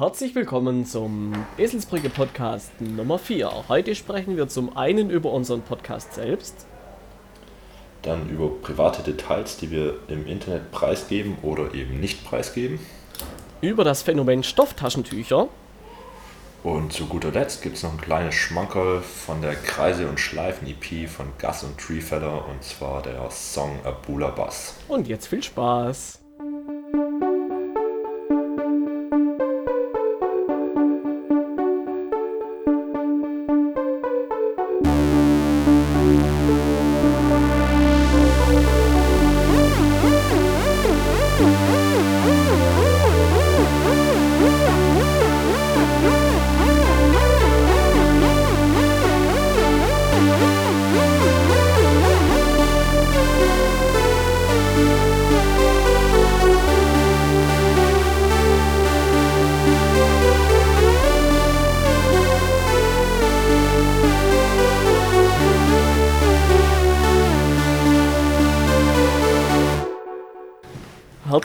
Herzlich 0.00 0.34
willkommen 0.34 0.86
zum 0.86 1.34
Eselsbrücke 1.58 2.08
Podcast 2.08 2.72
Nummer 2.80 3.18
4. 3.18 3.68
Heute 3.68 3.94
sprechen 3.94 4.34
wir 4.38 4.48
zum 4.48 4.74
einen 4.74 5.10
über 5.10 5.30
unseren 5.30 5.60
Podcast 5.60 6.14
selbst. 6.14 6.66
Dann 8.00 8.30
über 8.30 8.48
private 8.48 9.02
Details, 9.02 9.58
die 9.58 9.70
wir 9.70 9.98
im 10.08 10.26
Internet 10.26 10.72
preisgeben 10.72 11.36
oder 11.42 11.74
eben 11.74 12.00
nicht 12.00 12.24
preisgeben. 12.24 12.80
Über 13.60 13.84
das 13.84 14.00
Phänomen 14.00 14.42
Stofftaschentücher. 14.42 15.48
Und 16.62 16.94
zu 16.94 17.04
guter 17.04 17.30
Letzt 17.30 17.60
gibt 17.60 17.76
es 17.76 17.82
noch 17.82 17.92
ein 17.92 18.00
kleines 18.00 18.34
Schmankerl 18.34 19.02
von 19.02 19.42
der 19.42 19.54
Kreise- 19.54 20.08
und 20.08 20.18
Schleifen-EP 20.18 21.10
von 21.10 21.26
Gus 21.38 21.62
und 21.62 21.76
Treefeather 21.76 22.48
und 22.48 22.64
zwar 22.64 23.02
der 23.02 23.30
Song 23.30 23.78
Abula 23.84 24.30
Bass. 24.30 24.76
Und 24.88 25.08
jetzt 25.08 25.26
viel 25.26 25.42
Spaß. 25.42 26.19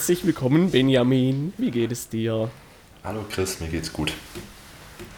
Herzlich 0.07 0.23
willkommen, 0.27 0.69
Benjamin. 0.69 1.51
Wie 1.57 1.71
geht 1.71 1.91
es 1.91 2.07
dir? 2.07 2.51
Hallo 3.03 3.25
Chris, 3.27 3.59
mir 3.59 3.69
geht's 3.69 3.91
gut. 3.91 4.13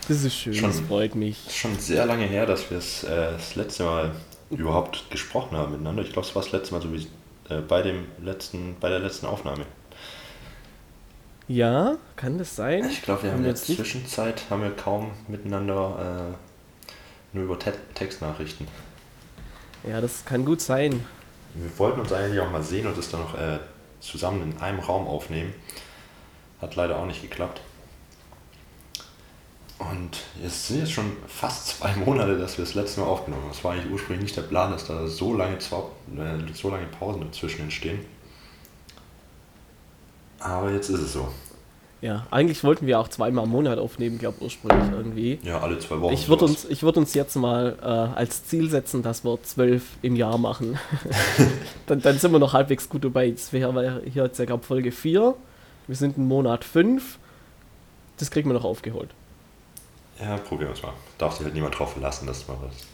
Das 0.07 0.23
ist 0.23 0.33
schön, 0.33 0.53
Schon- 0.53 0.69
das 0.69 0.79
freut 0.79 1.13
mich. 1.13 1.39
Es 1.45 1.47
ist 1.51 1.57
schon 1.57 1.77
sehr 1.77 2.05
lange 2.05 2.23
her, 2.23 2.45
dass 2.45 2.71
wir 2.71 2.77
es, 2.77 3.03
äh, 3.03 3.33
das 3.33 3.55
letzte 3.57 3.83
Mal 3.83 4.15
überhaupt 4.49 5.11
gesprochen 5.11 5.57
haben 5.57 5.73
miteinander. 5.73 6.03
Ich 6.03 6.13
glaube, 6.13 6.25
es 6.25 6.33
war 6.33 6.41
das 6.41 6.53
letzte 6.53 6.73
Mal 6.73 6.81
so 6.81 6.93
wie 6.93 7.05
äh, 7.53 7.59
bei, 7.67 7.81
dem 7.81 8.05
letzten, 8.23 8.77
bei 8.79 8.87
der 8.87 8.99
letzten 8.99 9.25
Aufnahme. 9.25 9.65
Ja, 11.49 11.97
kann 12.15 12.37
das 12.37 12.55
sein? 12.55 12.85
Ich 12.89 13.01
glaube, 13.01 13.23
wir 13.23 13.31
Haben 13.31 13.39
haben 13.39 13.43
in 13.43 13.45
wir 13.47 13.51
der 13.51 13.59
jetzt 13.59 13.67
nicht- 13.67 13.79
Zwischenzeit 13.79 14.43
haben 14.49 14.61
wir 14.61 14.71
kaum 14.71 15.11
miteinander 15.27 16.31
äh, 16.31 17.35
nur 17.35 17.43
über 17.43 17.59
Te 17.59 17.73
Textnachrichten. 17.93 18.65
Ja, 19.85 19.99
das 19.99 20.23
kann 20.23 20.45
gut 20.45 20.61
sein. 20.61 21.05
Wir 21.55 21.77
wollten 21.77 21.99
uns 21.99 22.13
eigentlich 22.13 22.39
auch 22.39 22.49
mal 22.51 22.63
sehen 22.63 22.87
und 22.87 22.97
das 22.97 23.11
dann 23.11 23.19
noch 23.19 23.37
äh, 23.37 23.59
zusammen 23.99 24.51
in 24.51 24.61
einem 24.61 24.79
Raum 24.79 25.07
aufnehmen. 25.07 25.53
Hat 26.61 26.75
leider 26.75 26.97
auch 26.97 27.05
nicht 27.05 27.21
geklappt. 27.21 27.61
Und 29.79 30.23
es 30.43 30.67
sind 30.67 30.79
jetzt 30.79 30.91
schon 30.91 31.11
fast 31.27 31.67
zwei 31.67 31.95
Monate, 31.95 32.37
dass 32.37 32.57
wir 32.57 32.65
das 32.65 32.73
letzte 32.73 33.01
Mal 33.01 33.07
aufgenommen 33.07 33.43
haben. 33.43 33.51
Es 33.51 33.63
war 33.63 33.73
eigentlich 33.73 33.91
ursprünglich 33.91 34.23
nicht 34.23 34.37
der 34.37 34.41
Plan, 34.41 34.71
dass 34.71 34.87
da 34.87 35.05
so 35.07 35.33
lange, 35.33 35.57
äh, 35.57 36.53
so 36.53 36.69
lange 36.71 36.87
Pausen 36.87 37.21
dazwischen 37.21 37.61
entstehen. 37.61 38.03
Aber 40.39 40.71
jetzt 40.71 40.89
ist 40.89 40.99
es 40.99 41.13
so. 41.13 41.31
Ja, 42.01 42.27
eigentlich 42.29 42.63
wollten 42.63 42.85
wir 42.85 42.99
auch 42.99 43.07
zweimal 43.07 43.45
im 43.45 43.49
Monat 43.49 43.79
aufnehmen, 43.79 44.19
glaube 44.19 44.37
ursprünglich 44.41 44.91
irgendwie. 44.91 45.39
Ja, 45.41 45.61
alle 45.61 45.79
zwei 45.79 45.99
Wochen. 45.99 46.13
Ich 46.13 46.29
würde 46.29 46.45
uns, 46.45 46.65
ich 46.65 46.83
würd 46.83 46.95
uns 46.97 47.15
jetzt 47.15 47.35
mal 47.35 47.77
äh, 47.81 47.85
als 47.85 48.45
Ziel 48.45 48.69
setzen, 48.69 49.01
dass 49.01 49.23
wir 49.23 49.41
zwölf 49.41 49.83
im 50.03 50.15
Jahr 50.15 50.37
machen. 50.37 50.77
dann, 51.87 52.01
dann 52.01 52.19
sind 52.19 52.31
wir 52.31 52.39
noch 52.39 52.53
halbwegs 52.53 52.87
gut 52.87 53.03
dabei. 53.03 53.25
Jetzt 53.25 53.51
wäre 53.51 54.01
hier 54.05 54.25
jetzt, 54.25 54.37
glaube 54.45 54.63
Folge 54.63 54.91
4. 54.91 55.33
Wir 55.87 55.95
sind 55.95 56.17
im 56.17 56.27
Monat 56.27 56.63
5. 56.63 57.17
Das 58.17 58.29
kriegen 58.29 58.49
wir 58.49 58.53
noch 58.53 58.65
aufgeholt. 58.65 59.09
Ja, 60.19 60.37
probieren 60.37 60.69
wir 60.69 60.75
es 60.75 60.83
mal. 60.83 60.93
Darf 61.17 61.35
sich 61.35 61.45
halt 61.45 61.55
niemand 61.55 61.77
drauf 61.77 61.93
verlassen, 61.93 62.27
dass 62.27 62.47
man 62.47 62.57
das. 62.61 62.85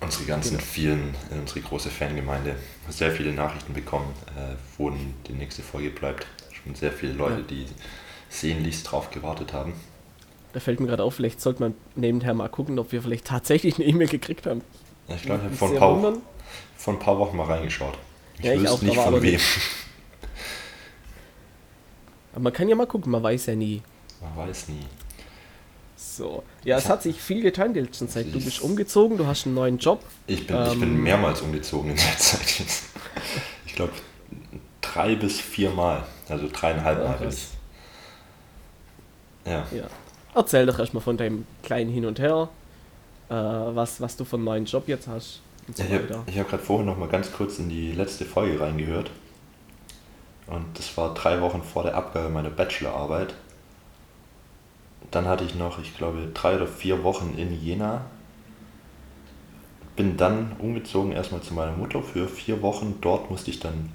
Unsere 0.00 0.24
ganzen 0.24 0.58
Genau. 0.58 0.62
vielen, 0.62 1.14
äh, 1.30 1.38
unsere 1.38 1.60
große 1.60 1.88
Fangemeinde, 1.88 2.56
sehr 2.88 3.10
viele 3.10 3.32
Nachrichten 3.32 3.72
bekommen, 3.74 4.12
äh, 4.36 4.54
wo 4.76 4.90
die 4.90 5.32
nächste 5.32 5.62
Folge 5.62 5.90
bleibt. 5.90 6.26
Schon 6.66 6.74
sehr 6.74 6.92
viele 6.92 7.12
Leute, 7.12 7.36
Ja. 7.36 7.46
die 7.48 7.66
sehnlichst 8.28 8.90
drauf 8.90 9.10
gewartet 9.10 9.52
haben. 9.52 9.72
Da 10.52 10.60
fällt 10.60 10.80
mir 10.80 10.86
gerade 10.88 11.04
auf, 11.04 11.14
vielleicht 11.14 11.40
sollte 11.40 11.60
man 11.62 11.74
nebenher 11.94 12.34
mal 12.34 12.48
gucken, 12.48 12.78
ob 12.78 12.90
wir 12.92 13.00
vielleicht 13.02 13.24
tatsächlich 13.26 13.76
eine 13.76 13.84
E-Mail 13.84 14.08
gekriegt 14.08 14.46
haben. 14.46 14.62
Ich 15.08 15.22
glaube, 15.22 15.40
ich 15.40 15.44
habe 15.46 15.54
vor, 15.78 16.08
ein 16.08 16.16
vor 16.76 16.94
ein 16.94 16.98
paar 16.98 17.18
Wochen 17.18 17.36
mal 17.36 17.44
reingeschaut. 17.46 17.96
Ich 18.38 18.44
Ja, 18.44 18.52
ich 18.54 18.60
wüsste 18.62 18.74
auch, 18.74 18.82
nicht 18.82 18.96
von 18.96 19.22
wem. 19.22 19.40
Aber 22.32 22.40
man 22.42 22.52
kann 22.52 22.68
ja 22.68 22.74
mal 22.74 22.86
gucken, 22.86 23.12
man 23.12 23.22
weiß 23.22 23.46
ja 23.46 23.54
nie. 23.54 23.82
Man 24.20 24.36
weiß 24.48 24.68
nie. 24.68 24.80
So. 25.96 26.42
Ja, 26.64 26.76
es 26.78 26.88
hat 26.88 27.02
sich 27.02 27.20
viel 27.20 27.42
getan 27.42 27.72
die 27.72 27.80
letzten 27.80 28.08
Zeit. 28.08 28.26
Du 28.32 28.40
bist 28.42 28.60
umgezogen, 28.60 29.16
du 29.16 29.26
hast 29.26 29.46
einen 29.46 29.54
neuen 29.54 29.78
Job. 29.78 30.02
Ich 30.26 30.46
bin, 30.46 30.56
ich 30.66 30.72
bin 30.80 30.82
Ähm. 30.82 31.02
mehrmals 31.02 31.40
umgezogen 31.42 31.90
in 31.92 31.96
der 31.96 32.18
Zeit 32.18 32.58
jetzt. 32.58 32.84
Ich 33.66 33.74
glaube, 33.74 33.92
drei 34.92 35.14
bis 35.14 35.40
vier 35.40 35.70
Mal. 35.70 36.02
Also 36.28 36.48
dreieinhalb 36.52 36.98
Mal. 36.98 37.28
Ja. 39.44 39.64
Ja. 39.70 39.84
Erzähl 40.34 40.66
doch 40.66 40.78
erstmal 40.78 41.02
von 41.02 41.16
deinem 41.16 41.46
kleinen 41.62 41.90
Hin 41.90 42.04
und 42.04 42.18
Her, 42.18 42.48
äh, 43.28 43.34
was, 43.34 44.00
was 44.00 44.16
du 44.16 44.24
für 44.24 44.36
einen 44.36 44.44
neuen 44.44 44.64
Job 44.64 44.88
jetzt 44.88 45.06
hast 45.06 45.40
so 45.74 45.82
Ich 45.82 45.92
habe 45.92 46.24
hab 46.38 46.48
gerade 46.48 46.62
vorhin 46.62 46.86
noch 46.86 46.96
mal 46.96 47.08
ganz 47.08 47.32
kurz 47.32 47.58
in 47.58 47.68
die 47.68 47.92
letzte 47.92 48.24
Folge 48.24 48.60
reingehört. 48.60 49.10
Und 50.46 50.64
das 50.78 50.96
war 50.96 51.12
drei 51.14 51.40
Wochen 51.40 51.62
vor 51.62 51.82
der 51.82 51.96
Abgabe 51.96 52.28
meiner 52.28 52.50
Bachelorarbeit. 52.50 53.34
Dann 55.10 55.26
hatte 55.26 55.44
ich 55.44 55.54
noch, 55.56 55.80
ich 55.80 55.96
glaube, 55.96 56.28
drei 56.34 56.56
oder 56.56 56.68
vier 56.68 57.02
Wochen 57.02 57.34
in 57.36 57.60
Jena. 57.60 58.02
Bin 59.96 60.16
dann 60.16 60.54
umgezogen 60.58 61.12
erstmal 61.12 61.40
zu 61.40 61.54
meiner 61.54 61.72
Mutter 61.72 62.02
für 62.02 62.28
vier 62.28 62.62
Wochen. 62.62 62.98
Dort 63.00 63.30
musste 63.30 63.50
ich 63.50 63.58
dann 63.58 63.90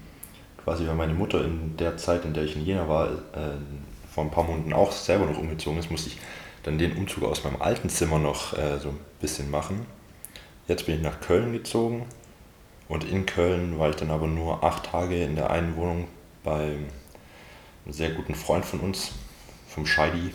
quasi, 0.63 0.87
weil 0.87 0.95
meine 0.95 1.13
Mutter 1.13 1.43
in 1.43 1.75
der 1.77 1.97
Zeit, 1.97 2.25
in 2.25 2.33
der 2.33 2.43
ich 2.43 2.55
in 2.55 2.65
Jena 2.65 2.87
war, 2.87 3.07
äh, 3.07 3.57
vor 4.13 4.23
ein 4.23 4.31
paar 4.31 4.43
Monaten 4.43 4.73
auch 4.73 4.91
selber 4.91 5.25
noch 5.25 5.37
umgezogen 5.37 5.79
ist, 5.79 5.89
musste 5.89 6.09
ich 6.09 6.17
dann 6.63 6.77
den 6.77 6.95
Umzug 6.95 7.23
aus 7.23 7.43
meinem 7.43 7.61
alten 7.61 7.89
Zimmer 7.89 8.19
noch 8.19 8.57
äh, 8.57 8.79
so 8.79 8.89
ein 8.89 8.99
bisschen 9.19 9.49
machen. 9.49 9.85
Jetzt 10.67 10.85
bin 10.85 10.95
ich 10.95 11.01
nach 11.01 11.19
Köln 11.19 11.53
gezogen 11.53 12.05
und 12.87 13.03
in 13.03 13.25
Köln 13.25 13.79
war 13.79 13.89
ich 13.89 13.95
dann 13.95 14.11
aber 14.11 14.27
nur 14.27 14.63
acht 14.63 14.85
Tage 14.85 15.23
in 15.23 15.35
der 15.35 15.49
einen 15.49 15.75
Wohnung 15.75 16.07
bei 16.43 16.63
einem 16.63 17.93
sehr 17.93 18.11
guten 18.11 18.35
Freund 18.35 18.65
von 18.65 18.79
uns, 18.79 19.11
vom 19.67 19.85
Scheidi. 19.85 20.33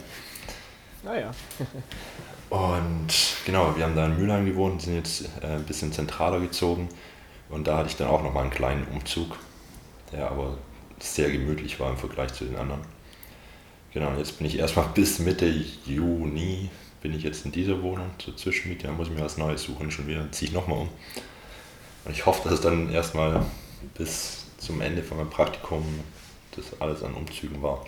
Naja. 1.05 1.31
Und 2.51 3.09
genau, 3.45 3.77
wir 3.77 3.85
haben 3.85 3.97
da 3.97 4.07
in 4.07 4.19
Mülheim 4.19 4.47
gewohnt, 4.47 4.83
sind 4.83 4.95
jetzt 4.97 5.29
äh, 5.43 5.47
ein 5.47 5.65
bisschen 5.65 5.93
zentraler 5.93 6.41
gezogen 6.41 6.89
und 7.49 7.67
da 7.67 7.79
hatte 7.79 7.89
ich 7.89 7.97
dann 7.97 8.09
auch 8.09 8.23
nochmal 8.23 8.45
einen 8.45 8.53
kleinen 8.53 8.87
Umzug, 8.89 9.37
der 10.13 10.31
aber 10.31 10.59
sehr 10.99 11.31
gemütlich 11.31 11.79
war 11.81 11.91
im 11.91 11.97
Vergleich 11.97 12.33
zu 12.33 12.45
den 12.45 12.57
anderen. 12.57 12.83
Genau, 13.93 14.17
jetzt 14.19 14.39
bin 14.39 14.47
ich 14.47 14.59
erstmal 14.59 14.89
bis 14.95 15.19
Mitte 15.19 15.47
Juni 15.85 16.71
bin 17.03 17.15
ich 17.15 17.23
jetzt 17.23 17.45
in 17.45 17.53
dieser 17.53 17.83
Wohnung 17.83 18.11
zur 18.19 18.37
Zwischenmiete, 18.37 18.89
da 18.89 18.93
muss 18.93 19.09
ich 19.09 19.15
mir 19.15 19.25
was 19.25 19.37
Neues 19.37 19.63
suchen, 19.63 19.91
schon 19.91 20.09
wieder 20.09 20.31
ziehe 20.33 20.49
ich 20.49 20.55
nochmal 20.55 20.81
um. 20.81 20.89
Und 22.05 22.13
ich 22.13 22.27
hoffe, 22.27 22.43
dass 22.45 22.55
es 22.55 22.61
dann 22.61 22.91
erstmal 22.93 23.45
bis 23.97 24.47
zum 24.59 24.81
Ende 24.81 25.03
von 25.03 25.19
meinem 25.19 25.31
Praktikum 25.31 25.85
das 26.57 26.81
alles 26.81 27.03
an 27.03 27.15
Umzügen 27.15 27.63
war. 27.63 27.85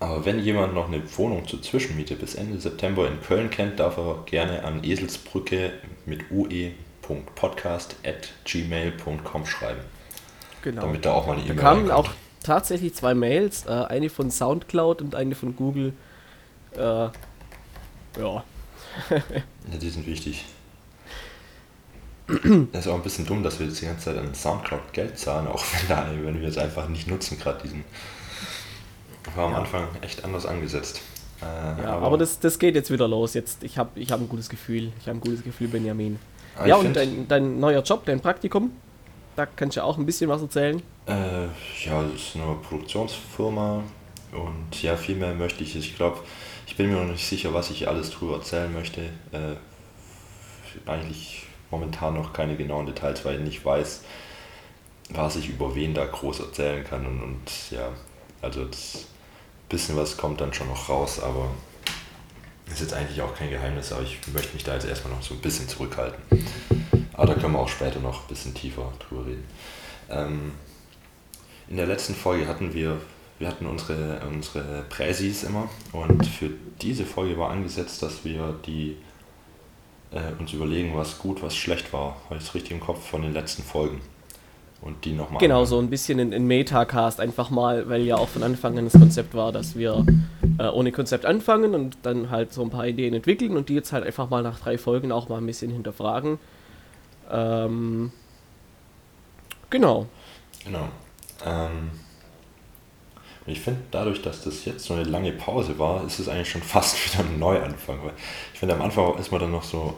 Aber 0.00 0.24
wenn 0.26 0.38
jemand 0.40 0.74
noch 0.74 0.88
eine 0.88 1.02
Wohnung 1.16 1.46
zur 1.46 1.62
Zwischenmiete 1.62 2.16
bis 2.16 2.34
Ende 2.34 2.60
September 2.60 3.08
in 3.08 3.22
Köln 3.22 3.48
kennt, 3.48 3.80
darf 3.80 3.96
er 3.96 4.22
gerne 4.26 4.64
an 4.64 4.84
eselsbrücke 4.84 5.72
mit 6.04 6.30
ue.podcast.gmail.com 7.08 9.46
schreiben. 9.46 9.80
Genau. 10.62 10.82
Damit 10.82 11.04
da 11.04 11.12
auch 11.12 11.26
mal 11.26 11.34
eine 11.34 11.42
E-Mail 11.42 11.56
kamen 11.56 11.88
reinkommt. 11.90 12.08
auch 12.08 12.12
tatsächlich 12.42 12.94
zwei 12.94 13.14
Mails, 13.14 13.66
äh, 13.66 13.70
eine 13.70 14.08
von 14.10 14.30
Soundcloud 14.30 15.02
und 15.02 15.14
eine 15.14 15.34
von 15.34 15.56
Google. 15.56 15.92
Äh, 16.76 16.80
ja. 16.80 17.12
Ja, 19.10 19.78
die 19.80 19.90
sind 19.90 20.06
wichtig. 20.06 20.44
Das 22.72 22.86
ist 22.86 22.90
auch 22.90 22.94
ein 22.94 23.02
bisschen 23.02 23.26
dumm, 23.26 23.42
dass 23.42 23.58
wir 23.58 23.66
jetzt 23.66 23.80
die 23.82 23.86
ganze 23.86 24.04
Zeit 24.06 24.16
an 24.18 24.34
Soundcloud 24.34 24.92
Geld 24.92 25.18
zahlen, 25.18 25.46
auch 25.48 25.62
wenn, 25.72 25.88
da, 25.88 26.06
wenn 26.22 26.40
wir 26.40 26.48
es 26.48 26.56
einfach 26.58 26.88
nicht 26.88 27.08
nutzen, 27.08 27.38
gerade 27.38 27.60
diesen. 27.62 27.84
War 29.34 29.46
am 29.46 29.52
Ja. 29.52 29.58
Anfang 29.58 29.88
echt 30.00 30.24
anders 30.24 30.46
angesetzt. 30.46 31.00
Äh, 31.42 31.82
Ja, 31.82 31.98
aber, 31.98 32.16
das, 32.16 32.38
das 32.38 32.58
geht 32.58 32.74
jetzt 32.76 32.90
wieder 32.90 33.08
los. 33.08 33.34
Jetzt, 33.34 33.62
ich 33.64 33.76
habe 33.78 33.98
ich 33.98 34.12
hab 34.12 34.20
ein 34.20 34.28
gutes 34.28 34.48
Gefühl. 34.48 34.92
Ich 35.00 35.08
habe 35.08 35.18
ein 35.18 35.20
gutes 35.20 35.42
Gefühl, 35.42 35.68
Benjamin. 35.68 36.18
Aber 36.56 36.66
ja, 36.66 36.76
und 36.76 36.94
dein, 36.94 37.28
dein 37.28 37.60
neuer 37.60 37.82
Job, 37.82 38.04
dein 38.04 38.20
Praktikum? 38.20 38.72
Da 39.36 39.46
kannst 39.46 39.76
du 39.76 39.82
auch 39.82 39.98
ein 39.98 40.06
bisschen 40.06 40.30
was 40.30 40.42
erzählen. 40.42 40.80
Äh, 41.06 41.46
ja, 41.84 42.02
es 42.14 42.28
ist 42.28 42.36
eine 42.36 42.54
Produktionsfirma 42.68 43.82
und 44.32 44.82
ja, 44.82 44.96
viel 44.96 45.16
mehr 45.16 45.34
möchte 45.34 45.64
ich. 45.64 45.74
Ich 45.76 45.96
glaube, 45.96 46.20
ich 46.66 46.76
bin 46.76 46.88
mir 46.88 47.00
noch 47.00 47.10
nicht 47.10 47.26
sicher, 47.26 47.52
was 47.52 47.70
ich 47.70 47.88
alles 47.88 48.10
drüber 48.10 48.36
erzählen 48.36 48.72
möchte. 48.72 49.02
Äh, 49.32 49.56
eigentlich 50.86 51.46
momentan 51.70 52.14
noch 52.14 52.32
keine 52.32 52.56
genauen 52.56 52.86
Details, 52.86 53.24
weil 53.24 53.36
ich 53.36 53.42
nicht 53.42 53.64
weiß, 53.64 54.04
was 55.10 55.36
ich 55.36 55.48
über 55.48 55.74
wen 55.74 55.94
da 55.94 56.04
groß 56.04 56.40
erzählen 56.40 56.84
kann. 56.84 57.06
Und, 57.06 57.22
und 57.22 57.70
ja, 57.70 57.88
also 58.40 58.64
das 58.64 59.06
bisschen 59.68 59.96
was 59.96 60.16
kommt 60.16 60.40
dann 60.40 60.52
schon 60.52 60.68
noch 60.68 60.88
raus, 60.88 61.20
aber 61.20 61.48
ist 62.72 62.80
jetzt 62.80 62.94
eigentlich 62.94 63.20
auch 63.20 63.34
kein 63.34 63.50
Geheimnis, 63.50 63.92
aber 63.92 64.02
ich 64.02 64.18
möchte 64.32 64.54
mich 64.54 64.64
da 64.64 64.74
jetzt 64.74 64.86
erstmal 64.86 65.14
noch 65.14 65.22
so 65.22 65.34
ein 65.34 65.40
bisschen 65.40 65.68
zurückhalten. 65.68 66.22
Aber 67.12 67.26
da 67.26 67.34
können 67.34 67.52
wir 67.52 67.60
auch 67.60 67.68
später 67.68 68.00
noch 68.00 68.22
ein 68.22 68.28
bisschen 68.28 68.54
tiefer 68.54 68.92
drüber 68.98 69.26
reden. 69.26 69.44
Ähm, 70.10 70.52
in 71.68 71.76
der 71.76 71.86
letzten 71.86 72.14
Folge 72.14 72.46
hatten 72.46 72.74
wir, 72.74 73.00
wir 73.38 73.48
hatten 73.48 73.66
unsere, 73.66 74.20
unsere 74.26 74.82
Präsis 74.88 75.44
immer 75.44 75.68
und 75.92 76.26
für 76.26 76.50
diese 76.82 77.04
Folge 77.04 77.38
war 77.38 77.50
angesetzt, 77.50 78.02
dass 78.02 78.24
wir 78.24 78.58
die 78.66 78.96
äh, 80.10 80.32
uns 80.38 80.52
überlegen, 80.52 80.96
was 80.96 81.18
gut, 81.18 81.42
was 81.42 81.56
schlecht 81.56 81.92
war. 81.92 82.16
Habe 82.26 82.36
ich 82.36 82.44
es 82.44 82.54
richtig 82.54 82.72
im 82.72 82.80
Kopf 82.80 83.06
von 83.08 83.22
den 83.22 83.32
letzten 83.32 83.62
Folgen. 83.62 84.00
Und 84.84 85.06
die 85.06 85.12
nochmal. 85.12 85.40
Genau, 85.40 85.64
so 85.64 85.78
ein 85.78 85.88
bisschen 85.88 86.18
in, 86.18 86.32
in 86.32 86.46
Metacast 86.46 87.18
einfach 87.18 87.48
mal, 87.48 87.88
weil 87.88 88.02
ja 88.02 88.16
auch 88.16 88.28
von 88.28 88.42
Anfang 88.42 88.76
an 88.76 88.84
das 88.84 88.92
Konzept 88.92 89.32
war, 89.32 89.50
dass 89.50 89.76
wir 89.76 90.04
äh, 90.58 90.68
ohne 90.68 90.92
Konzept 90.92 91.24
anfangen 91.24 91.74
und 91.74 91.96
dann 92.02 92.28
halt 92.28 92.52
so 92.52 92.60
ein 92.60 92.68
paar 92.68 92.86
Ideen 92.86 93.14
entwickeln 93.14 93.56
und 93.56 93.70
die 93.70 93.74
jetzt 93.74 93.94
halt 93.94 94.04
einfach 94.04 94.28
mal 94.28 94.42
nach 94.42 94.60
drei 94.60 94.76
Folgen 94.76 95.10
auch 95.10 95.30
mal 95.30 95.38
ein 95.38 95.46
bisschen 95.46 95.70
hinterfragen. 95.70 96.38
Ähm, 97.30 98.12
genau. 99.70 100.04
Genau. 100.66 100.88
Ähm, 101.46 101.90
ich 103.46 103.60
finde, 103.60 103.80
dadurch, 103.90 104.20
dass 104.20 104.42
das 104.42 104.66
jetzt 104.66 104.84
so 104.84 104.92
eine 104.92 105.04
lange 105.04 105.32
Pause 105.32 105.78
war, 105.78 106.04
ist 106.04 106.18
es 106.18 106.28
eigentlich 106.28 106.50
schon 106.50 106.62
fast 106.62 106.96
wieder 107.06 107.24
ein 107.24 107.38
Neuanfang. 107.38 108.00
Weil 108.04 108.12
ich 108.52 108.58
finde, 108.58 108.74
am 108.74 108.82
Anfang 108.82 109.16
ist 109.16 109.32
man 109.32 109.40
dann 109.40 109.52
noch 109.52 109.64
so, 109.64 109.94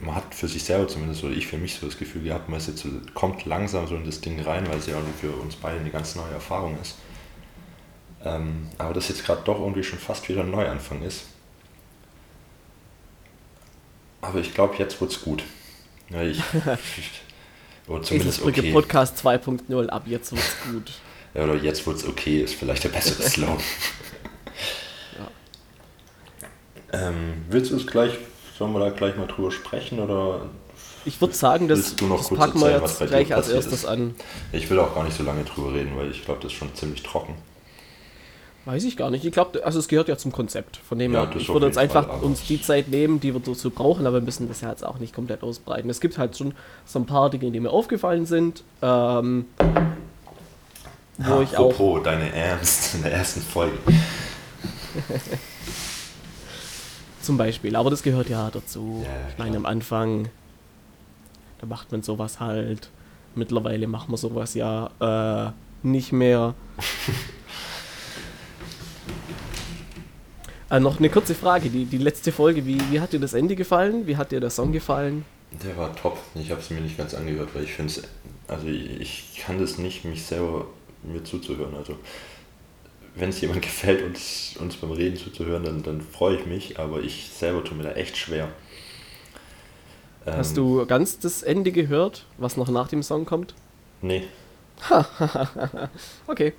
man 0.00 0.14
hat 0.16 0.34
für 0.34 0.48
sich 0.48 0.64
selber 0.64 0.88
zumindest, 0.88 1.22
oder 1.24 1.34
ich 1.34 1.46
für 1.46 1.58
mich 1.58 1.74
so 1.76 1.86
das 1.86 1.98
Gefühl 1.98 2.22
gehabt, 2.22 2.48
man 2.48 2.58
ist 2.58 2.68
jetzt 2.68 2.80
so, 2.80 2.88
kommt 3.14 3.44
langsam 3.44 3.86
so 3.86 3.96
in 3.96 4.04
das 4.04 4.20
Ding 4.20 4.40
rein, 4.40 4.66
weil 4.68 4.78
es 4.78 4.86
ja 4.86 4.96
für 5.20 5.32
uns 5.32 5.56
beide 5.56 5.80
eine 5.80 5.90
ganz 5.90 6.14
neue 6.14 6.32
Erfahrung 6.32 6.76
ist. 6.80 6.96
Ähm, 8.24 8.68
aber 8.78 8.94
das 8.94 9.08
jetzt 9.08 9.24
gerade 9.24 9.42
doch 9.44 9.58
irgendwie 9.58 9.82
schon 9.82 9.98
fast 9.98 10.28
wieder 10.28 10.42
ein 10.42 10.50
Neuanfang 10.50 11.02
ist. 11.02 11.24
Aber 14.20 14.38
ich 14.38 14.54
glaube, 14.54 14.76
jetzt 14.78 15.00
wird 15.00 15.10
es 15.10 15.20
gut. 15.20 15.42
Ja, 16.08 16.22
ich, 16.22 16.40
oder 17.88 18.02
zumindest 18.02 18.42
okay. 18.42 18.72
Podcast 18.72 19.24
2.0, 19.24 19.88
ab 19.88 20.04
jetzt 20.06 20.32
wird 20.32 20.42
es 20.42 20.72
gut. 20.72 20.92
Ja, 21.34 21.44
oder 21.44 21.56
jetzt 21.56 21.86
wird 21.86 21.96
es 21.96 22.06
okay, 22.06 22.42
ist 22.42 22.54
vielleicht 22.54 22.84
der 22.84 22.90
bessere 22.90 23.22
Slogan. 23.28 23.58
ja. 26.92 27.08
ähm, 27.08 27.44
willst 27.48 27.72
du 27.72 27.76
es 27.76 27.86
gleich, 27.86 28.12
sollen 28.62 28.74
wir 28.74 28.78
da 28.78 28.90
gleich 28.90 29.16
mal 29.16 29.26
drüber 29.26 29.50
sprechen 29.50 29.98
oder 29.98 30.42
ich 31.04 31.20
würde 31.20 31.34
sagen, 31.34 31.66
das, 31.66 31.96
das 31.96 32.28
packen 32.28 32.60
wir 32.60 32.70
jetzt 32.70 33.04
gleich 33.04 33.34
als 33.34 33.48
erstes 33.48 33.80
ist. 33.80 33.86
an. 33.86 34.14
Ich 34.52 34.70
will 34.70 34.78
auch 34.78 34.94
gar 34.94 35.02
nicht 35.02 35.16
so 35.16 35.24
lange 35.24 35.42
drüber 35.42 35.74
reden, 35.74 35.96
weil 35.96 36.12
ich 36.12 36.24
glaube, 36.24 36.38
das 36.40 36.52
ist 36.52 36.58
schon 36.58 36.72
ziemlich 36.76 37.02
trocken. 37.02 37.34
Weiß 38.66 38.84
ich 38.84 38.96
gar 38.96 39.10
nicht. 39.10 39.24
Ich 39.24 39.32
glaube, 39.32 39.64
also 39.66 39.80
es 39.80 39.88
gehört 39.88 40.06
ja 40.06 40.16
zum 40.16 40.30
Konzept. 40.30 40.76
Von 40.76 41.00
dem 41.00 41.12
ja, 41.12 41.28
her, 41.28 41.36
ich 41.36 41.48
würde 41.48 41.66
jetzt 41.66 41.76
einfach 41.76 42.06
Fall, 42.06 42.20
uns 42.20 42.46
die 42.46 42.62
Zeit 42.62 42.86
nehmen, 42.86 43.18
die 43.18 43.34
wir 43.34 43.40
dazu 43.40 43.70
brauchen, 43.70 44.06
aber 44.06 44.18
wir 44.18 44.24
müssen 44.24 44.46
das 44.46 44.60
ja 44.60 44.70
jetzt 44.70 44.84
auch 44.84 45.00
nicht 45.00 45.12
komplett 45.12 45.42
ausbreiten. 45.42 45.90
Es 45.90 46.00
gibt 46.00 46.18
halt 46.18 46.36
schon 46.36 46.54
so 46.84 47.00
ein 47.00 47.06
paar 47.06 47.30
Dinge, 47.30 47.50
die 47.50 47.58
mir 47.58 47.70
aufgefallen 47.70 48.26
sind. 48.26 48.62
Ähm, 48.80 49.46
wo 51.18 51.34
ja, 51.34 51.42
ich 51.42 51.58
apropos, 51.58 51.98
auch. 51.98 52.04
deine 52.04 52.32
Ernst 52.32 52.94
in 52.94 53.02
der 53.02 53.12
ersten 53.12 53.40
Folge. 53.40 53.76
Zum 57.22 57.38
Beispiel, 57.38 57.76
aber 57.76 57.88
das 57.88 58.02
gehört 58.02 58.28
ja 58.28 58.50
dazu. 58.50 59.02
Ja, 59.04 59.28
ich 59.30 59.38
meine, 59.38 59.56
am 59.56 59.64
Anfang, 59.64 60.28
da 61.60 61.66
macht 61.66 61.92
man 61.92 62.02
sowas 62.02 62.40
halt. 62.40 62.90
Mittlerweile 63.34 63.86
machen 63.86 64.10
wir 64.12 64.18
sowas 64.18 64.54
ja 64.54 64.90
äh, 65.00 65.52
nicht 65.86 66.12
mehr. 66.12 66.54
Äh, 70.70 70.80
noch 70.80 70.98
eine 70.98 71.10
kurze 71.10 71.34
Frage, 71.34 71.68
die, 71.68 71.84
die 71.84 71.98
letzte 71.98 72.32
Folge, 72.32 72.64
wie, 72.64 72.80
wie 72.90 72.98
hat 72.98 73.12
dir 73.12 73.20
das 73.20 73.34
Ende 73.34 73.56
gefallen? 73.56 74.06
Wie 74.06 74.16
hat 74.16 74.32
dir 74.32 74.40
der 74.40 74.48
Song 74.48 74.72
gefallen? 74.72 75.26
Der 75.62 75.76
war 75.76 75.94
top. 75.94 76.18
Ich 76.34 76.50
habe 76.50 76.62
es 76.62 76.70
mir 76.70 76.80
nicht 76.80 76.96
ganz 76.96 77.12
angehört, 77.12 77.50
weil 77.52 77.64
ich 77.64 77.74
finde 77.74 77.92
es, 77.92 78.02
also 78.48 78.66
ich, 78.66 78.98
ich, 78.98 79.42
kann 79.44 79.60
das 79.60 79.76
nicht, 79.76 80.06
mich 80.06 80.24
selber 80.24 80.64
mir 81.02 81.22
zuzuhören. 81.24 81.74
Also 81.74 81.98
wenn 83.14 83.30
es 83.30 83.40
jemand 83.40 83.62
gefällt, 83.62 84.02
uns, 84.02 84.56
uns 84.58 84.76
beim 84.76 84.92
Reden 84.92 85.16
zuzuhören, 85.16 85.64
dann, 85.64 85.82
dann 85.82 86.00
freue 86.00 86.36
ich 86.36 86.46
mich, 86.46 86.78
aber 86.78 87.00
ich 87.00 87.30
selber 87.30 87.64
tue 87.64 87.76
mir 87.76 87.84
da 87.84 87.92
echt 87.92 88.16
schwer. 88.16 88.48
Hast 90.24 90.50
ähm, 90.50 90.56
du 90.56 90.86
ganz 90.86 91.18
das 91.18 91.42
Ende 91.42 91.72
gehört, 91.72 92.26
was 92.38 92.56
noch 92.56 92.68
nach 92.68 92.88
dem 92.88 93.02
Song 93.02 93.24
kommt? 93.24 93.54
Nee. 94.00 94.24
okay. 96.26 96.52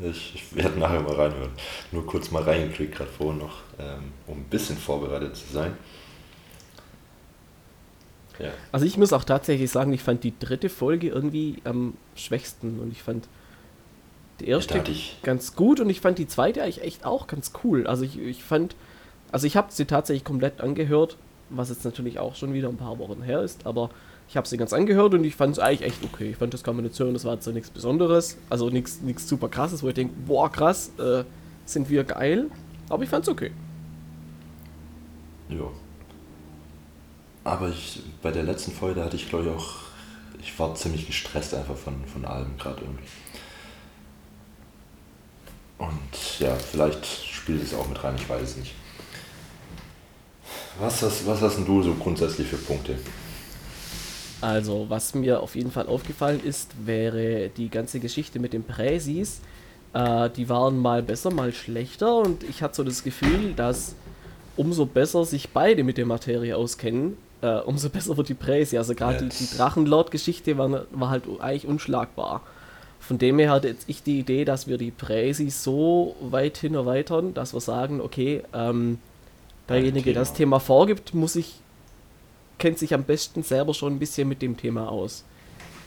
Ich, 0.00 0.34
ich 0.34 0.56
werde 0.56 0.78
nachher 0.78 1.00
mal 1.00 1.14
reinhören. 1.14 1.52
Nur 1.90 2.04
kurz 2.06 2.30
mal 2.30 2.42
reingeklickt, 2.42 2.96
gerade 2.96 3.10
vorhin 3.10 3.38
noch, 3.38 3.60
ähm, 3.78 4.12
um 4.26 4.38
ein 4.38 4.44
bisschen 4.44 4.76
vorbereitet 4.76 5.36
zu 5.36 5.52
sein. 5.52 5.76
Ja. 8.38 8.50
Also 8.72 8.84
ich 8.84 8.98
muss 8.98 9.14
auch 9.14 9.24
tatsächlich 9.24 9.70
sagen, 9.70 9.92
ich 9.94 10.02
fand 10.02 10.22
die 10.22 10.38
dritte 10.38 10.68
Folge 10.68 11.08
irgendwie 11.08 11.62
am 11.64 11.94
schwächsten 12.14 12.80
und 12.80 12.92
ich 12.92 13.02
fand 13.02 13.28
die 14.40 14.48
erste 14.48 14.82
ganz 15.22 15.56
gut 15.56 15.80
und 15.80 15.88
ich 15.88 16.00
fand 16.00 16.18
die 16.18 16.26
zweite 16.26 16.62
eigentlich 16.62 16.82
echt 16.82 17.04
auch 17.04 17.26
ganz 17.26 17.52
cool. 17.64 17.86
Also 17.86 18.04
ich, 18.04 18.18
ich 18.18 18.44
fand, 18.44 18.76
also 19.32 19.46
ich 19.46 19.56
habe 19.56 19.68
sie 19.70 19.86
tatsächlich 19.86 20.24
komplett 20.24 20.60
angehört, 20.60 21.16
was 21.48 21.70
jetzt 21.70 21.84
natürlich 21.84 22.18
auch 22.18 22.34
schon 22.34 22.52
wieder 22.52 22.68
ein 22.68 22.76
paar 22.76 22.98
Wochen 22.98 23.22
her 23.22 23.40
ist, 23.42 23.66
aber 23.66 23.90
ich 24.28 24.36
habe 24.36 24.46
sie 24.48 24.56
ganz 24.56 24.72
angehört 24.72 25.14
und 25.14 25.24
ich 25.24 25.36
fand 25.36 25.52
es 25.52 25.58
eigentlich 25.58 25.88
echt 25.88 26.04
okay. 26.04 26.30
Ich 26.30 26.36
fand, 26.36 26.52
das 26.52 26.64
kann 26.64 26.74
man 26.74 26.84
jetzt 26.84 26.98
hören, 26.98 27.14
das 27.14 27.24
war 27.24 27.34
jetzt 27.34 27.44
so 27.44 27.52
nichts 27.52 27.70
Besonderes. 27.70 28.36
Also 28.50 28.68
nichts 28.70 29.00
super 29.28 29.48
krasses, 29.48 29.82
wo 29.82 29.88
ich 29.88 29.94
denke, 29.94 30.14
boah, 30.26 30.50
krass, 30.50 30.90
äh, 30.98 31.22
sind 31.64 31.88
wir 31.88 32.02
geil. 32.04 32.46
Aber 32.88 33.04
ich 33.04 33.08
fand 33.08 33.22
es 33.24 33.28
okay. 33.28 33.52
Ja. 35.48 35.70
Aber 37.44 37.68
ich, 37.68 38.02
bei 38.22 38.32
der 38.32 38.42
letzten 38.42 38.72
Folge 38.72 39.04
hatte 39.04 39.16
ich, 39.16 39.28
glaube 39.28 39.44
ich, 39.44 39.50
auch. 39.50 39.74
Ich 40.40 40.58
war 40.58 40.74
ziemlich 40.74 41.06
gestresst 41.06 41.54
einfach 41.54 41.76
von, 41.76 41.94
von 42.06 42.24
allem 42.24 42.56
gerade 42.58 42.82
irgendwie. 42.82 43.04
Und 45.78 46.38
ja, 46.38 46.54
vielleicht 46.54 47.04
spielt 47.06 47.62
es 47.62 47.74
auch 47.74 47.88
mit 47.88 48.02
rein, 48.02 48.14
ich 48.16 48.28
weiß 48.28 48.42
es 48.42 48.56
nicht. 48.56 48.74
Was 50.80 51.02
hast, 51.02 51.26
was 51.26 51.40
hast 51.40 51.56
denn 51.56 51.66
du 51.66 51.82
so 51.82 51.94
grundsätzlich 51.94 52.48
für 52.48 52.56
Punkte? 52.56 52.96
Also, 54.40 54.86
was 54.88 55.14
mir 55.14 55.40
auf 55.40 55.54
jeden 55.54 55.70
Fall 55.70 55.86
aufgefallen 55.86 56.40
ist, 56.44 56.72
wäre 56.84 57.48
die 57.48 57.70
ganze 57.70 58.00
Geschichte 58.00 58.38
mit 58.38 58.52
den 58.52 58.64
Präsis. 58.64 59.40
Äh, 59.94 60.28
die 60.30 60.48
waren 60.48 60.78
mal 60.78 61.02
besser, 61.02 61.32
mal 61.32 61.52
schlechter 61.52 62.16
und 62.16 62.42
ich 62.44 62.62
hatte 62.62 62.76
so 62.76 62.84
das 62.84 63.02
Gefühl, 63.02 63.54
dass 63.54 63.94
umso 64.56 64.84
besser 64.86 65.24
sich 65.24 65.50
beide 65.50 65.84
mit 65.84 65.96
der 65.96 66.06
Materie 66.06 66.56
auskennen, 66.56 67.16
äh, 67.40 67.58
umso 67.60 67.88
besser 67.88 68.16
wird 68.16 68.28
die 68.28 68.34
Präsi. 68.34 68.76
Also 68.76 68.94
gerade 68.94 69.26
die, 69.26 69.28
die 69.28 69.56
Drachenlord-Geschichte 69.56 70.58
war, 70.58 70.86
war 70.90 71.10
halt 71.10 71.24
eigentlich 71.40 71.66
unschlagbar. 71.66 72.42
Von 73.00 73.18
dem 73.18 73.38
her 73.38 73.50
hatte 73.50 73.68
jetzt 73.68 73.88
ich 73.88 74.02
die 74.02 74.18
Idee, 74.18 74.44
dass 74.44 74.66
wir 74.66 74.78
die 74.78 74.90
Präsi 74.90 75.50
so 75.50 76.16
weit 76.20 76.58
hin 76.58 76.74
erweitern, 76.74 77.34
dass 77.34 77.54
wir 77.54 77.60
sagen, 77.60 78.00
okay, 78.00 78.42
ähm, 78.52 78.98
derjenige, 79.68 80.12
der 80.12 80.22
das 80.22 80.32
Thema 80.32 80.58
vorgibt, 80.58 81.14
muss 81.14 81.34
sich 81.34 81.60
kennt 82.58 82.78
sich 82.78 82.94
am 82.94 83.04
besten 83.04 83.42
selber 83.42 83.74
schon 83.74 83.94
ein 83.94 83.98
bisschen 83.98 84.28
mit 84.28 84.42
dem 84.42 84.56
Thema 84.56 84.88
aus. 84.88 85.24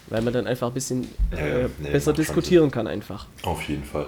Weil 0.08 0.22
man 0.22 0.34
dann 0.34 0.48
einfach 0.48 0.68
ein 0.68 0.74
bisschen 0.74 1.04
äh, 1.32 1.68
nee, 1.80 1.92
besser 1.92 2.14
diskutieren 2.14 2.72
kann 2.72 2.88
einfach. 2.88 3.28
Auf 3.44 3.62
jeden 3.64 3.84
Fall. 3.84 4.08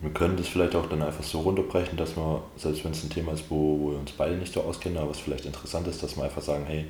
Wir 0.00 0.10
können 0.10 0.36
das 0.38 0.48
vielleicht 0.48 0.74
auch 0.74 0.88
dann 0.88 1.02
einfach 1.02 1.22
so 1.22 1.40
runterbrechen, 1.40 1.98
dass 1.98 2.16
wir, 2.16 2.42
selbst 2.56 2.84
wenn 2.84 2.92
es 2.92 3.04
ein 3.04 3.10
Thema 3.10 3.32
ist, 3.32 3.44
wo, 3.50 3.78
wo 3.78 3.90
wir 3.90 3.98
uns 3.98 4.12
beide 4.12 4.36
nicht 4.36 4.52
so 4.52 4.62
auskennen, 4.62 4.96
aber 4.96 5.10
was 5.10 5.18
vielleicht 5.18 5.44
interessant 5.44 5.86
ist, 5.88 6.02
dass 6.02 6.16
wir 6.16 6.24
einfach 6.24 6.40
sagen, 6.40 6.64
hey, 6.66 6.86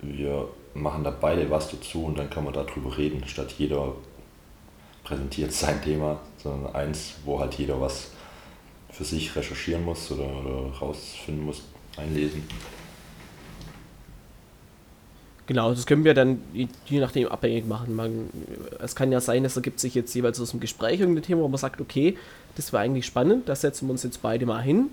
wir 0.00 0.48
machen 0.74 1.02
da 1.02 1.10
beide 1.10 1.50
was 1.50 1.70
dazu 1.70 2.04
und 2.04 2.18
dann 2.18 2.30
kann 2.30 2.44
man 2.44 2.52
darüber 2.52 2.96
reden, 2.96 3.22
statt 3.26 3.54
jeder 3.58 3.94
präsentiert 5.10 5.52
sein 5.52 5.82
Thema, 5.82 6.20
sondern 6.38 6.72
eins, 6.74 7.14
wo 7.24 7.40
halt 7.40 7.54
jeder 7.54 7.80
was 7.80 8.12
für 8.90 9.04
sich 9.04 9.34
recherchieren 9.34 9.84
muss 9.84 10.10
oder, 10.12 10.24
oder 10.24 10.72
rausfinden 10.76 11.44
muss, 11.44 11.62
einlesen. 11.96 12.44
Genau, 15.46 15.70
das 15.70 15.84
können 15.84 16.04
wir 16.04 16.14
dann 16.14 16.40
je 16.52 17.00
nachdem 17.00 17.26
abhängig 17.26 17.66
machen. 17.66 17.96
Man, 17.96 18.30
es 18.78 18.94
kann 18.94 19.10
ja 19.10 19.20
sein, 19.20 19.44
es 19.44 19.56
ergibt 19.56 19.80
sich 19.80 19.96
jetzt 19.96 20.14
jeweils 20.14 20.40
aus 20.40 20.52
dem 20.52 20.60
Gespräch 20.60 21.00
irgendein 21.00 21.24
Thema, 21.24 21.42
wo 21.42 21.48
man 21.48 21.58
sagt, 21.58 21.80
okay, 21.80 22.16
das 22.54 22.72
war 22.72 22.80
eigentlich 22.80 23.04
spannend, 23.04 23.48
da 23.48 23.56
setzen 23.56 23.88
wir 23.88 23.92
uns 23.92 24.04
jetzt 24.04 24.22
beide 24.22 24.46
mal 24.46 24.62
hin. 24.62 24.90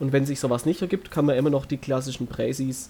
Und 0.00 0.12
wenn 0.12 0.24
sich 0.24 0.40
sowas 0.40 0.64
nicht 0.64 0.80
ergibt, 0.80 1.10
kann 1.10 1.26
man 1.26 1.36
immer 1.36 1.50
noch 1.50 1.66
die 1.66 1.76
klassischen 1.76 2.26
Präsis 2.26 2.88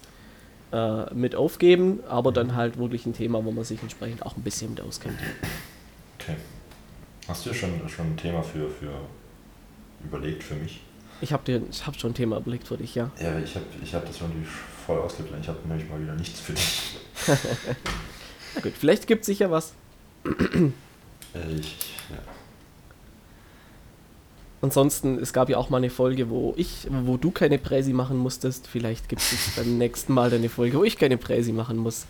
äh, 0.71 1.13
mit 1.13 1.35
aufgeben, 1.35 1.99
aber 2.07 2.31
dann 2.31 2.55
halt 2.55 2.77
wirklich 2.77 3.05
ein 3.05 3.13
Thema, 3.13 3.43
wo 3.43 3.51
man 3.51 3.65
sich 3.65 3.81
entsprechend 3.81 4.25
auch 4.25 4.37
ein 4.37 4.43
bisschen 4.43 4.69
mit 4.69 4.79
auskennt. 4.79 5.19
Okay. 6.19 6.35
Hast 7.29 7.45
du 7.45 7.53
schon, 7.53 7.87
schon 7.87 8.07
ein 8.07 8.17
Thema 8.17 8.41
für, 8.41 8.67
für 8.67 8.91
überlegt 10.03 10.41
für 10.41 10.55
mich? 10.55 10.81
Ich 11.21 11.31
habe 11.31 11.61
hab 11.85 11.99
schon 11.99 12.11
ein 12.11 12.13
Thema 12.15 12.37
überlegt 12.37 12.67
für 12.67 12.75
dich, 12.75 12.95
ja. 12.95 13.11
Ja, 13.21 13.37
ich 13.37 13.53
habe 13.53 13.65
ich 13.83 13.93
hab 13.93 14.03
das 14.07 14.19
natürlich 14.19 14.47
voll 14.47 14.97
ausgeplant. 14.97 15.43
Ich 15.43 15.47
habe 15.47 15.59
nämlich 15.67 15.87
mal 15.87 16.01
wieder 16.01 16.15
nichts 16.15 16.39
für 16.39 16.53
dich. 16.53 16.97
Na 17.27 18.61
gut, 18.63 18.73
vielleicht 18.75 19.05
gibt 19.05 19.21
es 19.21 19.27
sicher 19.27 19.51
was. 19.51 19.73
äh, 20.25 21.53
ich, 21.59 21.75
ja. 22.09 22.17
Ansonsten, 24.61 25.19
es 25.19 25.31
gab 25.31 25.49
ja 25.49 25.57
auch 25.57 25.69
mal 25.69 25.77
eine 25.77 25.91
Folge, 25.91 26.31
wo 26.31 26.55
ich, 26.57 26.87
wo 26.89 27.17
du 27.17 27.29
keine 27.29 27.59
Präsi 27.59 27.93
machen 27.93 28.17
musstest. 28.17 28.65
Vielleicht 28.65 29.07
gibt 29.07 29.21
es 29.21 29.51
beim 29.55 29.77
nächsten 29.77 30.13
Mal 30.13 30.33
eine 30.33 30.49
Folge, 30.49 30.79
wo 30.79 30.83
ich 30.83 30.97
keine 30.97 31.17
Präsi 31.17 31.51
machen 31.51 31.77
muss. 31.77 32.07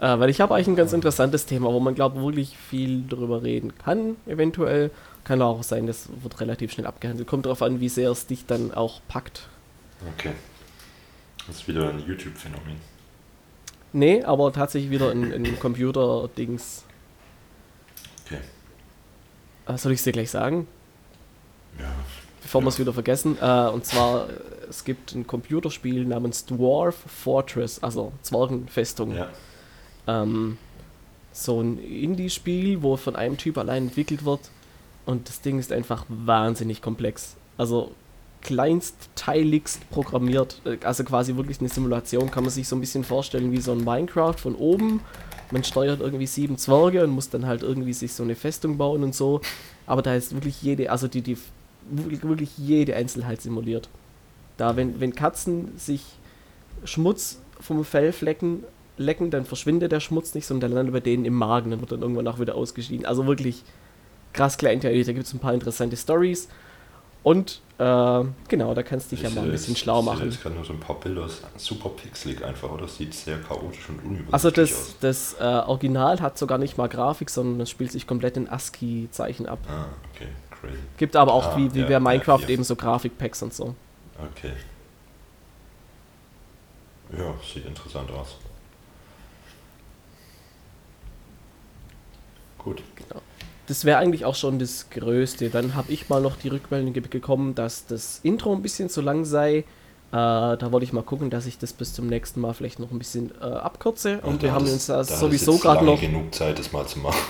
Äh, 0.00 0.18
weil 0.18 0.30
ich 0.30 0.40
habe 0.40 0.54
eigentlich 0.54 0.68
ein 0.68 0.76
ganz 0.76 0.94
interessantes 0.94 1.44
Thema, 1.44 1.72
wo 1.72 1.78
man, 1.78 1.94
glaube 1.94 2.18
ich, 2.18 2.24
wirklich 2.24 2.56
viel 2.56 3.06
drüber 3.06 3.42
reden 3.42 3.76
kann, 3.76 4.16
eventuell. 4.26 4.90
Kann 5.24 5.42
auch 5.42 5.62
sein, 5.62 5.86
das 5.86 6.08
wird 6.22 6.40
relativ 6.40 6.72
schnell 6.72 6.86
abgehandelt. 6.86 7.28
Kommt 7.28 7.44
darauf 7.44 7.60
an, 7.60 7.80
wie 7.80 7.90
sehr 7.90 8.10
es 8.10 8.26
dich 8.26 8.46
dann 8.46 8.72
auch 8.72 9.00
packt. 9.08 9.48
Okay. 10.16 10.32
Das 11.46 11.56
ist 11.56 11.68
wieder 11.68 11.90
ein 11.90 11.98
YouTube-Phänomen. 12.06 12.76
Nee, 13.92 14.22
aber 14.22 14.52
tatsächlich 14.52 14.90
wieder 14.90 15.10
ein, 15.10 15.32
ein 15.32 15.60
Computer-Dings. 15.60 16.84
Okay. 18.24 18.38
Äh, 19.66 19.76
soll 19.76 19.92
ich 19.92 19.98
es 19.98 20.04
dir 20.04 20.12
gleich 20.12 20.30
sagen? 20.30 20.66
Ja. 21.78 21.92
Bevor 22.40 22.62
ja. 22.62 22.64
wir 22.66 22.68
es 22.70 22.78
wieder 22.78 22.94
vergessen. 22.94 23.36
Äh, 23.38 23.68
und 23.68 23.84
zwar, 23.84 24.28
es 24.70 24.84
gibt 24.84 25.12
ein 25.14 25.26
Computerspiel 25.26 26.06
namens 26.06 26.46
Dwarf 26.46 26.96
Fortress, 27.06 27.82
also 27.82 28.12
Zwergenfestung. 28.22 29.14
Ja. 29.14 29.28
Ähm, 30.06 30.58
so 31.32 31.60
ein 31.60 31.78
Indie-Spiel, 31.78 32.82
wo 32.82 32.96
von 32.96 33.16
einem 33.16 33.36
Typ 33.36 33.58
allein 33.58 33.84
entwickelt 33.84 34.24
wird. 34.24 34.50
Und 35.06 35.28
das 35.28 35.40
Ding 35.40 35.58
ist 35.58 35.72
einfach 35.72 36.04
wahnsinnig 36.08 36.82
komplex. 36.82 37.36
Also 37.56 37.92
kleinstteiligst 38.42 39.90
programmiert. 39.90 40.60
Äh, 40.64 40.78
Also 40.84 41.04
quasi 41.04 41.36
wirklich 41.36 41.60
eine 41.60 41.68
Simulation 41.68 42.30
kann 42.30 42.44
man 42.44 42.50
sich 42.50 42.68
so 42.68 42.76
ein 42.76 42.80
bisschen 42.80 43.04
vorstellen 43.04 43.52
wie 43.52 43.60
so 43.60 43.72
ein 43.72 43.84
Minecraft 43.84 44.34
von 44.34 44.54
oben. 44.54 45.00
Man 45.50 45.64
steuert 45.64 46.00
irgendwie 46.00 46.26
sieben 46.26 46.56
Zwerge 46.58 47.02
und 47.04 47.10
muss 47.10 47.28
dann 47.28 47.46
halt 47.46 47.62
irgendwie 47.62 47.92
sich 47.92 48.12
so 48.12 48.22
eine 48.22 48.36
Festung 48.36 48.78
bauen 48.78 49.02
und 49.02 49.14
so. 49.14 49.40
Aber 49.86 50.02
da 50.02 50.14
ist 50.14 50.32
wirklich 50.32 50.62
jede, 50.62 50.90
also 50.90 51.08
die, 51.08 51.22
die 51.22 51.36
wirklich, 51.90 52.56
jede 52.56 52.94
Einzelheit 52.94 53.42
simuliert. 53.42 53.88
Da, 54.56 54.76
wenn, 54.76 55.00
wenn 55.00 55.14
Katzen 55.14 55.76
sich 55.76 56.04
Schmutz 56.84 57.40
vom 57.58 57.84
Fell 57.84 58.12
flecken, 58.12 58.62
lecken, 59.00 59.30
dann 59.30 59.44
verschwindet 59.44 59.92
der 59.92 60.00
Schmutz 60.00 60.34
nicht, 60.34 60.46
sondern 60.46 60.70
der 60.70 60.76
landet 60.78 60.92
bei 60.92 61.00
denen 61.00 61.24
im 61.24 61.34
Magen, 61.34 61.70
dann 61.70 61.80
wird 61.80 61.92
dann 61.92 62.02
irgendwann 62.02 62.28
auch 62.28 62.38
wieder 62.38 62.54
ausgeschieden. 62.54 63.06
Also 63.06 63.26
wirklich 63.26 63.62
krass 64.32 64.58
kleinteilig, 64.58 65.06
da 65.06 65.12
gibt 65.12 65.26
es 65.26 65.32
ein 65.34 65.40
paar 65.40 65.54
interessante 65.54 65.96
Stories. 65.96 66.48
Und 67.22 67.60
äh, 67.76 68.24
genau, 68.48 68.72
da 68.74 68.82
kannst 68.82 69.12
du 69.12 69.16
dich 69.16 69.22
ja 69.24 69.30
mal 69.30 69.44
ein 69.44 69.50
bisschen 69.50 69.74
ich, 69.74 69.80
schlau 69.80 69.98
Ich 70.00 70.04
sehe 70.06 70.14
machen. 70.14 70.30
jetzt 70.30 70.42
gerade 70.42 70.54
nur 70.54 70.64
so 70.64 70.72
ein 70.72 70.80
paar 70.80 70.98
Bilder, 71.00 71.22
das 71.22 71.42
super 71.56 71.90
pixelig 71.90 72.42
einfach, 72.42 72.70
oder? 72.70 72.82
Das 72.82 72.96
sieht 72.96 73.12
sehr 73.12 73.38
chaotisch 73.42 73.90
und 73.90 73.98
unübersichtlich 73.98 74.32
Also 74.32 74.50
das, 74.50 74.70
aus. 74.72 74.96
das 75.00 75.36
äh, 75.38 75.44
Original 75.68 76.20
hat 76.20 76.38
sogar 76.38 76.56
nicht 76.56 76.78
mal 76.78 76.88
Grafik, 76.88 77.28
sondern 77.28 77.60
es 77.60 77.68
spielt 77.68 77.92
sich 77.92 78.06
komplett 78.06 78.38
in 78.38 78.48
ASCII-Zeichen 78.48 79.46
ab. 79.46 79.58
Ah, 79.68 79.84
okay, 80.14 80.28
crazy. 80.50 80.78
Gibt 80.96 81.14
aber 81.14 81.34
auch 81.34 81.48
Ah, 81.48 81.56
wie, 81.58 81.74
wie 81.74 81.80
ja, 81.80 81.86
bei 81.88 82.00
Minecraft 82.00 82.40
ja. 82.40 82.48
eben 82.48 82.64
so 82.64 82.74
Grafikpacks 82.74 83.42
und 83.42 83.52
so. 83.52 83.74
Okay. 84.34 84.52
Ja, 87.18 87.34
sieht 87.52 87.66
interessant 87.66 88.10
aus. 88.12 88.36
Gut. 92.62 92.82
Das 93.66 93.84
wäre 93.84 93.98
eigentlich 93.98 94.24
auch 94.24 94.34
schon 94.34 94.58
das 94.58 94.90
Größte. 94.90 95.48
Dann 95.48 95.74
habe 95.74 95.92
ich 95.92 96.08
mal 96.08 96.20
noch 96.20 96.36
die 96.36 96.48
Rückmeldung 96.48 96.92
bekommen, 96.92 97.54
dass 97.54 97.86
das 97.86 98.20
Intro 98.22 98.52
ein 98.52 98.62
bisschen 98.62 98.88
zu 98.88 99.00
lang 99.00 99.24
sei. 99.24 99.58
Äh, 99.58 99.64
da 100.12 100.72
wollte 100.72 100.84
ich 100.84 100.92
mal 100.92 101.04
gucken, 101.04 101.30
dass 101.30 101.46
ich 101.46 101.56
das 101.58 101.72
bis 101.72 101.94
zum 101.94 102.08
nächsten 102.08 102.40
Mal 102.40 102.52
vielleicht 102.52 102.80
noch 102.80 102.90
ein 102.90 102.98
bisschen 102.98 103.30
äh, 103.40 103.44
abkürze. 103.44 104.20
Und 104.22 104.42
Ja, 104.42 104.48
wir 104.48 104.52
haben 104.54 104.66
uns 104.68 104.86
da 104.86 105.04
sowieso 105.04 105.56
gerade 105.58 105.84
noch. 105.84 106.00
genug 106.00 106.34
Zeit, 106.34 106.58
das 106.58 106.72
mal 106.72 106.84
zu 106.86 106.98
machen. 106.98 107.20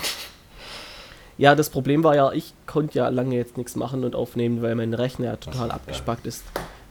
Ja, 1.37 1.55
das 1.55 1.69
Problem 1.69 2.03
war 2.03 2.15
ja, 2.15 2.31
ich 2.31 2.53
konnte 2.67 2.97
ja 2.97 3.09
lange 3.09 3.35
jetzt 3.35 3.57
nichts 3.57 3.75
machen 3.75 4.03
und 4.03 4.15
aufnehmen, 4.15 4.61
weil 4.61 4.75
mein 4.75 4.93
Rechner 4.93 5.25
ja 5.27 5.35
total 5.37 5.61
so, 5.61 5.67
ja. 5.67 5.73
abgespackt 5.73 6.25
ist. 6.25 6.43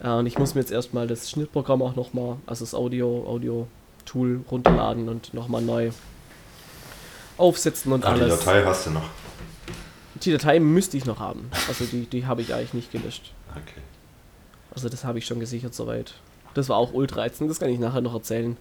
Äh, 0.02 0.10
und 0.10 0.26
ich 0.26 0.38
muss 0.38 0.54
mir 0.54 0.60
jetzt 0.60 0.72
erstmal 0.72 1.06
das 1.06 1.28
Schnittprogramm 1.30 1.82
auch 1.82 1.96
nochmal, 1.96 2.36
also 2.46 2.64
das 2.64 2.74
Audio, 2.74 3.24
Audio-Tool 3.26 4.40
runterladen 4.50 5.08
und 5.08 5.34
nochmal 5.34 5.62
neu 5.62 5.90
aufsetzen 7.40 7.92
und 7.92 8.04
Ah, 8.04 8.14
die 8.14 8.22
alles. 8.22 8.38
Datei 8.38 8.64
hast 8.64 8.86
du 8.86 8.90
noch. 8.90 9.08
Die 10.22 10.32
Datei 10.32 10.60
müsste 10.60 10.96
ich 10.96 11.06
noch 11.06 11.18
haben. 11.18 11.50
Also 11.68 11.84
die, 11.84 12.04
die 12.06 12.26
habe 12.26 12.42
ich 12.42 12.52
eigentlich 12.54 12.74
nicht 12.74 12.92
gelöscht. 12.92 13.32
Okay. 13.50 13.80
Also 14.74 14.88
das 14.88 15.04
habe 15.04 15.18
ich 15.18 15.26
schon 15.26 15.40
gesichert 15.40 15.74
soweit. 15.74 16.14
Das 16.54 16.68
war 16.68 16.76
auch 16.76 16.92
ultra 16.92 17.24
ätzend, 17.26 17.50
das 17.50 17.58
kann 17.58 17.70
ich 17.70 17.78
nachher 17.78 18.00
noch 18.00 18.14
erzählen. 18.14 18.56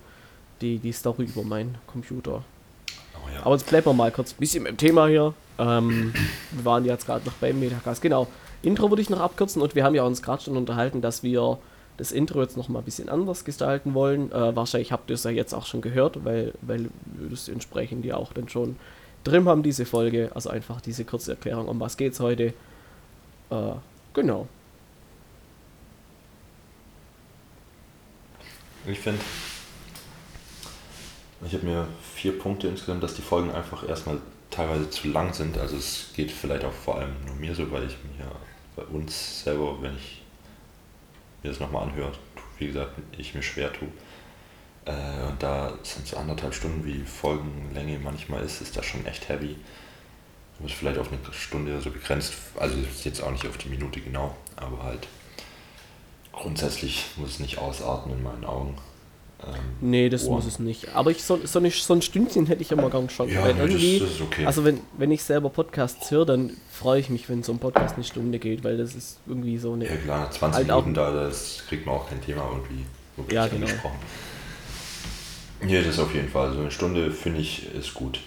Die, 0.62 0.78
die 0.78 0.92
Story 0.92 1.24
über 1.24 1.44
meinen 1.44 1.78
Computer. 1.88 2.44
Oh, 3.16 3.30
ja. 3.34 3.46
Aber 3.46 3.56
jetzt 3.56 3.68
bleiben 3.68 3.86
wir 3.88 3.94
mal 3.94 4.12
kurz 4.12 4.34
ein 4.34 4.38
bisschen 4.40 4.66
im 4.66 4.78
Thema 4.78 5.08
hier. 5.08 5.34
Ähm, 5.58 6.14
wir 6.52 6.66
waren 6.66 6.86
jetzt 6.86 7.06
gerade 7.06 7.26
noch 7.26 7.34
beim 7.34 7.60
Metacast. 7.60 8.02
Genau. 8.02 8.28
Intro 8.62 8.90
würde 8.90 9.02
ich 9.02 9.10
noch 9.10 9.22
abkürzen 9.22 9.62
und 9.62 9.76
wir 9.76 9.84
haben 9.86 9.96
ja 9.96 10.04
uns 10.04 10.22
gerade 10.22 10.44
schon 10.44 10.58
unterhalten, 10.58 11.02
dass 11.02 11.24
wir 11.24 11.58
das 12.00 12.14
Intro 12.14 12.42
jetzt 12.42 12.56
noch 12.56 12.70
mal 12.70 12.80
ein 12.80 12.86
bisschen 12.86 13.10
anders 13.10 13.44
gestalten 13.44 13.94
wollen. 13.94 14.32
Äh, 14.32 14.56
wahrscheinlich 14.56 14.94
habt 14.94 15.10
ihr 15.10 15.16
es 15.16 15.24
ja 15.26 15.32
jetzt 15.32 15.54
auch 15.54 15.66
schon 15.66 15.82
gehört, 15.82 16.24
weil, 16.24 16.54
weil 16.62 16.90
wir 17.06 17.30
das 17.30 17.50
entsprechend 17.50 18.06
ja 18.06 18.16
auch 18.16 18.32
dann 18.32 18.48
schon 18.48 18.78
drin 19.26 19.46
haben, 19.46 19.64
diese 19.64 19.86
Folge. 19.86 20.32
Also 20.34 20.50
einfach 20.50 20.80
diese 20.80 21.04
kurze 21.04 21.32
Erklärung, 21.32 21.68
um 21.68 21.80
was 21.82 21.98
geht's 21.98 22.22
heute. 22.22 22.54
Äh, 23.50 23.72
genau. 24.14 24.48
Ich 28.88 29.00
finde, 29.00 29.20
ich 31.46 31.54
habe 31.54 31.66
mir 31.66 31.88
vier 32.16 32.40
Punkte 32.40 32.70
insgesamt, 32.70 33.04
dass 33.04 33.14
die 33.14 33.22
Folgen 33.22 33.52
einfach 33.52 33.88
erstmal 33.88 34.20
teilweise 34.50 34.90
zu 34.90 35.10
lang 35.10 35.34
sind. 35.34 35.58
Also 35.58 35.76
es 35.76 36.12
geht 36.16 36.32
vielleicht 36.32 36.64
auch 36.64 36.72
vor 36.72 36.98
allem 37.00 37.12
nur 37.26 37.36
mir 37.36 37.54
so, 37.54 37.70
weil 37.72 37.84
ich 37.84 37.98
mir 38.04 38.24
ja 38.26 38.32
bei 38.78 38.84
uns 38.84 39.44
selber, 39.44 39.82
wenn 39.82 39.98
ich 39.98 40.19
mir 41.44 41.50
das 41.50 41.60
nochmal 41.60 41.84
anhöre, 41.84 42.12
wie 42.58 42.68
gesagt, 42.68 42.94
ich 43.18 43.34
mir 43.34 43.44
schwer 43.44 43.72
tue. 43.72 43.88
Äh, 44.86 45.30
und 45.30 45.42
da 45.42 45.74
sind 45.84 46.08
so 46.08 46.18
anderthalb 46.18 46.54
Stunden, 46.54 46.86
wie 46.86 47.04
Folgenlänge 47.04 48.00
manchmal 48.00 48.44
ist, 48.44 48.62
ist 48.62 48.76
das 48.76 48.86
schon 48.86 49.06
echt 49.06 49.30
heavy. 49.30 49.56
Du 50.58 50.64
bist 50.64 50.76
vielleicht 50.76 50.98
auf 50.98 51.10
eine 51.10 51.20
Stunde 51.34 51.80
so 51.80 51.90
begrenzt, 51.90 52.34
also 52.58 52.76
jetzt 53.04 53.22
auch 53.22 53.32
nicht 53.32 53.48
auf 53.48 53.58
die 53.58 53.70
Minute 53.70 54.02
genau, 54.02 54.36
aber 54.58 54.84
halt 54.84 55.08
grundsätzlich 56.34 57.06
muss 57.16 57.32
es 57.32 57.40
nicht 57.40 57.58
ausarten 57.58 58.12
in 58.12 58.24
meinen 58.24 58.44
Augen. 58.44 58.78
Ähm, 59.46 59.54
Nee, 59.82 60.10
das 60.10 60.26
Ohren. 60.26 60.36
muss 60.36 60.46
es 60.46 60.60
nicht. 60.60 60.90
Aber 60.96 61.12
ich, 61.12 61.24
so, 61.24 61.40
so, 61.46 61.60
eine, 61.60 61.72
so 61.72 61.94
ein 61.94 62.02
Stündchen 62.02 62.46
hätte 62.48 62.62
ich 62.62 62.72
immer 62.72 62.90
gern 62.90 63.10
schon. 63.10 63.30
Ja, 63.30 63.44
weil 63.44 63.58
irgendwie, 63.58 64.00
das, 64.00 64.10
das 64.12 64.22
okay. 64.22 64.46
Also 64.46 64.66
wenn, 64.66 64.82
wenn 64.98 65.12
ich 65.12 65.24
selber 65.24 65.50
Podcasts 65.50 66.12
höre, 66.12 66.26
dann 66.26 66.52
freue 66.72 67.00
ich 67.00 67.10
mich, 67.10 67.30
wenn 67.30 67.44
so 67.44 67.52
ein 67.54 67.60
Podcast 67.60 67.96
eine 67.96 68.04
Stunde 68.04 68.40
geht, 68.40 68.64
weil 68.64 68.78
das 68.78 68.96
ist 68.96 69.20
irgendwie 69.28 69.58
so 69.58 69.74
eine... 69.74 69.86
ja 69.86 69.96
klar, 69.96 70.20
nach 70.26 70.30
20 70.32 70.58
halt 70.58 70.68
Minuten 70.68 70.94
da, 70.94 71.12
das 71.12 71.64
kriegt 71.68 71.86
man 71.86 71.96
auch 71.96 72.10
kein 72.10 72.22
Thema 72.22 72.44
irgendwie 72.52 72.86
wirklich 73.16 73.36
Ja, 73.36 73.48
genau. 73.48 73.66
angesprochen. 73.66 73.98
Ja, 75.68 75.82
das 75.82 76.00
auf 76.00 76.14
jeden 76.14 76.30
Fall. 76.30 76.54
So 76.54 76.60
eine 76.60 76.72
Stunde 76.72 77.12
finde 77.12 77.42
ich 77.42 77.74
ist 77.76 77.94
gut. 77.94 78.22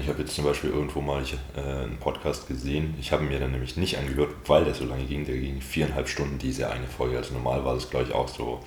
Ich 0.00 0.08
habe 0.08 0.20
jetzt 0.20 0.34
zum 0.34 0.44
Beispiel 0.44 0.70
irgendwo 0.70 1.00
mal 1.00 1.22
ich, 1.22 1.34
äh, 1.56 1.60
einen 1.60 1.96
Podcast 1.98 2.46
gesehen. 2.46 2.94
Ich 3.00 3.10
habe 3.10 3.22
mir 3.24 3.40
dann 3.40 3.52
nämlich 3.52 3.76
nicht 3.76 3.96
angehört, 3.96 4.30
weil 4.46 4.64
der 4.64 4.74
so 4.74 4.84
lange 4.84 5.04
ging. 5.04 5.24
Der 5.24 5.36
ging 5.36 5.60
viereinhalb 5.62 6.08
Stunden, 6.08 6.38
diese 6.38 6.68
eine 6.70 6.86
Folge. 6.86 7.16
Also 7.16 7.32
normal 7.32 7.64
war 7.64 7.74
das, 7.74 7.88
glaube 7.88 8.06
ich, 8.06 8.14
auch 8.14 8.28
so 8.28 8.60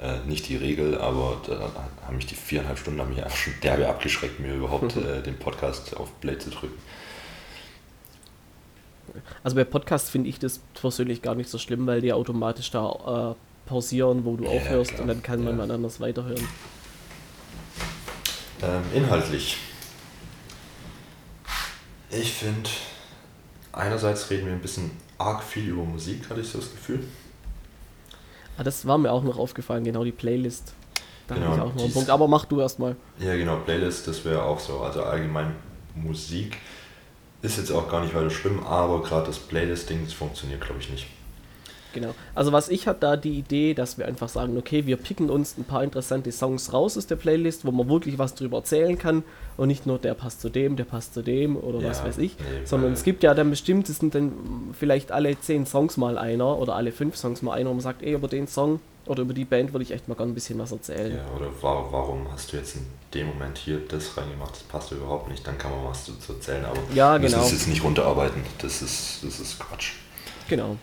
äh, 0.00 0.18
nicht 0.26 0.48
die 0.48 0.56
Regel, 0.56 0.98
aber 0.98 1.40
da 1.46 1.70
haben 2.06 2.16
mich 2.16 2.26
die 2.26 2.34
viereinhalb 2.36 2.78
Stunden 2.78 3.00
haben 3.00 3.10
mich 3.10 3.22
einfach 3.22 3.36
schon 3.36 3.54
derbe 3.62 3.88
abgeschreckt, 3.88 4.38
mir 4.40 4.54
überhaupt 4.54 4.96
äh, 4.96 5.22
den 5.22 5.38
Podcast 5.38 5.96
auf 5.96 6.08
Play 6.20 6.38
zu 6.38 6.50
drücken. 6.50 6.78
Also 9.42 9.56
bei 9.56 9.64
Podcasts 9.64 10.10
finde 10.10 10.28
ich 10.28 10.38
das 10.38 10.60
persönlich 10.80 11.22
gar 11.22 11.34
nicht 11.34 11.48
so 11.50 11.58
schlimm, 11.58 11.86
weil 11.86 12.00
die 12.00 12.12
automatisch 12.12 12.70
da 12.70 13.34
äh, 13.34 13.68
pausieren, 13.68 14.24
wo 14.24 14.36
du 14.36 14.44
Ja, 14.44 14.50
aufhörst 14.50 14.90
klar. 14.92 15.02
und 15.02 15.08
dann 15.08 15.22
kann 15.22 15.42
man 15.42 15.58
Ja. 15.58 15.66
mal 15.66 15.74
anders 15.74 15.98
weiterhören. 16.00 16.46
Ähm, 18.62 18.82
inhaltlich. 18.94 19.56
Ich 22.10 22.32
finde, 22.32 22.68
einerseits 23.72 24.30
reden 24.30 24.46
wir 24.46 24.52
ein 24.52 24.60
bisschen 24.62 24.90
arg 25.18 25.42
viel 25.42 25.68
über 25.68 25.84
Musik, 25.84 26.28
hatte 26.30 26.40
ich 26.40 26.48
so 26.48 26.58
das 26.58 26.70
Gefühl. 26.70 27.04
Ah, 28.58 28.64
das 28.64 28.86
war 28.86 28.98
mir 28.98 29.12
auch 29.12 29.22
noch 29.22 29.38
aufgefallen, 29.38 29.84
genau 29.84 30.02
die 30.04 30.12
Playlist. 30.12 30.74
Da 31.28 31.36
Genau, 31.36 31.54
ich 31.54 31.60
auch 31.60 31.74
noch 31.74 31.82
einen 31.82 31.92
Punkt. 31.92 32.10
Aber 32.10 32.26
mach 32.26 32.44
du 32.44 32.60
erstmal. 32.60 32.96
Ja, 33.18 33.36
genau, 33.36 33.56
Playlist, 33.58 34.08
das 34.08 34.24
wäre 34.24 34.42
auch 34.42 34.58
so. 34.58 34.80
Also 34.80 35.04
allgemein 35.04 35.54
Musik 35.94 36.58
ist 37.40 37.56
jetzt 37.58 37.70
auch 37.70 37.88
gar 37.88 38.02
nicht 38.02 38.14
weiter 38.14 38.30
schlimm, 38.30 38.64
aber 38.64 39.02
gerade 39.02 39.26
das 39.26 39.38
Playlist-Ding, 39.38 40.04
das 40.04 40.12
funktioniert, 40.12 40.60
glaube 40.60 40.80
ich, 40.80 40.90
nicht. 40.90 41.06
Genau. 41.94 42.14
Also 42.34 42.52
was 42.52 42.68
ich 42.68 42.86
hatte 42.86 43.00
da 43.00 43.16
die 43.16 43.38
Idee, 43.38 43.74
dass 43.74 43.98
wir 43.98 44.06
einfach 44.06 44.28
sagen, 44.28 44.56
okay, 44.56 44.86
wir 44.86 44.96
picken 44.96 45.30
uns 45.30 45.56
ein 45.56 45.64
paar 45.64 45.82
interessante 45.82 46.30
Songs 46.32 46.72
raus 46.72 46.96
aus 46.98 47.06
der 47.06 47.16
Playlist, 47.16 47.64
wo 47.64 47.70
man 47.70 47.88
wirklich 47.88 48.18
was 48.18 48.34
drüber 48.34 48.58
erzählen 48.58 48.98
kann 48.98 49.24
und 49.56 49.68
nicht 49.68 49.86
nur 49.86 49.98
der 49.98 50.14
passt 50.14 50.40
zu 50.40 50.48
dem, 50.50 50.76
der 50.76 50.84
passt 50.84 51.14
zu 51.14 51.22
dem 51.22 51.56
oder 51.56 51.80
Ja, 51.80 51.90
was 51.90 52.04
weiß 52.04 52.18
ich, 52.18 52.36
nee, 52.38 52.66
sondern 52.66 52.92
es 52.92 53.04
gibt 53.04 53.22
ja 53.22 53.34
dann 53.34 53.50
bestimmt, 53.50 53.88
es 53.88 53.98
sind 53.98 54.14
dann 54.14 54.32
vielleicht 54.78 55.12
alle 55.12 55.38
zehn 55.40 55.66
Songs 55.66 55.96
mal 55.96 56.18
einer 56.18 56.58
oder 56.58 56.74
alle 56.76 56.92
fünf 56.92 57.16
Songs 57.16 57.42
mal 57.42 57.54
einer, 57.54 57.70
wo 57.70 57.74
man 57.74 57.82
sagt, 57.82 58.02
ey, 58.02 58.12
über 58.14 58.28
den 58.28 58.46
Song 58.46 58.80
oder 59.06 59.22
über 59.22 59.32
die 59.32 59.46
Band 59.46 59.72
würde 59.72 59.82
ich 59.84 59.90
echt 59.92 60.06
mal 60.06 60.14
gerne 60.14 60.32
ein 60.32 60.34
bisschen 60.34 60.58
was 60.58 60.70
erzählen. 60.70 61.16
Ja, 61.16 61.36
oder 61.36 61.50
wa 61.62 61.86
warum 61.90 62.30
hast 62.30 62.52
du 62.52 62.58
jetzt 62.58 62.76
in 62.76 62.82
dem 63.14 63.28
Moment 63.28 63.56
hier 63.56 63.80
das 63.88 64.16
reingemacht? 64.16 64.52
Das 64.52 64.62
passt 64.64 64.92
überhaupt 64.92 65.30
nicht. 65.30 65.46
Dann 65.46 65.56
kann 65.56 65.70
man 65.70 65.86
was 65.86 66.04
dazu 66.04 66.34
erzählen, 66.34 66.64
aber 66.66 66.78
Ja, 66.94 67.16
genau. 67.16 67.40
es 67.40 67.52
jetzt 67.52 67.68
nicht 67.68 67.82
runterarbeiten. 67.82 68.42
Das 68.60 68.82
ist, 68.82 69.20
das 69.24 69.40
ist 69.40 69.58
Quatsch. 69.58 69.92
Genau. 70.48 70.76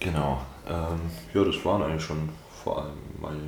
Genau. 0.00 0.42
Ähm, 0.66 1.00
ja, 1.34 1.44
das 1.44 1.64
waren 1.64 1.82
eigentlich 1.82 2.02
schon 2.02 2.28
vor 2.64 2.82
allem 2.82 2.98
meine 3.20 3.40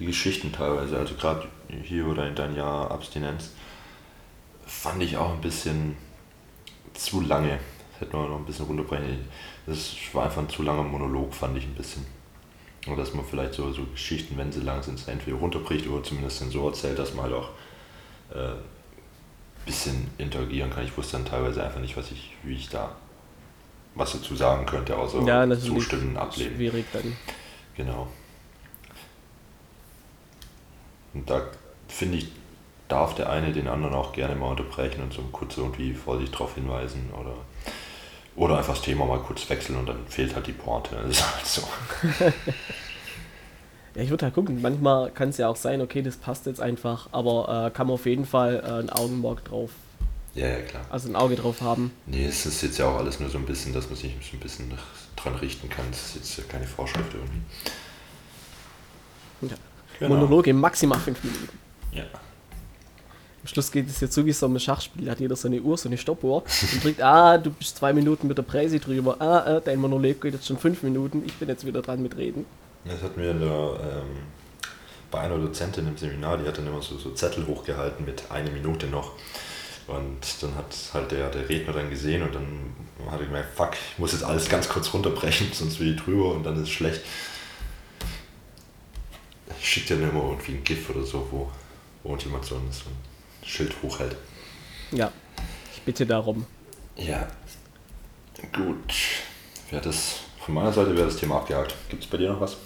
die 0.00 0.06
Geschichten 0.06 0.50
teilweise. 0.50 0.98
Also 0.98 1.14
gerade 1.14 1.46
hier 1.82 2.06
oder 2.06 2.26
in 2.26 2.34
dein 2.34 2.56
Jahr 2.56 2.90
Abstinenz 2.90 3.50
fand 4.66 5.02
ich 5.02 5.16
auch 5.16 5.32
ein 5.32 5.40
bisschen 5.40 5.96
zu 6.94 7.20
lange. 7.20 7.58
Das 7.92 8.00
hätte 8.00 8.16
man 8.16 8.30
noch 8.30 8.38
ein 8.38 8.46
bisschen 8.46 8.66
runterbrechen. 8.66 9.28
Das 9.66 9.94
war 10.12 10.24
einfach 10.24 10.42
ein 10.42 10.48
zu 10.48 10.62
langer 10.62 10.82
Monolog, 10.82 11.34
fand 11.34 11.56
ich 11.58 11.64
ein 11.64 11.74
bisschen. 11.74 12.04
Oder 12.86 12.96
dass 12.96 13.12
man 13.12 13.26
vielleicht 13.26 13.54
so, 13.54 13.70
so 13.72 13.84
Geschichten, 13.84 14.38
wenn 14.38 14.50
sie 14.50 14.62
lang 14.62 14.82
sind, 14.82 15.06
entweder 15.06 15.36
runterbricht 15.36 15.86
oder 15.86 16.02
zumindest 16.02 16.40
dann 16.40 16.50
so 16.50 16.66
erzählt, 16.66 16.98
dass 16.98 17.12
man 17.14 17.26
halt 17.26 17.34
auch 17.34 17.50
äh, 18.34 18.52
ein 18.52 19.66
bisschen 19.66 20.10
interagieren 20.16 20.70
kann. 20.70 20.84
Ich 20.84 20.96
wusste 20.96 21.18
dann 21.18 21.26
teilweise 21.26 21.62
einfach 21.62 21.80
nicht, 21.80 21.96
was 21.98 22.10
ich, 22.10 22.36
wie 22.42 22.54
ich 22.54 22.70
da 22.70 22.96
was 23.94 24.12
dazu 24.12 24.36
sagen 24.36 24.66
könnte, 24.66 24.96
außer 24.96 25.22
ja, 25.22 25.48
zustimmen, 25.58 26.16
ablehnen. 26.16 26.54
Schwierig 26.54 26.86
dann. 26.92 27.16
Genau. 27.76 28.08
Und 31.12 31.28
da 31.28 31.42
finde 31.88 32.18
ich, 32.18 32.28
darf 32.88 33.14
der 33.14 33.30
eine 33.30 33.52
den 33.52 33.68
anderen 33.68 33.94
auch 33.94 34.12
gerne 34.12 34.34
mal 34.34 34.48
unterbrechen 34.48 35.02
und 35.02 35.12
so 35.12 35.22
kurz 35.32 35.56
irgendwie 35.56 35.92
vorsichtig 35.92 36.32
darauf 36.32 36.54
hinweisen 36.54 37.10
oder, 37.18 37.34
oder 38.36 38.58
einfach 38.58 38.74
das 38.74 38.82
Thema 38.82 39.06
mal 39.06 39.18
kurz 39.18 39.48
wechseln 39.48 39.76
und 39.76 39.88
dann 39.88 40.06
fehlt 40.06 40.34
halt 40.34 40.46
die 40.46 40.52
Pointe. 40.52 40.96
Das 40.96 41.10
ist 41.10 41.34
halt 41.34 41.46
so. 41.46 41.62
Ja, 43.94 44.02
ich 44.02 44.10
würde 44.10 44.26
halt 44.26 44.34
gucken. 44.34 44.62
Manchmal 44.62 45.10
kann 45.10 45.30
es 45.30 45.38
ja 45.38 45.48
auch 45.48 45.56
sein, 45.56 45.80
okay, 45.80 46.02
das 46.02 46.16
passt 46.16 46.46
jetzt 46.46 46.60
einfach, 46.60 47.08
aber 47.12 47.66
äh, 47.66 47.70
kann 47.70 47.88
man 47.88 47.94
auf 47.94 48.06
jeden 48.06 48.24
Fall 48.24 48.62
äh, 48.64 48.82
ein 48.82 48.90
Augenmerk 48.90 49.44
drauf, 49.44 49.70
Ja, 50.34 50.46
ja, 50.46 50.60
klar. 50.60 50.84
also 50.90 51.08
ein 51.08 51.16
Auge 51.16 51.36
drauf 51.36 51.60
haben. 51.60 51.90
Nee, 52.06 52.26
es 52.26 52.46
ist 52.46 52.62
jetzt 52.62 52.78
ja 52.78 52.86
auch 52.86 52.98
alles 52.98 53.18
nur 53.18 53.28
so 53.30 53.38
ein 53.38 53.46
bisschen, 53.46 53.72
dass 53.72 53.88
man 53.88 53.96
sich 53.96 54.12
so 54.30 54.36
ein 54.36 54.40
bisschen 54.40 54.72
dran 55.16 55.34
richten 55.36 55.68
kann. 55.68 55.84
Das 55.90 56.00
ist 56.00 56.14
jetzt 56.16 56.38
ja 56.38 56.44
keine 56.48 56.66
Vorschrift 56.66 57.12
irgendwie. 57.12 57.40
Ja. 59.52 59.56
Genau. 59.98 60.14
Monologe 60.14 60.54
maximal 60.54 60.98
fünf 60.98 61.22
Minuten. 61.22 61.58
Ja. 61.92 62.04
Am 63.42 63.46
Schluss 63.46 63.72
geht 63.72 63.88
es 63.88 64.00
jetzt 64.00 64.14
so 64.14 64.24
wie 64.26 64.32
so 64.32 64.46
ein 64.46 64.60
Schachspiel, 64.60 65.06
da 65.06 65.12
hat 65.12 65.20
jeder 65.20 65.34
so 65.34 65.48
eine 65.48 65.60
Uhr, 65.60 65.76
so 65.78 65.88
eine 65.88 65.96
Stoppuhr 65.96 66.42
und 66.44 66.84
drückt, 66.84 67.02
ah, 67.02 67.38
du 67.38 67.50
bist 67.50 67.76
zwei 67.78 67.92
Minuten 67.92 68.26
mit 68.28 68.36
der 68.36 68.42
Präsi 68.42 68.78
drüber, 68.78 69.16
ah, 69.18 69.56
äh, 69.56 69.60
dein 69.64 69.78
Monolog 69.78 70.20
geht 70.20 70.34
jetzt 70.34 70.46
schon 70.46 70.58
fünf 70.58 70.82
Minuten, 70.82 71.22
ich 71.24 71.34
bin 71.34 71.48
jetzt 71.48 71.66
wieder 71.66 71.80
dran 71.80 72.02
mit 72.02 72.16
Reden. 72.18 72.44
Das 72.84 73.02
hatten 73.02 73.20
wir 73.20 73.30
in 73.30 73.40
der, 73.40 73.48
ähm, 73.48 74.16
bei 75.10 75.20
einer 75.20 75.38
Dozentin 75.38 75.88
im 75.88 75.96
Seminar, 75.96 76.36
die 76.36 76.46
hat 76.46 76.58
dann 76.58 76.66
immer 76.66 76.82
so, 76.82 76.98
so 76.98 77.12
Zettel 77.12 77.46
hochgehalten 77.46 78.04
mit 78.04 78.24
eine 78.30 78.50
Minute 78.50 78.86
noch. 78.86 79.12
Und 79.90 80.20
dann 80.40 80.54
hat 80.54 80.74
halt 80.94 81.10
der, 81.10 81.30
der 81.30 81.48
Redner 81.48 81.72
dann 81.72 81.90
gesehen 81.90 82.22
und 82.22 82.34
dann 82.34 82.74
hat 83.10 83.18
er 83.18 83.26
gemerkt, 83.26 83.56
fuck, 83.56 83.72
ich 83.72 83.98
muss 83.98 84.12
jetzt 84.12 84.22
alles 84.22 84.48
ganz 84.48 84.68
kurz 84.68 84.92
runterbrechen, 84.94 85.48
sonst 85.52 85.80
will 85.80 85.94
ich 85.94 86.00
drüber 86.00 86.32
und 86.32 86.44
dann 86.44 86.54
ist 86.56 86.62
es 86.62 86.70
schlecht. 86.70 87.02
Ich 89.60 89.68
schicke 89.68 89.94
dann 89.94 90.08
immer 90.08 90.22
irgendwie 90.30 90.52
ein 90.52 90.64
GIF 90.64 90.90
oder 90.90 91.02
so, 91.02 91.26
wo, 91.30 91.50
wo 92.02 92.16
jemand 92.16 92.44
so 92.44 92.54
ein, 92.54 92.70
Schild 93.42 93.74
hochhält. 93.82 94.16
Ja, 94.92 95.10
ich 95.74 95.82
bitte 95.82 96.06
darum. 96.06 96.46
Ja, 96.96 97.26
gut. 98.52 98.94
Wäre 99.70 99.82
das, 99.82 100.20
von 100.44 100.54
meiner 100.54 100.72
Seite 100.72 100.94
wäre 100.94 101.06
das 101.06 101.16
Thema 101.16 101.38
abgehakt. 101.38 101.74
Gibt 101.88 102.04
es 102.04 102.08
bei 102.08 102.18
dir 102.18 102.32
noch 102.32 102.40
was? 102.40 102.58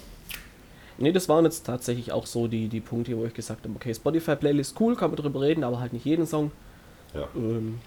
Nee, 0.97 1.11
das 1.11 1.27
waren 1.27 1.45
jetzt 1.45 1.65
tatsächlich 1.65 2.11
auch 2.11 2.25
so 2.25 2.47
die, 2.47 2.67
die 2.67 2.81
Punkte, 2.81 3.17
wo 3.17 3.25
ich 3.25 3.33
gesagt 3.33 3.63
habe, 3.63 3.75
okay, 3.75 3.93
Spotify-Playlist 3.93 4.79
cool, 4.79 4.95
kann 4.95 5.11
man 5.11 5.17
drüber 5.17 5.41
reden, 5.41 5.63
aber 5.63 5.79
halt 5.79 5.93
nicht 5.93 6.05
jeden 6.05 6.27
Song. 6.27 6.51
Ja. 7.15 7.27
Ähm, 7.35 7.79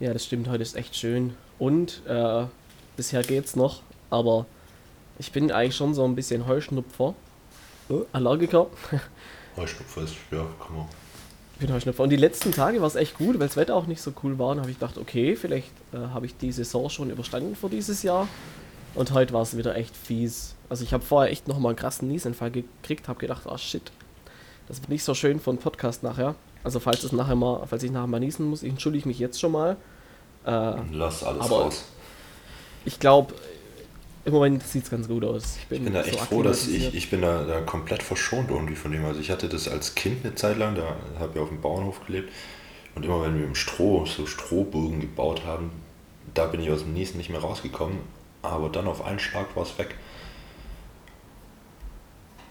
Ja, 0.00 0.12
das 0.12 0.24
stimmt, 0.24 0.48
heute 0.48 0.62
ist 0.62 0.76
echt 0.76 0.94
schön. 0.94 1.34
Und 1.58 2.02
äh, 2.06 2.44
bisher 2.96 3.22
geht's 3.22 3.56
noch, 3.56 3.82
aber 4.10 4.46
ich 5.18 5.32
bin 5.32 5.50
eigentlich 5.50 5.74
schon 5.74 5.94
so 5.94 6.04
ein 6.04 6.14
bisschen 6.14 6.46
Heuschnupfer. 6.46 7.14
Äh, 7.90 7.94
Allergiker. 8.12 8.68
Heuschnupfer 9.56 10.02
ist, 10.02 10.14
ja, 10.30 10.46
komm 10.60 10.76
mal. 10.76 10.86
Ich 11.54 11.66
bin 11.66 11.74
Heuschnupfer. 11.74 12.04
Und 12.04 12.10
die 12.10 12.16
letzten 12.16 12.52
Tage 12.52 12.80
war 12.80 12.86
es 12.86 12.94
echt 12.94 13.18
gut, 13.18 13.40
weil 13.40 13.48
das 13.48 13.56
Wetter 13.56 13.74
auch 13.74 13.86
nicht 13.86 14.00
so 14.00 14.12
cool 14.22 14.38
war. 14.38 14.50
Und 14.50 14.60
habe 14.60 14.70
ich 14.70 14.78
gedacht, 14.78 14.96
okay, 14.96 15.34
vielleicht 15.34 15.72
äh, 15.92 15.96
habe 15.96 16.26
ich 16.26 16.36
die 16.36 16.52
Saison 16.52 16.88
schon 16.88 17.10
überstanden 17.10 17.56
für 17.56 17.68
dieses 17.68 18.04
Jahr. 18.04 18.28
Und 18.94 19.12
heute 19.12 19.32
war 19.32 19.42
es 19.42 19.56
wieder 19.56 19.76
echt 19.76 19.96
fies. 19.96 20.54
Also 20.68 20.84
ich 20.84 20.92
habe 20.92 21.04
vorher 21.04 21.30
echt 21.30 21.48
nochmal 21.48 21.70
einen 21.70 21.78
krassen 21.78 22.08
Niesanfall 22.08 22.50
gekriegt, 22.50 23.08
habe 23.08 23.18
gedacht, 23.20 23.42
ah 23.46 23.56
shit, 23.58 23.90
das 24.66 24.80
wird 24.80 24.90
nicht 24.90 25.04
so 25.04 25.14
schön 25.14 25.40
für 25.40 25.50
einen 25.50 25.58
Podcast 25.58 26.02
nachher. 26.02 26.34
Also 26.64 26.80
falls 26.80 27.04
es 27.04 27.12
nachher 27.12 27.36
mal, 27.36 27.64
falls 27.66 27.82
ich 27.82 27.90
nachher 27.90 28.06
mal 28.06 28.20
niesen 28.20 28.46
muss, 28.46 28.62
ich 28.62 28.70
entschuldige 28.70 29.06
mich 29.08 29.18
jetzt 29.18 29.40
schon 29.40 29.52
mal. 29.52 29.76
Äh, 30.44 30.74
Lass 30.92 31.22
alles 31.22 31.42
Aber- 31.42 31.62
raus. 31.64 31.84
ich 32.84 32.98
glaube, 32.98 33.34
im 34.24 34.32
Moment 34.34 34.62
sieht 34.66 34.84
es 34.84 34.90
ganz 34.90 35.08
gut 35.08 35.24
aus. 35.24 35.56
Ich 35.62 35.66
bin, 35.68 35.78
Ich 35.78 35.84
bin 35.84 35.94
da 35.94 36.02
so 36.02 36.10
echt 36.10 36.20
froh, 36.20 36.42
dass 36.42 36.66
ich, 36.66 36.92
ich 36.94 37.08
bin 37.08 37.22
da, 37.22 37.44
da 37.44 37.60
komplett 37.60 38.02
verschont 38.02 38.50
irgendwie 38.50 38.74
von 38.74 38.92
dem. 38.92 39.04
Also 39.04 39.20
ich 39.20 39.30
hatte 39.30 39.48
das 39.48 39.68
als 39.68 39.94
Kind 39.94 40.24
eine 40.24 40.34
Zeit 40.34 40.58
lang, 40.58 40.74
da 40.74 40.82
habe 41.20 41.32
ich 41.34 41.40
auf 41.40 41.48
dem 41.48 41.60
Bauernhof 41.60 42.04
gelebt. 42.06 42.30
Und 42.94 43.04
immer 43.04 43.22
wenn 43.22 43.38
wir 43.38 43.44
im 43.46 43.54
Stroh, 43.54 44.04
so 44.06 44.26
Strohburgen 44.26 45.00
gebaut 45.00 45.42
haben, 45.46 45.70
da 46.34 46.46
bin 46.46 46.60
ich 46.60 46.70
aus 46.70 46.80
dem 46.80 46.92
Niesen 46.92 47.16
nicht 47.16 47.30
mehr 47.30 47.40
rausgekommen. 47.40 47.98
Aber 48.42 48.68
dann 48.68 48.86
auf 48.86 49.04
einen 49.04 49.18
Schlag 49.18 49.54
war 49.56 49.64
es 49.64 49.76
weg. 49.78 49.94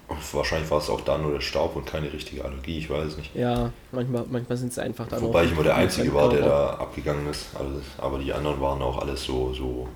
Und 0.08 0.34
wahrscheinlich 0.34 0.70
war 0.72 0.78
es 0.78 0.90
auch 0.90 1.02
da 1.02 1.18
nur 1.18 1.34
der 1.34 1.42
Staub 1.42 1.76
und 1.76 1.86
keine 1.86 2.12
richtige 2.12 2.46
Allergie, 2.46 2.78
ich 2.78 2.90
weiß 2.90 3.08
es 3.08 3.18
nicht. 3.18 3.36
Ja, 3.36 3.72
manchmal, 3.92 4.24
manchmal 4.30 4.58
sind 4.58 4.74
sie 4.74 4.82
einfach 4.82 5.06
dann 5.08 5.22
Wobei 5.22 5.44
ich 5.44 5.52
immer 5.52 5.64
der 5.64 5.76
Einzige 5.76 6.14
war, 6.14 6.30
der 6.30 6.42
da 6.44 6.70
abgegangen 6.76 7.28
ist. 7.30 7.48
Also, 7.56 7.82
aber 7.98 8.18
die 8.20 8.32
anderen 8.32 8.62
waren 8.62 8.82
auch 8.82 9.00
alles 9.00 9.26
so, 9.26 9.54
so 9.54 9.90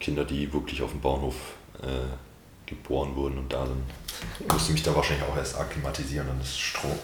Kinder, 0.00 0.24
die 0.24 0.52
wirklich 0.52 0.82
auf 0.82 0.90
dem 0.90 1.00
Bahnhof 1.00 1.34
äh, 1.80 2.66
geboren 2.66 3.14
wurden 3.14 3.38
und 3.38 3.52
da 3.52 3.64
dann 3.64 3.82
musste 4.52 4.72
mich 4.72 4.82
da 4.82 4.94
wahrscheinlich 4.94 5.26
auch 5.26 5.36
erst 5.36 5.58
akklimatisieren 5.58 6.28
an 6.28 6.38
das 6.40 6.58
Stroh. 6.58 6.98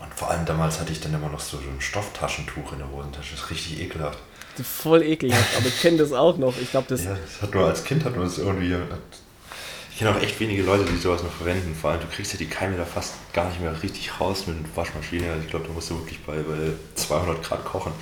Und 0.00 0.14
vor 0.14 0.30
allem 0.30 0.44
damals 0.44 0.80
hatte 0.80 0.92
ich 0.92 1.00
dann 1.00 1.14
immer 1.14 1.28
noch 1.28 1.40
so 1.40 1.56
ein 1.56 1.80
Stofftaschentuch 1.80 2.72
in 2.72 2.78
der 2.78 2.90
Hosentasche. 2.90 3.32
Das 3.32 3.44
ist 3.44 3.50
richtig 3.50 3.80
ekelhaft. 3.80 4.18
Voll 4.64 5.02
ekelhaft, 5.02 5.56
aber 5.56 5.66
ich 5.66 5.80
kenne 5.80 5.98
das 5.98 6.12
auch 6.12 6.36
noch. 6.38 6.54
Ich 6.60 6.70
glaube, 6.70 6.86
das. 6.88 7.04
Ja, 7.04 7.16
das 7.16 7.42
hat 7.42 7.54
nur 7.54 7.66
als 7.66 7.84
Kind 7.84 8.04
hat 8.04 8.16
man 8.16 8.24
das 8.24 8.38
irgendwie. 8.38 8.74
Ich 9.90 9.98
kenne 9.98 10.16
auch 10.16 10.22
echt 10.22 10.38
wenige 10.38 10.62
Leute, 10.62 10.84
die 10.84 10.96
sowas 10.96 11.22
noch 11.22 11.32
verwenden. 11.32 11.74
Vor 11.74 11.90
allem, 11.90 12.00
du 12.00 12.06
kriegst 12.06 12.32
ja 12.32 12.38
die 12.38 12.46
Keime 12.46 12.76
da 12.76 12.84
fast 12.84 13.14
gar 13.32 13.48
nicht 13.48 13.60
mehr 13.60 13.82
richtig 13.82 14.20
raus 14.20 14.46
mit 14.46 14.56
Waschmaschine. 14.76 15.26
Ich 15.42 15.50
glaube, 15.50 15.66
da 15.66 15.72
musst 15.72 15.90
du 15.90 15.96
wirklich 15.96 16.20
bei, 16.24 16.36
bei 16.36 16.72
200 16.94 17.42
Grad 17.42 17.64
kochen. 17.64 17.92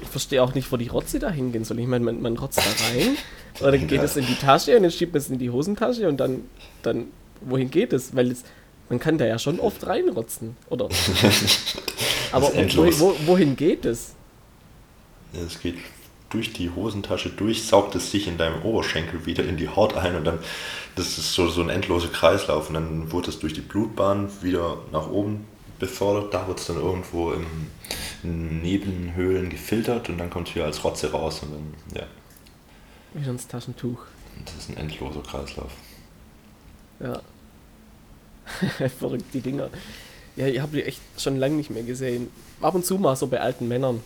Ich 0.00 0.08
verstehe 0.08 0.42
auch 0.42 0.54
nicht, 0.54 0.70
wo 0.70 0.76
die 0.76 0.88
Rotze 0.88 1.18
da 1.18 1.30
hingehen 1.30 1.64
soll. 1.64 1.78
Ich 1.80 1.86
meine, 1.86 2.04
man, 2.04 2.22
man 2.22 2.36
rotzt 2.36 2.58
da 2.58 2.62
rein, 2.62 3.16
oder 3.60 3.72
dann 3.72 3.86
geht 3.86 4.02
es 4.02 4.16
in 4.16 4.26
die 4.26 4.36
Tasche 4.36 4.76
und 4.76 4.84
dann 4.84 4.92
schiebt 4.92 5.12
man 5.12 5.18
es 5.20 5.28
in 5.28 5.38
die 5.38 5.50
Hosentasche 5.50 6.08
und 6.08 6.18
dann, 6.18 6.44
dann 6.82 7.08
wohin 7.40 7.70
geht 7.70 7.92
es? 7.92 8.14
Weil 8.14 8.30
es, 8.30 8.44
man 8.88 8.98
kann 8.98 9.18
da 9.18 9.26
ja 9.26 9.38
schon 9.38 9.60
oft 9.60 9.86
reinrotzen, 9.86 10.56
oder? 10.70 10.88
Aber 12.32 12.52
wo, 12.54 13.00
wo, 13.00 13.16
wohin 13.26 13.56
geht 13.56 13.84
es? 13.84 14.14
Es 15.32 15.60
geht 15.60 15.76
durch 16.30 16.52
die 16.52 16.70
Hosentasche 16.70 17.30
durch, 17.30 17.66
saugt 17.66 17.94
es 17.94 18.10
sich 18.10 18.28
in 18.28 18.38
deinem 18.38 18.62
Oberschenkel 18.62 19.24
wieder 19.26 19.44
in 19.44 19.56
die 19.56 19.68
Haut 19.68 19.94
ein 19.94 20.16
und 20.16 20.24
dann, 20.24 20.38
das 20.94 21.18
ist 21.18 21.32
so, 21.32 21.48
so 21.48 21.62
ein 21.62 21.70
endloser 21.70 22.08
Kreislauf 22.08 22.68
und 22.68 22.74
dann 22.74 23.12
wird 23.12 23.28
es 23.28 23.38
durch 23.38 23.54
die 23.54 23.60
Blutbahn 23.60 24.28
wieder 24.42 24.78
nach 24.92 25.08
oben 25.08 25.46
befördert, 25.78 26.34
da 26.34 26.46
wird 26.46 26.60
es 26.60 26.66
dann 26.66 26.76
irgendwo 26.76 27.32
in 27.32 28.60
Nebenhöhlen 28.62 29.48
gefiltert 29.48 30.08
und 30.08 30.18
dann 30.18 30.28
kommt 30.28 30.48
es 30.48 30.54
wieder 30.54 30.66
als 30.66 30.82
Rotze 30.84 31.12
raus 31.12 31.40
und 31.42 31.52
dann, 31.52 32.00
ja. 32.00 32.06
Wieder 33.14 33.30
ins 33.30 33.46
Taschentuch. 33.46 34.00
Das 34.44 34.54
ist 34.56 34.70
ein 34.70 34.76
endloser 34.76 35.22
Kreislauf. 35.22 35.72
Ja. 37.00 37.22
Verrückt, 38.98 39.26
die 39.32 39.40
Dinger. 39.40 39.70
Ja, 40.36 40.46
ich 40.46 40.60
habe 40.60 40.76
die 40.76 40.84
echt 40.84 41.00
schon 41.16 41.36
lange 41.36 41.56
nicht 41.56 41.70
mehr 41.70 41.82
gesehen. 41.82 42.28
Ab 42.60 42.74
und 42.74 42.84
zu 42.84 42.98
mal 42.98 43.14
so 43.16 43.26
bei 43.26 43.40
alten 43.40 43.68
Männern. 43.68 44.02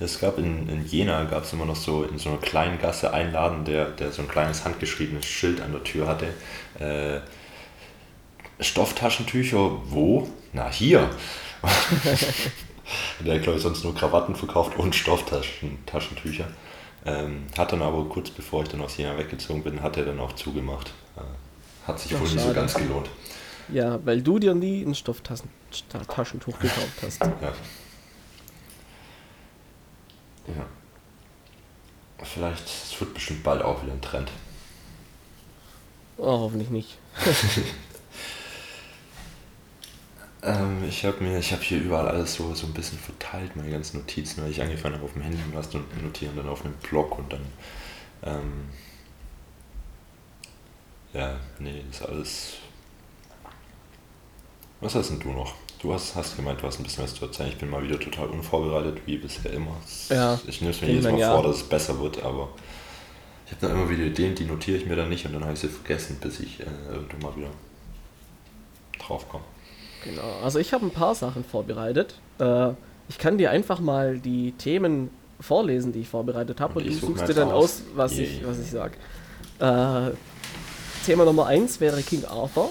Es 0.00 0.18
gab 0.18 0.38
in, 0.38 0.68
in 0.68 0.84
Jena, 0.84 1.24
gab 1.24 1.44
es 1.44 1.52
immer 1.52 1.64
noch 1.64 1.76
so 1.76 2.02
in 2.02 2.18
so 2.18 2.30
einer 2.30 2.38
kleinen 2.38 2.80
Gasse 2.80 3.12
einen 3.12 3.32
Laden, 3.32 3.64
der, 3.64 3.86
der 3.86 4.10
so 4.10 4.22
ein 4.22 4.28
kleines 4.28 4.64
handgeschriebenes 4.64 5.24
Schild 5.24 5.60
an 5.60 5.72
der 5.72 5.84
Tür 5.84 6.08
hatte. 6.08 6.26
Äh, 6.78 7.20
Stofftaschentücher, 8.62 9.70
wo? 9.88 10.28
Na, 10.52 10.70
hier. 10.70 11.08
der 13.20 13.34
hat, 13.36 13.42
glaube 13.42 13.56
ich, 13.56 13.62
sonst 13.62 13.84
nur 13.84 13.94
Krawatten 13.94 14.34
verkauft 14.34 14.76
und 14.76 14.94
Stofftaschentücher. 14.94 16.48
Ähm, 17.04 17.46
hat 17.56 17.72
dann 17.72 17.82
aber 17.82 18.04
kurz 18.04 18.30
bevor 18.30 18.62
ich 18.62 18.68
dann 18.68 18.80
aus 18.80 18.96
Jena 18.96 19.16
weggezogen 19.18 19.62
bin, 19.62 19.82
hat 19.82 19.96
er 19.96 20.04
dann 20.04 20.20
auch 20.20 20.32
zugemacht. 20.34 20.92
Äh, 21.16 21.20
hat 21.86 21.98
sich 21.98 22.14
Ach, 22.14 22.20
wohl 22.20 22.28
nicht 22.28 22.40
so 22.40 22.52
ganz 22.52 22.74
gelohnt. 22.74 23.08
Ja, 23.68 23.98
weil 24.04 24.22
du 24.22 24.38
dir 24.38 24.54
nie 24.54 24.82
ein 24.82 24.94
Stofftaschentuch 24.94 26.58
gekauft 26.58 26.98
hast. 27.02 27.22
Ja. 27.22 27.52
Ja. 30.46 30.66
Vielleicht, 32.24 32.64
es 32.66 33.00
wird 33.00 33.14
bestimmt 33.14 33.42
bald 33.42 33.62
auch 33.62 33.82
wieder 33.82 33.92
ein 33.92 34.00
Trend. 34.00 34.30
Oh, 36.18 36.40
hoffentlich 36.40 36.70
nicht. 36.70 36.98
ähm, 40.42 40.84
ich 40.88 41.04
habe 41.04 41.22
mir, 41.22 41.38
ich 41.38 41.52
habe 41.52 41.62
hier 41.62 41.80
überall 41.80 42.08
alles 42.08 42.34
so, 42.34 42.54
so 42.54 42.66
ein 42.66 42.74
bisschen 42.74 42.98
verteilt, 42.98 43.56
meine 43.56 43.70
ganzen 43.70 43.98
Notizen, 43.98 44.42
weil 44.42 44.50
ich 44.50 44.62
angefangen 44.62 44.94
habe 44.94 45.04
auf 45.04 45.14
dem 45.14 45.22
Handy 45.22 45.38
was 45.52 45.70
zu 45.70 45.82
notieren, 46.00 46.36
dann 46.36 46.48
auf 46.48 46.64
einem 46.64 46.74
Blog 46.74 47.18
und 47.18 47.32
dann 47.32 47.46
ähm, 48.24 48.68
ja, 51.12 51.38
nee, 51.58 51.82
das 51.90 52.00
ist 52.00 52.06
alles 52.06 52.56
was 54.82 54.96
hast 54.96 55.10
denn 55.10 55.20
du 55.20 55.32
noch? 55.32 55.54
Du 55.82 55.92
hast, 55.92 56.14
hast 56.14 56.36
gemeint, 56.36 56.62
du 56.62 56.66
hast 56.68 56.78
ein 56.78 56.84
bisschen 56.84 57.02
was 57.02 57.12
zu 57.12 57.24
erzählen. 57.24 57.48
Ich 57.48 57.58
bin 57.58 57.68
mal 57.68 57.82
wieder 57.82 57.98
total 57.98 58.28
unvorbereitet, 58.28 58.98
wie 59.04 59.16
bisher 59.16 59.52
immer. 59.52 59.76
Ja, 60.08 60.38
ich 60.46 60.60
nehme 60.60 60.70
es 60.72 60.80
mir 60.80 60.86
jedes 60.86 61.04
Mal 61.04 61.18
ja. 61.18 61.34
vor, 61.34 61.42
dass 61.42 61.56
es 61.56 61.62
besser 61.64 62.00
wird, 62.00 62.22
aber 62.22 62.50
ich 63.46 63.52
habe 63.52 63.66
dann 63.66 63.72
immer 63.72 63.90
wieder 63.90 64.04
Ideen, 64.04 64.36
die 64.36 64.44
notiere 64.44 64.76
ich 64.78 64.86
mir 64.86 64.94
dann 64.94 65.08
nicht 65.08 65.26
und 65.26 65.32
dann 65.32 65.42
habe 65.42 65.54
ich 65.54 65.58
sie 65.58 65.68
vergessen, 65.68 66.18
bis 66.20 66.38
ich 66.38 66.60
äh, 66.60 66.64
irgendwann 66.88 67.20
mal 67.20 67.36
wieder 67.36 67.50
drauf 69.04 69.28
komme. 69.28 69.42
Genau, 70.04 70.38
also 70.44 70.60
ich 70.60 70.72
habe 70.72 70.86
ein 70.86 70.92
paar 70.92 71.16
Sachen 71.16 71.42
vorbereitet. 71.42 72.14
Äh, 72.38 72.70
ich 73.08 73.18
kann 73.18 73.36
dir 73.36 73.50
einfach 73.50 73.80
mal 73.80 74.18
die 74.18 74.52
Themen 74.52 75.10
vorlesen, 75.40 75.92
die 75.92 76.02
ich 76.02 76.08
vorbereitet 76.08 76.60
habe 76.60 76.78
und, 76.78 76.86
und 76.86 76.92
du 76.92 77.06
suchst 77.06 77.28
dir 77.28 77.34
dann 77.34 77.50
aus, 77.50 77.64
aus 77.64 77.82
was, 77.96 78.12
yeah. 78.12 78.22
ich, 78.22 78.46
was 78.46 78.58
ich 78.60 78.70
sage. 78.70 78.94
Äh, 79.58 80.14
Thema 81.04 81.24
Nummer 81.24 81.46
1 81.46 81.80
wäre 81.80 82.00
King 82.02 82.24
Arthur. 82.26 82.70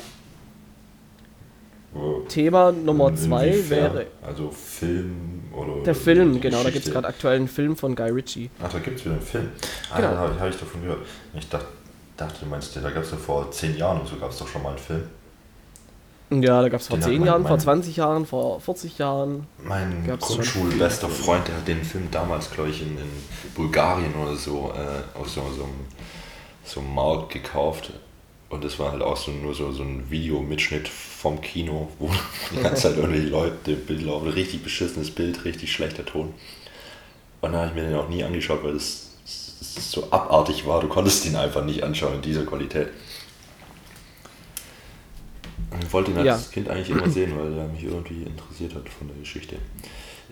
Thema 2.30 2.72
Nummer 2.72 3.14
zwei 3.16 3.70
wäre. 3.70 4.08
Also 4.22 4.50
Film 4.50 5.44
oder. 5.54 5.84
Der 5.84 5.96
Film, 5.96 6.40
genau, 6.40 6.64
da 6.64 6.70
gibt 6.70 6.86
es 6.86 6.92
gerade 6.92 7.08
aktuell 7.08 7.36
einen 7.36 7.50
Film 7.50 7.76
von 7.76 7.96
Guy 7.96 8.10
Ritchie. 8.10 8.50
Ach, 8.64 8.72
da 8.72 8.80
gibt 8.80 9.00
es 9.00 9.06
wieder 9.06 9.16
einen 9.16 9.24
Film. 9.24 9.50
Ah, 9.92 9.98
genau. 9.98 10.10
habe 10.10 10.40
hab 10.40 10.50
ich 10.50 10.58
davon 10.58 10.82
gehört. 10.82 11.00
Ich 11.34 11.50
dachte, 11.50 11.68
dachte 12.16 12.46
du 12.46 12.50
meinst, 12.50 12.76
da 12.76 12.90
gab 12.90 13.04
es 13.04 13.12
ja 13.12 13.18
vor 13.18 13.52
zehn 13.52 13.76
Jahren 13.76 14.00
und 14.00 14.08
so 14.08 14.16
gab 14.16 14.32
es 14.32 14.38
doch 14.38 14.48
schon 14.48 14.64
mal 14.64 14.70
einen 14.70 14.78
Film. 14.78 15.04
Ja, 16.32 16.62
da 16.62 16.70
gab 16.70 16.80
es 16.80 16.88
vor 16.88 17.02
zehn 17.02 17.26
Jahren, 17.26 17.46
vor 17.46 17.60
20 17.60 17.98
Jahren, 17.98 18.26
vor 18.26 18.62
40 18.62 18.98
Jahren. 18.98 19.48
Mein 19.62 20.18
Grundschulbester 20.18 21.10
Freund, 21.10 21.46
der 21.50 21.58
hat 21.58 21.68
den 21.68 21.84
Film 21.84 22.08
damals, 22.10 22.50
glaube 22.50 22.70
ich, 22.70 22.82
in, 22.82 22.98
in 22.98 23.10
Bulgarien 23.54 24.14
oder 24.16 24.38
so 24.38 24.72
äh, 24.74 25.20
auf 25.20 25.30
so, 25.30 25.42
so, 25.54 25.68
so 26.64 26.80
einem 26.80 26.96
Markt 26.96 27.34
gekauft 27.34 27.92
und 28.52 28.66
das 28.66 28.78
war 28.80 28.92
halt 28.92 29.02
auch 29.02 29.16
so, 29.16 29.32
nur 29.32 29.56
so, 29.56 29.72
so 29.72 29.84
ein 29.84 30.10
Videomitschnitt 30.10 30.88
vom 30.88 31.40
Kino, 31.40 31.90
wo 32.00 32.12
die 32.52 32.62
ganze 32.62 32.84
Zeit 32.84 32.98
irgendwelche 32.98 33.30
Leute 33.30 33.76
Bild 33.76 34.02
laufen. 34.04 34.28
Richtig 34.28 34.62
beschissenes 34.62 35.10
Bild, 35.10 35.46
richtig 35.46 35.72
schlechter 35.72 36.06
Ton. 36.06 36.34
Und 37.40 37.54
dann 37.54 37.62
habe 37.62 37.68
ich 37.70 37.76
mir 37.76 37.90
den 37.90 37.98
auch 37.98 38.10
nie 38.10 38.24
angeschaut, 38.24 38.62
weil 38.64 38.74
das, 38.74 39.12
das 39.24 39.92
so 39.92 40.12
abartig 40.12 40.68
war. 40.68 40.82
Du 40.82 40.90
konntest 40.90 41.26
ihn 41.26 41.38
einfach 41.38 41.64
nicht 41.64 41.82
anschauen 41.82 42.16
in 42.16 42.22
dieser 42.22 42.46
Qualität. 42.46 42.90
Ich 45.82 45.94
wollte 45.94 46.12
ihn 46.12 46.18
als 46.18 46.26
ja. 46.28 46.40
Kind 46.52 46.70
eigentlich 46.70 46.90
immer 46.90 47.10
sehen, 47.10 47.34
weil 47.38 47.58
er 47.58 47.70
mich 47.70 47.86
irgendwie 47.86 48.24
interessiert 48.24 48.76
hat 48.76 48.90
von 48.90 49.08
der 49.08 49.18
Geschichte. 49.18 49.56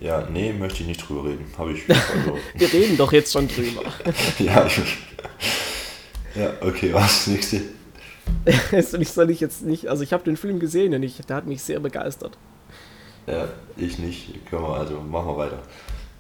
Ja, 0.02 0.28
nee, 0.30 0.52
möchte 0.52 0.82
ich 0.82 0.88
nicht 0.88 1.08
drüber 1.08 1.30
reden. 1.30 1.46
Habe 1.58 1.72
ich. 1.72 1.84
Also 1.90 2.38
Wir 2.54 2.74
reden 2.74 2.98
doch 2.98 3.14
jetzt 3.14 3.32
schon 3.32 3.48
drüber. 3.48 3.82
ja, 4.40 4.66
ich, 4.66 4.82
ja, 6.36 6.52
okay, 6.62 6.94
was 6.94 7.28
nächste? 7.28 7.79
ich 8.72 9.12
soll 9.12 9.30
ich 9.30 9.40
jetzt 9.40 9.64
nicht, 9.64 9.88
also 9.88 10.04
ich 10.04 10.14
habe 10.14 10.24
den 10.24 10.38
Film 10.38 10.60
gesehen 10.60 10.94
und 10.94 11.04
ich, 11.04 11.18
der 11.22 11.36
hat 11.36 11.48
mich 11.48 11.62
sehr 11.62 11.80
begeistert. 11.80 12.38
Ja, 13.28 13.48
ich 13.78 14.00
nicht. 14.00 14.46
Können 14.50 14.64
wir, 14.64 14.76
also 14.76 15.00
machen 15.02 15.28
wir 15.28 15.38
weiter. 15.38 15.60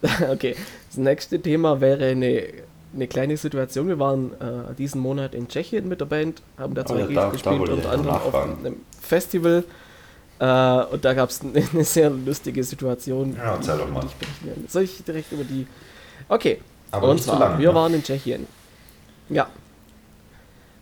okay, 0.32 0.56
das 0.88 0.98
nächste 0.98 1.42
Thema 1.42 1.82
wäre 1.82 2.06
eine, 2.06 2.44
eine 2.94 3.08
kleine 3.08 3.36
Situation. 3.38 3.88
Wir 3.88 4.00
waren 4.00 4.34
äh, 4.34 4.74
diesen 4.78 5.02
Monat 5.02 5.34
in 5.36 5.48
Tschechien 5.48 5.88
mit 5.88 6.02
der 6.02 6.06
Band, 6.06 6.42
haben 6.58 6.76
da 6.76 6.86
zwei 6.86 7.08
oh, 7.08 7.10
ja, 7.10 7.30
gespielt, 7.30 7.68
da 7.68 7.74
unter 7.74 7.92
anderem 7.92 8.16
auf 8.16 8.36
einem 8.36 8.78
Festival. 9.02 9.64
Äh, 10.40 10.84
und 10.86 11.04
da 11.04 11.14
gab 11.14 11.30
es 11.30 11.42
eine, 11.42 11.64
eine, 11.74 11.84
sehr 11.84 12.10
lustige 12.10 12.64
Situation. 12.64 13.36
Ja, 13.36 13.56
erzähl 13.56 13.78
doch 13.78 13.90
mal. 13.90 14.06
Soll 14.68 14.84
ich 14.84 15.04
direkt 15.04 15.32
über 15.32 15.44
die. 15.44 15.68
Okay, 16.28 16.62
Aber 16.92 17.10
und 17.10 17.22
zwar, 17.22 17.40
lang, 17.40 17.60
wir 17.60 17.70
ne? 17.70 17.76
waren 17.76 17.94
in 17.94 18.04
Tschechien. 18.04 18.48
Ja, 19.30 19.48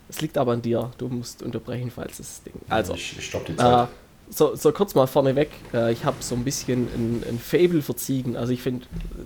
es 0.10 0.22
liegt 0.22 0.38
aber 0.38 0.54
an 0.54 0.62
dir. 0.62 0.92
Du 0.98 1.08
musst 1.08 1.44
unterbrechen, 1.44 1.92
falls 1.92 2.18
das 2.18 2.44
Ding. 2.44 2.54
Also, 2.70 2.94
ich, 2.94 3.18
ich 3.18 3.26
stopp 3.26 3.46
die 3.46 3.56
Zeit. 3.56 3.88
Äh, 3.88 3.92
so, 4.30 4.56
so 4.56 4.72
kurz 4.72 4.96
mal 4.96 5.08
vorneweg. 5.08 5.50
Äh, 5.74 5.92
ich 5.92 6.06
habe 6.06 6.18
so 6.20 6.36
ein 6.36 6.44
bisschen 6.44 6.88
ein, 6.94 7.24
ein 7.30 7.40
Fable 7.40 7.82
für 7.82 7.96
Ziegen. 7.96 8.36
Also 8.36 8.54
ich 8.54 8.62
finde, 8.62 8.86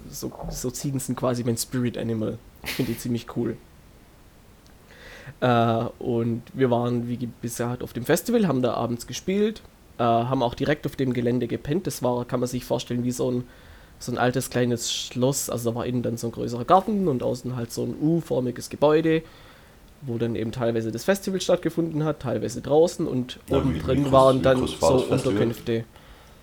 so, 0.10 0.32
so 0.50 0.72
Ziegen 0.72 1.00
sind 1.00 1.16
quasi 1.16 1.44
mein 1.44 1.58
Spirit 1.58 1.98
Animal. 1.98 2.38
Ich 2.64 2.72
finde 2.72 2.92
die 2.94 2.98
ziemlich 2.98 3.26
cool. 3.36 3.58
Äh, 5.40 5.86
und 6.00 6.44
wir 6.54 6.70
waren, 6.70 7.08
wie 7.08 7.18
bisher, 7.42 7.70
halt 7.70 7.84
auf 7.84 7.94
dem 7.94 8.06
Festival, 8.06 8.48
haben 8.48 8.62
da 8.62 8.74
abends 8.74 9.08
gespielt, 9.08 9.62
äh, 9.98 10.04
haben 10.04 10.44
auch 10.44 10.54
direkt 10.54 10.86
auf 10.86 10.96
dem 10.96 11.14
Gelände 11.14 11.48
gepennt. 11.48 11.88
Das 11.88 12.04
war, 12.04 12.26
kann 12.26 12.40
man 12.40 12.50
sich 12.50 12.66
vorstellen, 12.66 13.04
wie 13.04 13.12
so 13.12 13.32
ein, 13.32 13.44
so 13.98 14.12
ein 14.12 14.18
altes 14.18 14.50
kleines 14.50 14.94
Schloss. 14.94 15.50
Also 15.50 15.72
da 15.72 15.76
war 15.76 15.86
innen 15.86 16.04
dann 16.04 16.18
so 16.18 16.28
ein 16.28 16.32
größerer 16.32 16.66
Garten 16.66 17.08
und 17.08 17.24
außen 17.24 17.56
halt 17.56 17.72
so 17.72 17.84
ein 17.84 17.96
U-förmiges 18.00 18.70
Gebäude 18.70 19.24
wo 20.02 20.18
dann 20.18 20.36
eben 20.36 20.52
teilweise 20.52 20.92
das 20.92 21.04
Festival 21.04 21.42
stattgefunden 21.42 22.04
hat, 22.04 22.22
teilweise 22.22 22.62
draußen 22.62 23.08
und 23.08 23.40
ja, 23.48 23.58
oben 23.58 23.80
drin 23.80 24.12
waren 24.12 24.42
dann 24.42 24.66
so 24.68 25.06
Unterkünfte. 25.10 25.86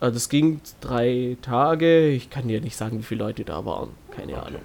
Also 0.01 0.15
das 0.15 0.29
ging 0.29 0.61
drei 0.81 1.37
Tage, 1.43 2.09
ich 2.09 2.31
kann 2.31 2.47
dir 2.47 2.61
nicht 2.61 2.77
sagen, 2.77 2.99
wie 2.99 3.03
viele 3.03 3.25
Leute 3.25 3.45
da 3.45 3.65
waren, 3.65 3.91
keine 4.11 4.35
okay. 4.35 4.47
Ahnung. 4.47 4.63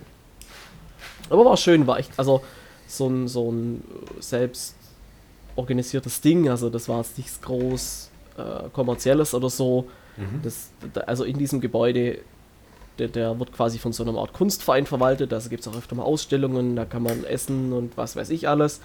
Aber 1.30 1.46
war 1.46 1.58
schön, 1.58 1.88
war 1.88 1.98
echt, 1.98 2.12
also 2.18 2.44
so 2.88 3.08
ein, 3.08 3.28
so 3.28 3.52
ein 3.52 3.84
selbst 4.20 4.76
organisiertes 5.56 6.22
Ding, 6.22 6.50
also 6.50 6.70
das 6.70 6.88
war 6.88 7.00
jetzt 7.00 7.18
nichts 7.18 7.42
groß 7.42 8.12
äh, 8.38 8.70
kommerzielles 8.72 9.34
oder 9.34 9.50
so. 9.50 9.88
Mhm. 10.18 10.42
Das, 10.44 10.72
also 11.08 11.24
in 11.24 11.38
diesem 11.38 11.62
Gebäude 11.62 12.20
der, 13.00 13.08
der 13.08 13.40
wird 13.40 13.54
quasi 13.54 13.80
von 13.80 13.94
so 13.94 14.04
einer 14.04 14.18
Art 14.18 14.34
Kunstverein 14.34 14.86
verwaltet. 14.86 15.32
Da 15.32 15.40
gibt 15.40 15.62
es 15.62 15.68
auch 15.68 15.78
öfter 15.78 15.96
mal 15.96 16.04
Ausstellungen, 16.04 16.76
da 16.76 16.86
kann 16.86 17.04
man 17.04 17.24
essen 17.24 17.74
und 17.74 17.98
was 17.98 18.16
weiß 18.16 18.30
ich 18.30 18.48
alles. 18.48 18.82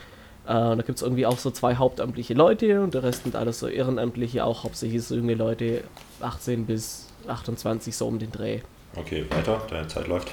Äh, 0.47 0.77
da 0.77 0.77
gibt 0.77 0.97
es 0.97 1.03
irgendwie 1.03 1.27
auch 1.27 1.39
so 1.39 1.51
zwei 1.51 1.75
hauptamtliche 1.75 2.33
Leute 2.33 2.81
und 2.81 2.95
der 2.95 3.03
Rest 3.03 3.25
sind 3.25 3.37
alles 3.37 3.61
so 3.61 3.69
Ehrenamtliche, 3.69 4.45
auch 4.45 4.65
hauptsächlich 4.65 5.03
so 5.03 5.15
junge 5.15 5.35
Leute, 5.35 5.85
18 6.21 6.65
bis 6.65 7.07
28, 7.27 7.95
so 7.95 8.07
um 8.07 8.19
den 8.19 8.33
Dreh. 8.33 8.61
Okay, 8.97 9.27
weiter, 9.29 9.61
deine 9.69 9.87
Zeit 9.87 10.09
läuft. 10.09 10.33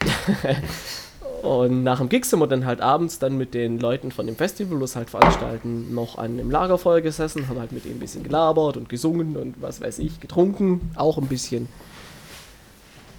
und 1.42 1.84
nach 1.84 1.98
dem 1.98 2.08
Gig 2.08 2.24
sind 2.24 2.40
wir 2.40 2.48
dann 2.48 2.66
halt 2.66 2.80
abends 2.80 3.20
dann 3.20 3.38
mit 3.38 3.54
den 3.54 3.78
Leuten 3.78 4.10
von 4.10 4.26
dem 4.26 4.34
Festival, 4.34 4.80
das 4.80 4.96
halt 4.96 5.10
veranstalten, 5.10 5.94
noch 5.94 6.18
an 6.18 6.32
einem 6.32 6.50
Lagerfeuer 6.50 7.00
gesessen, 7.00 7.48
haben 7.48 7.60
halt 7.60 7.70
mit 7.70 7.84
denen 7.84 7.96
ein 7.96 8.00
bisschen 8.00 8.24
gelabert 8.24 8.76
und 8.76 8.88
gesungen 8.88 9.36
und 9.36 9.62
was 9.62 9.80
weiß 9.80 10.00
ich, 10.00 10.18
getrunken, 10.18 10.90
auch 10.96 11.18
ein 11.18 11.26
bisschen. 11.28 11.68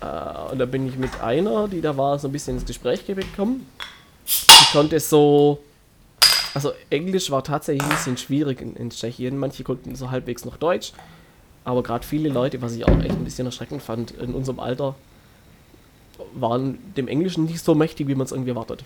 Äh, 0.01 0.51
und 0.51 0.59
da 0.59 0.65
bin 0.65 0.87
ich 0.87 0.97
mit 0.97 1.21
einer, 1.21 1.67
die 1.67 1.81
da 1.81 1.97
war, 1.97 2.19
so 2.19 2.27
ein 2.27 2.31
bisschen 2.31 2.55
ins 2.55 2.65
Gespräch 2.65 3.05
gekommen. 3.05 3.67
Ich 4.25 4.71
konnte 4.71 4.99
so 4.99 5.59
also 6.57 6.71
Englisch 6.89 7.29
war 7.29 7.43
tatsächlich 7.43 7.83
ein 7.83 7.89
bisschen 7.89 8.17
schwierig 8.17 8.61
in, 8.61 8.75
in 8.75 8.89
Tschechien. 8.89 9.37
Manche 9.37 9.63
konnten 9.63 9.95
so 9.95 10.09
halbwegs 10.09 10.43
noch 10.43 10.57
Deutsch. 10.57 10.91
Aber 11.63 11.83
gerade 11.83 12.03
viele 12.03 12.29
Leute, 12.29 12.63
was 12.63 12.73
ich 12.73 12.83
auch 12.87 12.99
echt 12.99 13.11
ein 13.11 13.23
bisschen 13.23 13.45
erschreckend 13.45 13.83
fand, 13.83 14.09
in 14.11 14.33
unserem 14.33 14.59
Alter, 14.59 14.95
waren 16.33 16.79
dem 16.95 17.07
Englischen 17.07 17.45
nicht 17.45 17.63
so 17.63 17.75
mächtig, 17.75 18.07
wie 18.07 18.15
man 18.15 18.25
es 18.25 18.31
irgendwie 18.31 18.49
erwartet. 18.49 18.83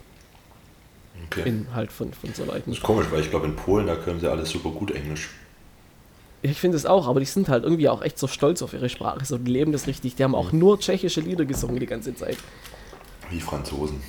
Okay. 1.27 1.47
In, 1.47 1.67
halt 1.73 1.93
von, 1.93 2.11
von 2.13 2.33
so 2.33 2.43
Leuten. 2.43 2.71
Das 2.71 2.79
ist 2.79 2.83
komisch, 2.83 3.07
weil 3.09 3.21
ich 3.21 3.29
glaube, 3.29 3.45
in 3.45 3.55
Polen, 3.55 3.87
da 3.87 3.95
können 3.95 4.19
sie 4.19 4.29
alles 4.29 4.49
super 4.49 4.71
gut 4.71 4.91
Englisch. 4.91 5.29
Ich 6.43 6.59
finde 6.59 6.77
es 6.77 6.85
auch, 6.85 7.07
aber 7.07 7.19
die 7.19 7.25
sind 7.25 7.49
halt 7.49 7.63
irgendwie 7.63 7.87
auch 7.87 8.01
echt 8.01 8.17
so 8.17 8.27
stolz 8.27 8.61
auf 8.61 8.73
ihre 8.73 8.89
Sprache. 8.89 9.23
So, 9.25 9.37
die 9.37 9.51
leben 9.51 9.71
das 9.71 9.85
richtig. 9.85 10.15
Die 10.15 10.23
haben 10.23 10.33
auch 10.33 10.51
nur 10.51 10.79
tschechische 10.79 11.21
Lieder 11.21 11.45
gesungen 11.45 11.79
die 11.79 11.85
ganze 11.85 12.15
Zeit. 12.15 12.37
Wie 13.29 13.39
Franzosen. 13.39 14.01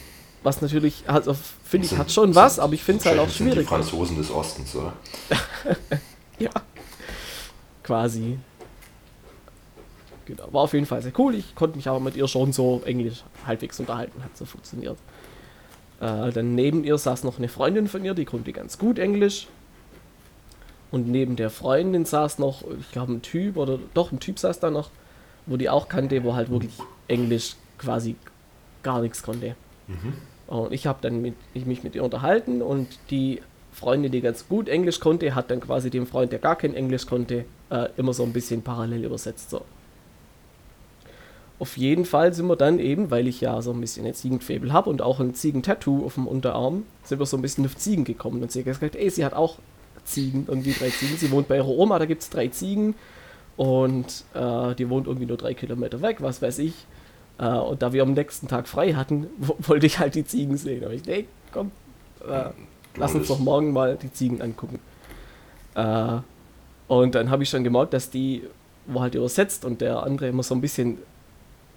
Was 0.43 0.61
natürlich, 0.61 1.05
also 1.07 1.37
finde 1.65 1.87
ich, 1.87 1.97
hat 1.97 2.11
schon 2.11 2.35
was, 2.35 2.59
aber 2.59 2.73
ich 2.73 2.83
finde 2.83 3.01
es 3.01 3.07
halt 3.07 3.19
auch 3.19 3.29
schwierig. 3.29 3.55
Sind 3.55 3.63
die 3.63 3.69
Franzosen 3.69 4.17
des 4.17 4.31
Ostens, 4.31 4.75
oder? 4.75 4.95
ja. 6.39 6.51
Quasi. 7.83 8.39
Genau. 10.25 10.53
War 10.53 10.63
auf 10.63 10.73
jeden 10.73 10.87
Fall 10.87 11.03
sehr 11.03 11.13
cool. 11.19 11.35
Ich 11.35 11.55
konnte 11.55 11.77
mich 11.77 11.87
aber 11.87 12.01
mit 12.01 12.17
ihr 12.17 12.27
schon 12.27 12.53
so 12.53 12.83
Englisch 12.85 13.23
halbwegs 13.47 13.79
unterhalten, 13.79 14.23
hat 14.25 14.37
so 14.37 14.45
funktioniert. 14.45 14.97
Äh, 16.01 16.33
dann 16.33 16.55
neben 16.55 16.83
ihr 16.83 16.97
saß 16.97 17.25
noch 17.25 17.39
eine 17.39 17.49
Freundin 17.49 17.87
von 17.87 18.05
ihr, 18.05 18.15
die 18.15 18.25
konnte 18.25 18.53
ganz 18.53 18.79
gut 18.79 18.99
Englisch. 18.99 19.49
Und 20.93 21.09
neben 21.09 21.37
der 21.37 21.51
Freundin 21.51 22.05
saß 22.05 22.39
noch, 22.39 22.63
ich 22.79 22.93
glaube, 22.93 23.15
ein 23.15 23.23
Typ 23.23 23.57
oder 23.57 23.79
doch, 23.95 24.13
ein 24.13 24.21
Typ 24.21 24.39
saß 24.39 24.61
da 24.61 24.71
noch, 24.71 24.91
wo 25.47 25.57
die 25.57 25.71
auch 25.71 25.89
kannte, 25.89 26.23
wo 26.23 26.35
halt 26.35 26.51
wirklich 26.51 26.75
Englisch 27.09 27.57
quasi 27.79 28.15
gar 28.83 29.01
nichts 29.01 29.23
konnte. 29.23 29.57
Mhm. 29.89 30.13
Und 30.47 30.73
ich 30.73 30.87
habe 30.87 30.99
dann 31.01 31.23
mit, 31.23 31.35
ich 31.55 31.65
mich 31.65 31.83
mit 31.83 31.95
ihr 31.95 32.05
unterhalten 32.05 32.61
und 32.61 32.89
die 33.11 33.41
Freundin, 33.73 34.13
die 34.13 34.21
ganz 34.21 34.49
gut 34.49 34.69
Englisch 34.69 35.01
konnte, 35.01 35.35
hat 35.35 35.51
dann 35.51 35.61
quasi 35.61 35.89
dem 35.89 36.07
Freund, 36.07 36.31
der 36.31 36.39
gar 36.39 36.57
kein 36.57 36.75
Englisch 36.75 37.07
konnte, 37.07 37.47
äh, 37.71 37.89
immer 37.97 38.13
so 38.13 38.23
ein 38.23 38.35
bisschen 38.35 38.61
parallel 38.61 39.05
übersetzt. 39.05 39.49
So. 39.49 39.63
Auf 41.59 41.79
jeden 41.79 42.05
Fall 42.05 42.35
sind 42.35 42.49
wir 42.49 42.57
dann 42.57 42.79
eben, 42.79 43.11
weil 43.11 43.27
ich 43.27 43.41
ja 43.41 43.63
so 43.63 43.73
ein 43.73 43.81
bisschen 43.81 44.05
ein 44.05 44.13
Ziegenfebel 44.13 44.75
habe 44.75 44.91
und 44.91 45.01
auch 45.01 45.21
ein 45.21 45.33
Ziegentattoo 45.33 46.05
auf 46.05 46.15
dem 46.15 46.27
Unterarm, 46.27 46.85
sind 47.03 47.19
wir 47.19 47.25
so 47.25 47.39
ein 47.39 47.43
bisschen 47.43 47.65
auf 47.65 47.77
Ziegen 47.77 48.05
gekommen. 48.05 48.43
Und 48.43 48.53
sie 48.53 48.59
hat 48.59 48.67
gesagt, 48.67 48.95
ey, 48.95 49.09
sie 49.09 49.25
hat 49.25 49.33
auch 49.33 49.57
Ziegen, 50.05 50.47
irgendwie 50.49 50.73
drei 50.73 50.91
Ziegen. 50.91 51.17
Sie 51.17 51.31
wohnt 51.31 51.49
bei 51.49 51.57
ihrer 51.57 51.69
Oma, 51.69 51.99
da 51.99 52.07
gibt 52.07 52.23
es 52.23 52.31
drei 52.31 52.49
Ziegen. 52.49 52.95
Und 53.57 54.25
äh, 54.35 54.75
die 54.75 54.89
wohnt 54.89 55.07
irgendwie 55.07 55.27
nur 55.27 55.37
drei 55.37 55.55
Kilometer 55.55 56.01
weg, 56.03 56.19
was 56.21 56.41
weiß 56.41 56.59
ich. 56.61 56.75
Äh, 57.39 57.49
und 57.49 57.83
da 57.83 57.93
wir 57.93 58.03
am 58.03 58.13
nächsten 58.13 58.49
Tag 58.49 58.67
frei 58.69 58.95
hatten, 58.95 59.27
wollte 59.59 59.87
ich 59.87 59.99
halt 59.99 60.15
die 60.15 60.25
Ziegen 60.25 60.57
sehen. 60.57 60.85
Aber 60.85 60.95
ich, 60.95 61.05
nee, 61.05 61.27
komm, 61.53 61.71
äh, 62.27 62.51
lass 62.97 63.15
uns 63.15 63.29
doch 63.29 63.39
morgen 63.39 63.73
mal 63.73 63.97
die 63.97 64.13
Ziegen 64.13 64.41
angucken. 64.41 64.79
Äh, 65.75 66.19
und 66.89 67.15
dann 67.15 67.31
habe 67.31 67.43
ich 67.43 67.51
schon 67.51 67.65
gemerkt, 67.65 67.95
dass 67.95 68.11
die 68.11 68.43
wo 68.87 69.01
halt 69.01 69.15
übersetzt 69.15 69.65
und 69.65 69.81
der 69.81 70.03
andere 70.03 70.29
immer 70.29 70.43
so 70.43 70.55
ein 70.55 70.61
bisschen 70.61 70.99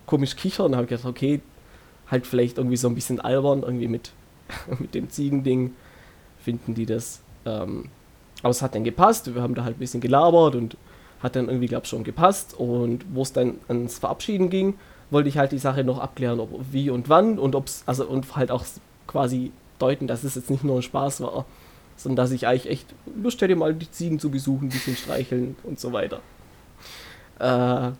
komisch 0.06 0.36
kichern. 0.36 0.68
Und 0.68 0.76
habe 0.76 0.84
ich 0.84 0.90
gedacht, 0.90 1.06
okay, 1.06 1.42
halt 2.10 2.26
vielleicht 2.28 2.58
irgendwie 2.58 2.78
so 2.78 2.88
ein 2.88 2.96
bisschen 2.96 3.20
albern, 3.20 3.64
irgendwie 3.64 3.88
mit, 3.88 4.12
mit 4.80 4.96
dem 4.96 5.10
Ziegending 5.10 5.74
finden 6.40 6.74
die 6.74 6.86
das. 6.86 7.22
Ähm, 7.46 7.90
aber 8.46 8.52
es 8.52 8.62
hat 8.62 8.76
dann 8.76 8.84
gepasst, 8.84 9.34
wir 9.34 9.42
haben 9.42 9.56
da 9.56 9.64
halt 9.64 9.78
ein 9.78 9.80
bisschen 9.80 10.02
gelabert 10.02 10.54
und 10.54 10.78
hat 11.20 11.36
dann 11.36 11.48
irgendwie, 11.48 11.66
glaube 11.66 11.86
ich, 11.86 11.90
schon 11.90 12.04
gepasst. 12.04 12.54
Und 12.56 13.04
wo 13.12 13.24
es 13.24 13.34
dann 13.34 13.56
ans 13.68 13.98
Verabschieden 13.98 14.52
ging, 14.52 14.76
wollte 15.10 15.30
ich 15.30 15.40
halt 15.40 15.52
die 15.52 15.58
Sache 15.58 15.84
noch 15.84 15.98
abklären, 15.98 16.40
ob 16.40 16.52
wie 16.72 16.92
und 16.92 17.10
wann 17.10 17.40
und 17.40 17.56
ob 17.56 17.66
es, 17.66 17.82
also 17.88 18.06
und 18.06 18.36
halt 18.36 18.52
auch 18.52 18.64
quasi 19.08 19.52
deuten, 19.80 20.06
dass 20.06 20.24
es 20.24 20.36
jetzt 20.36 20.52
nicht 20.52 20.64
nur 20.64 20.76
ein 20.76 20.84
Spaß 20.84 21.22
war, 21.22 21.46
sondern 21.96 22.18
dass 22.18 22.30
ich 22.30 22.46
eigentlich 22.46 22.70
echt 22.70 22.94
Lust 23.20 23.42
hätte, 23.42 23.56
mal 23.56 23.74
die 23.74 23.90
Ziegen 23.90 24.20
zu 24.20 24.30
besuchen, 24.30 24.68
ein 24.68 24.70
bisschen 24.70 24.96
streicheln 24.96 25.56
und 25.64 25.80
so 25.80 25.92
weiter. 25.92 26.20
Äh, 27.40 27.94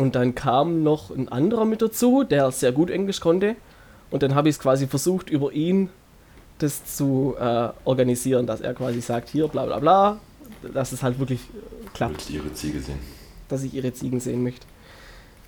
und 0.00 0.14
dann 0.14 0.36
kam 0.36 0.84
noch 0.84 1.10
ein 1.10 1.28
anderer 1.28 1.64
mit 1.64 1.82
dazu, 1.82 2.22
der 2.22 2.52
sehr 2.52 2.70
gut 2.70 2.90
Englisch 2.90 3.18
konnte. 3.18 3.56
Und 4.12 4.22
dann 4.22 4.36
habe 4.36 4.48
ich 4.48 4.54
es 4.54 4.60
quasi 4.60 4.86
versucht, 4.86 5.28
über 5.28 5.50
ihn 5.50 5.90
das 6.58 6.96
zu 6.96 7.34
äh, 7.38 7.68
organisieren, 7.84 8.46
dass 8.46 8.60
er 8.60 8.74
quasi 8.74 9.00
sagt, 9.00 9.28
hier 9.28 9.48
bla 9.48 9.66
bla 9.66 9.78
bla, 9.78 10.20
dass 10.72 10.92
es 10.92 11.02
halt 11.02 11.18
wirklich 11.18 11.40
klappt. 11.94 12.14
Willst 12.14 12.30
ihre 12.30 12.52
Ziege 12.54 12.80
sehen? 12.80 12.98
Dass 13.48 13.62
ich 13.62 13.74
ihre 13.74 13.92
Ziegen 13.92 14.20
sehen 14.20 14.42
möchte. 14.42 14.66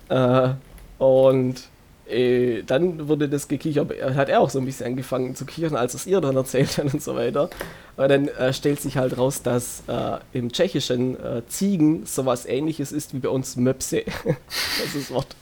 Äh, 0.09 0.53
und 0.97 1.69
äh, 2.09 2.63
dann 2.63 3.07
wurde 3.07 3.29
das 3.29 3.47
gekichert, 3.47 3.91
hat 4.15 4.29
er 4.29 4.39
auch 4.39 4.49
so 4.49 4.59
ein 4.59 4.65
bisschen 4.65 4.87
angefangen 4.87 5.35
zu 5.35 5.45
kichern, 5.45 5.75
als 5.75 5.93
es 5.93 6.07
ihr 6.07 6.19
dann 6.21 6.35
erzählt 6.35 6.77
hat 6.77 6.93
und 6.93 7.01
so 7.01 7.15
weiter. 7.15 7.49
Aber 7.97 8.07
dann 8.07 8.27
äh, 8.27 8.51
stellt 8.53 8.81
sich 8.81 8.97
halt 8.97 9.17
raus, 9.17 9.43
dass 9.43 9.83
äh, 9.87 10.17
im 10.33 10.51
Tschechischen 10.51 11.19
äh, 11.23 11.41
Ziegen 11.47 12.05
sowas 12.05 12.45
ähnliches 12.45 12.91
ist 12.91 13.13
wie 13.13 13.19
bei 13.19 13.29
uns 13.29 13.55
Möpse. 13.55 14.03
das 14.25 14.95
ist 14.95 15.09
das 15.09 15.11
Wort. 15.11 15.35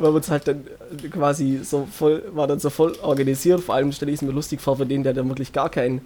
Weil 0.00 0.10
uns 0.10 0.30
halt 0.30 0.48
dann 0.48 0.66
quasi 1.10 1.60
so 1.62 1.86
voll, 1.90 2.24
war 2.32 2.46
dann 2.46 2.58
so 2.58 2.70
voll 2.70 2.96
organisiert, 3.02 3.60
vor 3.60 3.74
allem 3.74 3.92
stelle 3.92 4.10
ich 4.10 4.16
es 4.16 4.22
mir 4.22 4.32
lustig 4.32 4.60
vor 4.60 4.76
für 4.76 4.86
den, 4.86 5.02
der 5.02 5.12
dann 5.12 5.28
wirklich 5.28 5.52
gar 5.52 5.68
kein 5.68 6.00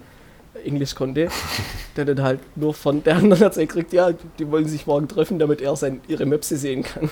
Englisch 0.63 0.95
konnte, 0.95 1.29
der 1.95 2.05
dann 2.05 2.21
halt 2.21 2.39
nur 2.55 2.73
von 2.73 3.03
der 3.03 3.17
anderen 3.17 3.43
erzählt 3.43 3.69
kriegt, 3.69 3.93
ja, 3.93 4.11
die 4.37 4.51
wollen 4.51 4.67
sich 4.67 4.85
morgen 4.85 5.07
treffen, 5.07 5.39
damit 5.39 5.61
er 5.61 5.75
sein, 5.75 6.01
ihre 6.07 6.25
Möpse 6.25 6.57
sehen 6.57 6.83
kann. 6.83 7.09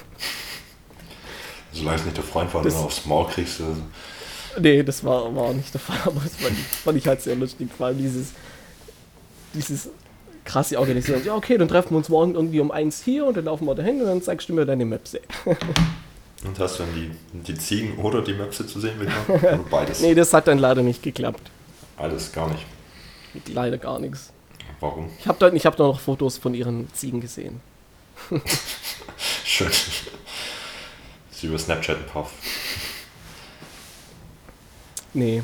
Solange 1.72 1.98
es 1.98 2.06
nicht 2.06 2.18
der 2.18 2.24
Freund 2.24 2.54
war, 2.54 2.62
das, 2.62 2.76
dann 2.76 2.84
aufs 2.84 3.06
Maul 3.06 3.28
kriegst 3.28 3.60
du. 3.60 3.64
Nee, 4.60 4.84
das 4.84 5.04
war, 5.04 5.36
war 5.36 5.54
nicht 5.54 5.74
der 5.74 5.82
Fall, 5.82 5.98
aber 6.06 6.22
das 6.24 6.36
fand, 6.36 6.56
fand 6.56 6.98
ich 6.98 7.08
halt 7.08 7.22
sehr 7.22 7.36
lustig, 7.36 7.70
vor 7.76 7.88
allem 7.88 7.98
dieses, 7.98 8.34
dieses 9.54 9.90
krasse 10.46 10.80
Organisieren. 10.80 11.22
Ja, 11.26 11.36
okay, 11.36 11.58
dann 11.58 11.68
treffen 11.68 11.92
wir 11.92 11.98
uns 11.98 12.10
morgen 12.10 12.36
irgendwie 12.36 12.60
um 12.60 12.72
eins 12.72 13.02
hier 13.02 13.26
und 13.26 13.38
dann 13.38 13.46
laufen 13.46 13.66
wir 13.66 13.76
dahin 13.76 14.02
und 14.02 14.08
dann 14.08 14.22
zeigst 14.22 14.50
du 14.50 14.54
mir 14.54 14.66
deine 14.66 14.86
Möpse. 14.86 15.22
Und 16.44 16.60
hast 16.60 16.80
du 16.80 16.84
dann 16.84 16.94
die, 16.94 17.12
die 17.48 17.56
Ziegen 17.58 17.98
oder 17.98 18.22
die 18.22 18.34
Möpse 18.34 18.68
zu 18.68 18.80
sehen 18.80 19.00
bekommen? 19.00 19.26
Oder 19.42 19.58
beides? 19.70 20.02
nee, 20.02 20.14
das 20.14 20.34
hat 20.34 20.48
dann 20.48 20.58
leider 20.58 20.82
nicht 20.82 21.02
geklappt. 21.02 21.50
Alles 21.98 22.32
gar 22.32 22.50
nicht. 22.50 22.66
Leider 23.48 23.78
gar 23.78 24.00
nichts. 24.00 24.32
Warum? 24.80 25.10
Ich 25.18 25.28
habe 25.28 25.40
da, 25.40 25.58
hab 25.58 25.78
da 25.78 25.84
noch 25.84 26.00
Fotos 26.00 26.38
von 26.38 26.54
ihren 26.54 26.92
Ziegen 26.94 27.22
gesehen. 27.22 27.62
Schön. 29.46 29.72
Sie 31.32 31.48
über 31.48 31.58
Snapchat 31.58 31.98
ein 31.98 32.06
Puff. 32.06 32.32
Nee. 35.14 35.44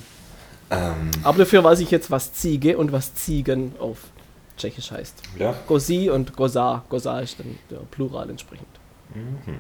Ähm. 0.70 1.12
Aber 1.24 1.38
dafür 1.40 1.64
weiß 1.64 1.80
ich 1.80 1.92
jetzt, 1.92 2.12
was 2.12 2.34
Ziege 2.34 2.78
und 2.78 2.92
was 2.92 3.16
Ziegen 3.16 3.74
auf 3.80 4.00
Tschechisch 4.58 4.92
heißt. 4.92 5.16
Ja. 5.38 5.56
Gosi 5.68 6.10
und 6.10 6.36
Gosa. 6.36 6.84
Gosa 6.90 7.20
ist 7.22 7.40
dann 7.40 7.58
der 7.70 7.78
Plural 7.92 8.30
entsprechend. 8.30 8.68
Mhm. 9.16 9.60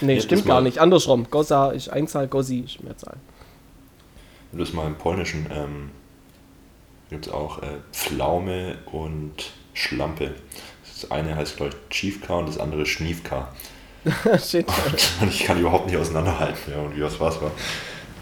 Nee, 0.00 0.14
ja, 0.14 0.20
stimmt 0.20 0.46
gar 0.46 0.60
nicht. 0.60 0.78
Andersrum. 0.78 1.26
Gosa 1.30 1.70
ist 1.70 1.88
Einzahl, 1.88 2.28
Gosi 2.28 2.60
ist 2.60 2.82
Mehrzahl. 2.82 3.16
Wenn 4.50 4.58
du 4.58 4.64
es 4.64 4.72
mal 4.72 4.86
im 4.86 4.96
Polnischen 4.96 5.46
ähm, 5.52 5.90
gibt 7.10 7.26
es 7.26 7.32
auch 7.32 7.62
äh, 7.62 7.66
Pflaume 7.92 8.78
und 8.90 9.50
Schlampe. 9.74 10.34
Das 10.82 11.10
eine 11.10 11.36
heißt, 11.36 11.56
glaube 11.56 11.72
ich, 11.72 11.88
Chiefka 11.90 12.34
und 12.34 12.48
das 12.48 12.58
andere 12.58 12.86
Schniefka. 12.86 13.52
Shit. 14.42 14.66
Und, 15.20 15.28
ich 15.28 15.44
kann 15.44 15.60
überhaupt 15.60 15.86
nicht 15.86 15.96
auseinanderhalten, 15.98 16.72
ja, 16.72 16.80
und 16.80 16.96
wie 16.96 17.02
was 17.02 17.20
was 17.20 17.38
war. 17.42 17.50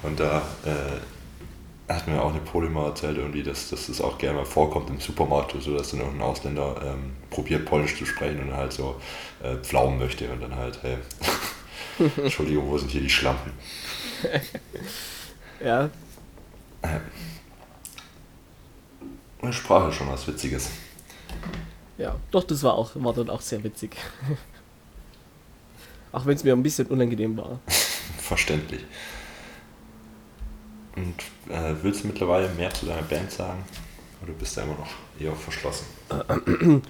Und 0.02 0.18
da 0.18 0.42
äh, 0.64 1.92
hat 1.92 2.08
mir 2.08 2.20
auch 2.20 2.30
eine 2.30 2.40
Pole 2.40 2.68
mal 2.68 2.86
erzählt, 2.86 3.16
irgendwie, 3.16 3.44
dass, 3.44 3.70
dass 3.70 3.86
das 3.86 4.00
auch 4.00 4.18
gerne 4.18 4.38
mal 4.38 4.44
vorkommt 4.44 4.90
im 4.90 4.98
Supermarkt, 4.98 5.54
so 5.60 5.76
dass 5.76 5.92
dann 5.92 6.00
irgendein 6.00 6.22
Ausländer 6.22 6.74
ähm, 6.84 7.12
probiert, 7.30 7.64
Polnisch 7.64 7.96
zu 7.96 8.06
sprechen 8.06 8.40
und 8.40 8.56
halt 8.56 8.72
so 8.72 8.96
äh, 9.42 9.56
Pflaumen 9.56 9.98
möchte 9.98 10.30
und 10.30 10.40
dann 10.40 10.54
halt, 10.54 10.82
hey, 10.82 10.98
Entschuldigung, 12.16 12.68
wo 12.68 12.78
sind 12.78 12.90
hier 12.90 13.00
die 13.00 13.10
Schlampen? 13.10 13.52
ja. 15.64 15.90
Äh, 16.82 17.00
Sprache 19.52 19.92
schon 19.92 20.08
was 20.08 20.26
Witziges. 20.26 20.70
Ja, 21.96 22.16
doch, 22.30 22.44
das 22.44 22.62
war 22.62 22.74
auch, 22.74 22.92
war 22.94 23.12
dann 23.12 23.30
auch 23.30 23.40
sehr 23.40 23.62
witzig. 23.64 23.96
auch 26.12 26.26
wenn 26.26 26.36
es 26.36 26.44
mir 26.44 26.52
ein 26.52 26.62
bisschen 26.62 26.86
unangenehm 26.86 27.36
war. 27.36 27.60
Verständlich. 28.18 28.84
Und 30.96 31.52
äh, 31.52 31.74
willst 31.82 32.02
du 32.02 32.08
mittlerweile 32.08 32.48
mehr 32.50 32.72
zu 32.72 32.86
deiner 32.86 33.02
Band 33.02 33.30
sagen? 33.30 33.64
Oder 34.22 34.32
bist 34.32 34.56
du 34.56 34.62
immer 34.62 34.74
noch 34.74 34.90
eher 35.18 35.34
verschlossen? 35.34 35.86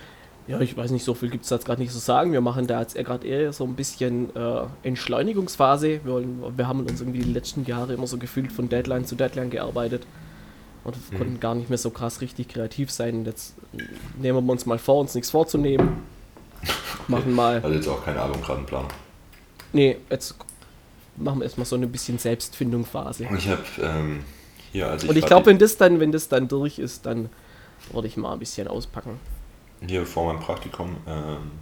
Ja, 0.48 0.58
ich 0.60 0.74
weiß 0.76 0.90
nicht, 0.92 1.04
so 1.04 1.12
viel 1.12 1.28
gibt 1.28 1.44
es 1.44 1.50
jetzt 1.50 1.66
gerade 1.66 1.80
nicht 1.80 1.92
zu 1.92 1.98
sagen. 1.98 2.32
Wir 2.32 2.40
machen 2.40 2.66
da 2.66 2.80
jetzt 2.80 2.94
gerade 2.94 3.26
eher 3.26 3.52
so 3.52 3.64
ein 3.64 3.74
bisschen 3.74 4.34
äh, 4.34 4.62
Entschleunigungsphase. 4.82 6.00
Wir, 6.04 6.24
wir 6.56 6.66
haben 6.66 6.80
uns 6.80 7.00
irgendwie 7.00 7.18
die 7.18 7.32
letzten 7.32 7.66
Jahre 7.66 7.92
immer 7.92 8.06
so 8.06 8.16
gefühlt 8.16 8.50
von 8.50 8.70
Deadline 8.70 9.04
zu 9.04 9.14
Deadline 9.14 9.50
gearbeitet 9.50 10.06
und 10.84 10.96
mhm. 10.96 11.18
konnten 11.18 11.40
gar 11.40 11.54
nicht 11.54 11.68
mehr 11.68 11.76
so 11.76 11.90
krass 11.90 12.22
richtig 12.22 12.48
kreativ 12.48 12.90
sein. 12.90 13.16
Und 13.16 13.26
jetzt 13.26 13.56
nehmen 14.18 14.46
wir 14.46 14.52
uns 14.52 14.64
mal 14.64 14.78
vor, 14.78 15.00
uns 15.00 15.14
nichts 15.14 15.30
vorzunehmen. 15.30 16.02
Machen 17.08 17.34
mal. 17.34 17.60
Also 17.62 17.74
jetzt 17.74 17.88
auch 17.88 18.02
keine 18.02 18.20
Album 18.22 18.40
gerade 18.40 18.62
Plan. 18.62 18.86
Nee, 19.74 19.98
jetzt 20.08 20.34
machen 21.16 21.40
wir 21.40 21.44
erstmal 21.44 21.66
so 21.66 21.76
eine 21.76 21.86
bisschen 21.86 22.18
Selbstfindung-Phase. 22.18 23.28
Ich 23.36 23.48
habe 23.48 23.62
ähm, 23.82 24.24
hier, 24.72 24.88
also 24.88 25.04
ich 25.04 25.10
Und 25.10 25.16
ich 25.16 25.26
glaube, 25.26 25.46
wenn 25.46 25.58
das 25.58 25.76
dann, 25.76 26.00
wenn 26.00 26.10
das 26.10 26.28
dann 26.28 26.48
durch 26.48 26.78
ist, 26.78 27.04
dann 27.04 27.28
würde 27.92 28.08
ich 28.08 28.16
mal 28.16 28.32
ein 28.32 28.38
bisschen 28.38 28.66
auspacken. 28.66 29.18
Hier 29.86 30.06
vor 30.06 30.26
meinem 30.26 30.40
Praktikum 30.40 30.96
ähm, 31.06 31.52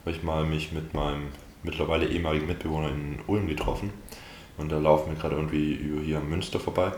habe 0.00 0.10
ich 0.10 0.22
mal 0.22 0.44
mich 0.44 0.72
mit 0.72 0.94
meinem 0.94 1.28
mittlerweile 1.62 2.06
ehemaligen 2.06 2.46
Mitbewohner 2.46 2.88
in 2.88 3.20
Ulm 3.26 3.46
getroffen. 3.48 3.92
Und 4.56 4.72
da 4.72 4.78
laufen 4.78 5.12
wir 5.12 5.20
gerade 5.20 5.36
irgendwie 5.36 5.74
über 5.74 6.02
hier 6.02 6.18
am 6.18 6.28
Münster 6.28 6.58
vorbei. 6.58 6.92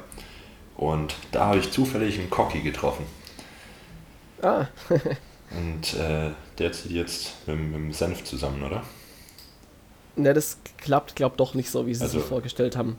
Und 0.77 1.15
da 1.33 1.47
habe 1.47 1.59
ich 1.59 1.71
zufällig 1.71 2.19
einen 2.19 2.31
Cocky 2.31 2.61
getroffen. 2.61 3.05
Ah. 4.41 4.67
und 5.51 5.95
äh, 5.95 6.31
der 6.59 6.73
zieht 6.73 6.93
jetzt 6.93 7.47
mit, 7.47 7.59
mit 7.59 7.75
dem 7.75 7.93
Senf 7.93 8.25
zusammen, 8.25 8.63
oder? 8.63 8.83
Ne, 10.17 10.33
das 10.33 10.59
klappt, 10.79 11.17
glaubt 11.17 11.39
doch 11.41 11.55
nicht 11.55 11.71
so, 11.71 11.87
wie 11.87 11.95
sie 11.95 12.03
also, 12.03 12.19
sich 12.19 12.29
vorgestellt 12.29 12.77
haben. 12.77 12.97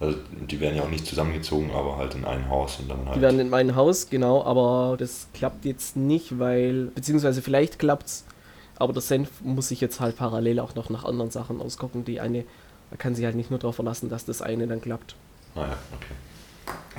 Also 0.00 0.16
die 0.30 0.60
werden 0.60 0.76
ja 0.76 0.84
auch 0.84 0.90
nicht 0.90 1.06
zusammengezogen, 1.06 1.72
aber 1.72 1.96
halt 1.96 2.14
in 2.14 2.24
ein 2.24 2.48
Haus 2.48 2.78
und 2.78 2.88
dann 2.88 3.04
halt. 3.06 3.16
Die 3.16 3.20
werden 3.20 3.40
in 3.40 3.50
mein 3.50 3.74
Haus, 3.74 4.08
genau, 4.08 4.44
aber 4.44 4.96
das 4.96 5.26
klappt 5.34 5.64
jetzt 5.64 5.96
nicht, 5.96 6.38
weil, 6.38 6.86
beziehungsweise 6.94 7.42
vielleicht 7.42 7.80
klappt's, 7.80 8.24
aber 8.76 8.92
der 8.92 9.02
Senf 9.02 9.40
muss 9.40 9.68
sich 9.68 9.80
jetzt 9.80 9.98
halt 9.98 10.16
parallel 10.16 10.60
auch 10.60 10.76
noch 10.76 10.88
nach 10.88 11.04
anderen 11.04 11.32
Sachen 11.32 11.60
ausgucken. 11.60 12.04
Die 12.04 12.20
eine, 12.20 12.44
da 12.90 12.96
kann 12.96 13.16
sich 13.16 13.24
halt 13.24 13.34
nicht 13.34 13.50
nur 13.50 13.58
darauf 13.58 13.74
verlassen, 13.74 14.08
dass 14.08 14.24
das 14.24 14.40
eine 14.40 14.68
dann 14.68 14.80
klappt. 14.80 15.16
Ah 15.56 15.62
ja, 15.62 15.78
okay. 15.96 16.14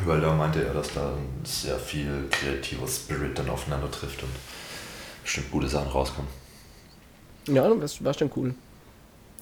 Weil 0.06 0.20
da 0.20 0.34
meinte 0.34 0.64
er, 0.64 0.74
dass 0.74 0.94
da 0.94 1.14
sehr 1.44 1.78
viel 1.78 2.28
kreativer 2.32 2.88
Spirit 2.88 3.38
dann 3.40 3.50
aufeinander 3.50 3.90
trifft 3.90 4.24
und 4.24 4.32
bestimmt 5.24 5.52
gute 5.52 5.70
Sachen 5.70 5.90
rauskommen. 5.90 6.30
Ja, 7.48 7.74
das 7.76 8.04
wäre 8.04 8.14
schon 8.14 8.32
cool. 8.36 8.56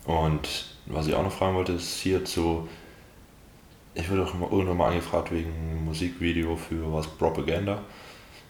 Und 0.05 0.65
was 0.85 1.07
ich 1.07 1.15
auch 1.15 1.23
noch 1.23 1.31
fragen 1.31 1.55
wollte, 1.55 1.73
ist 1.73 1.99
hier 1.99 2.23
zu. 2.23 2.67
Ich 3.99 4.11
wurde 4.11 4.25
auch 4.25 4.51
irgendwann 4.51 4.77
mal 4.77 4.89
angefragt 4.89 5.31
wegen 5.31 5.83
Musikvideo 5.85 6.55
für 6.55 6.93
was 6.93 7.07
Propaganda. 7.07 7.81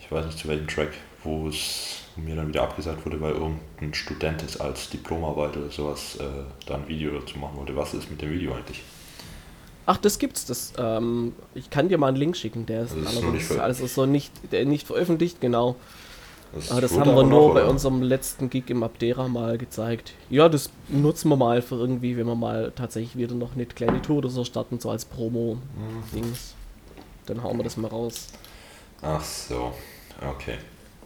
Ich 0.01 0.11
weiß 0.11 0.25
nicht 0.25 0.37
zu 0.37 0.49
welchem 0.49 0.67
Track, 0.67 0.91
wo 1.23 1.47
es 1.47 1.99
mir 2.17 2.35
dann 2.35 2.49
wieder 2.49 2.63
abgesagt 2.63 3.05
wurde, 3.05 3.21
weil 3.21 3.31
irgendein 3.31 3.93
Student 3.93 4.43
es 4.43 4.59
als 4.59 4.89
Diplomarbeit 4.89 5.55
oder 5.55 5.69
sowas 5.69 6.17
äh, 6.17 6.23
da 6.65 6.75
ein 6.75 6.87
Video 6.89 7.17
dazu 7.17 7.39
machen 7.39 7.55
wollte. 7.55 7.75
Was 7.77 7.93
ist 7.93 8.09
mit 8.09 8.21
dem 8.21 8.31
Video 8.31 8.53
eigentlich? 8.53 8.83
Ach, 9.85 9.95
das 9.95 10.19
gibt's. 10.19 10.45
Das, 10.45 10.73
ähm, 10.77 11.33
ich 11.55 11.69
kann 11.69 11.87
dir 11.87 11.97
mal 11.97 12.07
einen 12.07 12.17
Link 12.17 12.35
schicken, 12.35 12.65
der 12.65 12.83
ist, 12.83 12.93
also 12.93 13.19
ist 13.31 13.49
nicht 13.49 13.61
also 13.61 13.87
so 13.87 14.05
nicht, 14.05 14.33
der 14.51 14.65
nicht 14.65 14.85
veröffentlicht, 14.85 15.39
genau. 15.39 15.77
Das, 16.53 16.71
ah, 16.71 16.81
das 16.81 16.97
haben 16.97 17.15
wir 17.15 17.23
nur 17.23 17.49
noch, 17.49 17.53
bei 17.53 17.65
unserem 17.65 18.01
letzten 18.01 18.49
Gig 18.49 18.69
im 18.69 18.83
Abdera 18.83 19.27
mal 19.27 19.57
gezeigt. 19.57 20.13
Ja, 20.29 20.49
das 20.49 20.69
nutzen 20.87 21.29
wir 21.29 21.35
mal 21.35 21.61
für 21.61 21.75
irgendwie, 21.75 22.17
wenn 22.17 22.25
wir 22.25 22.35
mal 22.35 22.71
tatsächlich 22.75 23.17
wieder 23.17 23.35
noch 23.35 23.55
eine 23.55 23.65
kleine 23.65 24.01
Tour 24.01 24.17
oder 24.17 24.29
so 24.29 24.43
starten, 24.43 24.79
so 24.79 24.89
als 24.89 25.05
Promo-Dings. 25.05 26.55
Dann 27.25 27.43
hauen 27.43 27.57
wir 27.57 27.63
das 27.63 27.77
mal 27.77 27.89
raus. 27.89 28.27
Ach 29.01 29.23
so, 29.23 29.73
okay. 30.21 30.57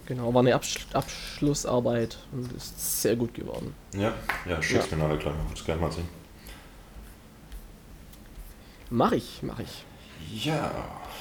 Genau, 0.06 0.32
war 0.34 0.40
eine 0.40 0.54
Absch 0.54 0.86
Abschlussarbeit 0.92 2.18
und 2.32 2.52
ist 2.52 3.02
sehr 3.02 3.16
gut 3.16 3.34
geworden. 3.34 3.74
Ja, 3.94 4.12
ja, 4.48 4.60
schick's 4.62 4.90
ja. 4.90 4.96
mir 4.96 5.04
nachher 5.04 5.18
gleich 5.18 5.34
mal. 5.34 5.44
Das 5.50 5.64
gerne 5.64 5.80
mal 5.80 5.92
sehen. 5.92 6.08
Mach 8.90 9.12
ich, 9.12 9.40
mach 9.42 9.58
ich. 9.60 9.84
Ja, 10.44 10.70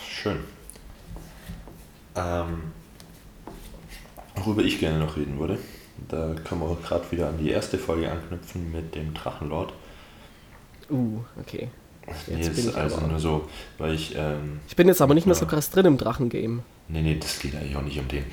schön. 0.08 0.40
Ähm, 2.16 2.74
worüber 4.46 4.64
ich 4.64 4.80
gerne 4.80 5.00
noch 5.00 5.18
reden 5.18 5.40
würde. 5.40 5.58
Da 6.10 6.36
können 6.44 6.62
wir 6.62 6.78
gerade 6.84 7.12
wieder 7.12 7.30
an 7.30 7.38
die 7.38 7.50
erste 7.50 7.78
Folge 7.78 8.12
anknüpfen 8.12 8.72
mit 8.72 8.96
dem 8.96 9.14
Drachenlord. 9.14 9.74
Uh, 10.90 11.20
okay. 11.40 11.70
Jetzt 12.08 12.28
nee, 12.28 12.50
bin 12.50 12.70
ich 12.70 12.76
also 12.76 13.00
nur 13.02 13.20
so, 13.20 13.48
weil 13.78 13.94
ich. 13.94 14.16
Ähm, 14.18 14.60
ich 14.68 14.76
bin 14.76 14.88
jetzt 14.88 15.02
aber 15.02 15.14
nicht 15.14 15.28
mehr 15.28 15.36
so 15.36 15.46
krass 15.46 15.70
drin 15.70 15.86
im 15.86 15.98
Drachengame. 15.98 16.64
Nee, 16.88 17.02
nee, 17.02 17.18
das 17.20 17.40
geht 17.40 17.56
eigentlich 17.56 17.76
auch 17.76 17.84
nicht 17.84 18.00
um 18.00 18.08
den. 18.08 18.26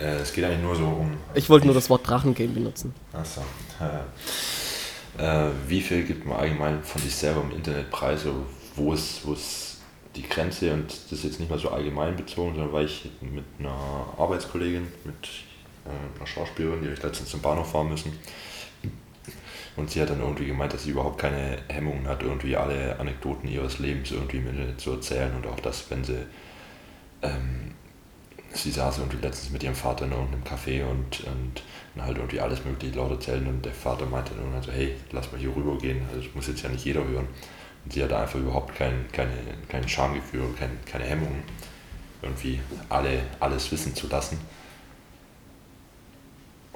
Äh, 0.00 0.16
es 0.16 0.32
geht 0.32 0.44
eigentlich 0.44 0.62
nur 0.62 0.74
so 0.74 0.84
um. 0.84 1.16
Ich 1.34 1.50
wollte 1.50 1.66
nur 1.66 1.74
das 1.74 1.90
Wort 1.90 2.08
Drachengame 2.08 2.48
benutzen. 2.48 2.94
Achso. 3.12 3.42
Äh, 3.78 5.46
äh, 5.46 5.50
wie 5.68 5.80
viel 5.80 6.04
gibt 6.04 6.24
man 6.24 6.38
allgemein 6.38 6.82
von 6.82 7.02
sich 7.02 7.14
selber 7.14 7.42
im 7.42 7.56
Internet 7.56 7.90
preis? 7.90 8.24
Wo 8.74 8.94
ist, 8.94 9.26
wo 9.26 9.34
ist 9.34 9.80
die 10.16 10.26
Grenze? 10.26 10.72
Und 10.72 10.90
das 10.90 11.12
ist 11.12 11.24
jetzt 11.24 11.40
nicht 11.40 11.50
mal 11.50 11.58
so 11.58 11.68
allgemein 11.68 12.16
bezogen, 12.16 12.54
sondern 12.54 12.72
weil 12.72 12.86
ich 12.86 13.10
mit 13.20 13.44
einer 13.58 14.06
Arbeitskollegin, 14.16 14.88
mit 15.04 15.14
äh, 15.14 15.49
einer 15.90 16.26
Schauspielerin, 16.26 16.82
die 16.82 16.88
ich 16.90 17.02
letztens 17.02 17.30
zum 17.30 17.40
Bahnhof 17.40 17.70
fahren 17.70 17.88
müssen. 17.88 18.12
Und 19.76 19.90
sie 19.90 20.00
hat 20.00 20.10
dann 20.10 20.20
irgendwie 20.20 20.46
gemeint, 20.46 20.72
dass 20.72 20.84
sie 20.84 20.90
überhaupt 20.90 21.18
keine 21.18 21.58
Hemmungen 21.68 22.06
hat, 22.06 22.22
irgendwie 22.22 22.56
alle 22.56 22.98
Anekdoten 22.98 23.48
ihres 23.48 23.78
Lebens 23.78 24.10
irgendwie 24.10 24.38
Internet 24.38 24.80
zu 24.80 24.92
erzählen 24.92 25.34
und 25.34 25.46
auch 25.46 25.60
das, 25.60 25.90
wenn 25.90 26.04
sie, 26.04 26.26
ähm, 27.22 27.72
sie 28.52 28.70
saß 28.70 28.98
irgendwie 28.98 29.18
letztens 29.18 29.50
mit 29.50 29.62
ihrem 29.62 29.74
Vater 29.74 30.06
in 30.06 30.12
irgendeinem 30.12 30.42
Café 30.42 30.82
und, 30.84 31.20
und, 31.20 31.62
und 31.94 32.02
halt 32.02 32.16
irgendwie 32.16 32.40
alles 32.40 32.64
mögliche 32.64 32.96
laut 32.96 33.12
erzählen 33.12 33.46
und 33.46 33.64
der 33.64 33.72
Vater 33.72 34.06
meinte 34.06 34.32
dann 34.34 34.52
also, 34.54 34.72
hey, 34.72 34.96
lass 35.12 35.30
mal 35.30 35.38
hier 35.40 35.54
rüber 35.54 35.78
gehen, 35.78 36.02
also 36.08 36.20
das 36.20 36.34
muss 36.34 36.48
jetzt 36.48 36.62
ja 36.62 36.68
nicht 36.68 36.84
jeder 36.84 37.06
hören. 37.06 37.28
Und 37.84 37.92
sie 37.92 38.02
hat 38.02 38.12
einfach 38.12 38.38
überhaupt 38.38 38.74
kein, 38.74 39.06
keine, 39.12 39.32
kein 39.68 39.88
Schamgefühl, 39.88 40.52
kein, 40.58 40.78
keine 40.84 41.04
Hemmungen, 41.04 41.42
irgendwie 42.22 42.60
alle, 42.88 43.22
alles 43.38 43.70
wissen 43.72 43.94
zu 43.94 44.08
lassen. 44.08 44.38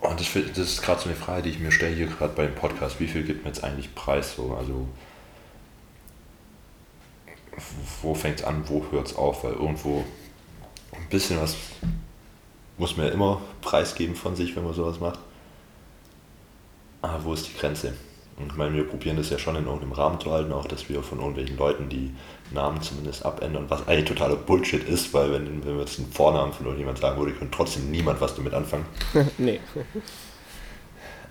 Und 0.04 0.20
das, 0.20 0.32
das 0.32 0.58
ist 0.58 0.82
gerade 0.82 1.00
so 1.00 1.08
eine 1.08 1.16
Frage, 1.16 1.42
die 1.42 1.50
ich 1.50 1.58
mir 1.58 1.72
stelle 1.72 1.94
hier 1.94 2.06
gerade 2.06 2.34
bei 2.34 2.44
dem 2.44 2.54
Podcast. 2.54 3.00
Wie 3.00 3.08
viel 3.08 3.24
gibt 3.24 3.44
man 3.44 3.52
jetzt 3.54 3.64
eigentlich 3.64 3.94
preis? 3.94 4.36
So? 4.36 4.54
Also, 4.54 4.86
wo 8.02 8.14
fängt 8.14 8.40
es 8.40 8.44
an, 8.44 8.68
wo 8.68 8.84
hört 8.90 9.06
es 9.06 9.16
auf? 9.16 9.44
Weil 9.44 9.52
irgendwo 9.52 10.04
ein 10.92 11.08
bisschen 11.08 11.40
was 11.40 11.56
muss 12.76 12.96
man 12.96 13.06
ja 13.06 13.12
immer 13.12 13.40
preisgeben 13.60 14.14
von 14.16 14.36
sich, 14.36 14.54
wenn 14.56 14.64
man 14.64 14.74
sowas 14.74 15.00
macht. 15.00 15.20
Aber 17.02 17.24
wo 17.24 17.34
ist 17.34 17.48
die 17.48 17.56
Grenze? 17.56 17.94
Und 18.36 18.48
ich 18.48 18.56
meine, 18.56 18.74
wir 18.74 18.88
probieren 18.88 19.16
das 19.16 19.30
ja 19.30 19.38
schon 19.38 19.56
in 19.56 19.64
irgendeinem 19.64 19.92
Rahmen 19.92 20.18
zu 20.18 20.32
halten, 20.32 20.52
auch 20.52 20.66
dass 20.66 20.88
wir 20.88 21.02
von 21.02 21.18
irgendwelchen 21.18 21.56
Leuten 21.56 21.88
die 21.88 22.14
Namen 22.52 22.80
zumindest 22.82 23.24
abändern, 23.24 23.66
was 23.68 23.86
eigentlich 23.88 24.04
totaler 24.04 24.36
Bullshit 24.36 24.86
ist, 24.88 25.12
weil 25.14 25.32
wenn, 25.32 25.64
wenn 25.64 25.74
wir 25.74 25.80
jetzt 25.80 25.98
einen 25.98 26.12
Vornamen 26.12 26.52
von 26.52 26.66
irgendjemand 26.66 26.98
sagen 26.98 27.18
würde, 27.18 27.32
könnte 27.32 27.56
trotzdem 27.56 27.90
niemand 27.90 28.20
was 28.20 28.34
damit 28.34 28.54
anfangen. 28.54 28.86
nee. 29.38 29.60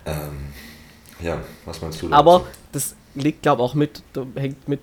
Ähm, 0.06 0.52
ja, 1.20 1.40
was 1.64 1.80
meinst 1.80 2.02
du 2.02 2.08
dazu? 2.08 2.14
Aber 2.14 2.46
das 2.72 2.94
liegt, 3.14 3.40
glaube 3.40 3.62
ich, 3.62 3.70
auch 3.70 3.74
mit, 3.74 4.02
hängt 4.34 4.68
mit, 4.68 4.80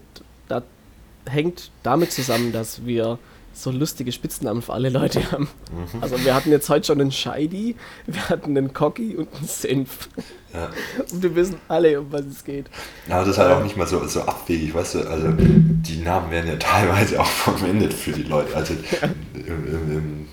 da, 0.48 0.64
hängt 1.28 1.70
damit 1.84 2.12
zusammen, 2.12 2.52
dass 2.52 2.86
wir 2.86 3.20
so 3.54 3.72
lustige 3.72 4.12
Spitznamen 4.12 4.62
für 4.62 4.74
alle 4.74 4.90
Leute 4.90 5.32
haben. 5.32 5.50
Mhm. 5.72 6.02
Also 6.02 6.24
wir 6.24 6.34
hatten 6.34 6.52
jetzt 6.52 6.70
heute 6.70 6.88
schon 6.88 7.02
einen 7.02 7.12
Scheidi, 7.12 7.76
wir 8.08 8.30
hatten 8.30 8.58
einen 8.58 8.74
Cocky 8.74 9.16
und 9.16 9.34
einen 9.36 9.48
Senf. 9.48 10.10
Ja. 10.54 10.70
Und 11.12 11.24
wir 11.24 11.36
wissen 11.36 11.58
alle, 11.68 12.00
um 12.00 12.12
was 12.12 12.26
es 12.26 12.44
geht. 12.44 12.68
Ja, 13.08 13.20
das 13.20 13.30
ist 13.30 13.38
halt 13.38 13.52
auch 13.52 13.64
nicht 13.64 13.78
mal 13.78 13.88
so, 13.88 14.06
so 14.06 14.22
abwegig, 14.22 14.74
weißt 14.74 14.96
du, 14.96 15.00
also 15.02 15.28
die 15.38 16.02
Namen 16.02 16.32
werden 16.32 16.48
ja 16.48 16.56
teilweise 16.60 17.20
auch 17.20 17.28
verwendet 17.28 17.94
für 17.94 18.12
die 18.12 18.24
Leute. 18.24 18.56
Also 18.56 18.74
ja. 18.74 19.10
im, 19.34 19.68
im, 19.68 19.98
im, 19.98 20.28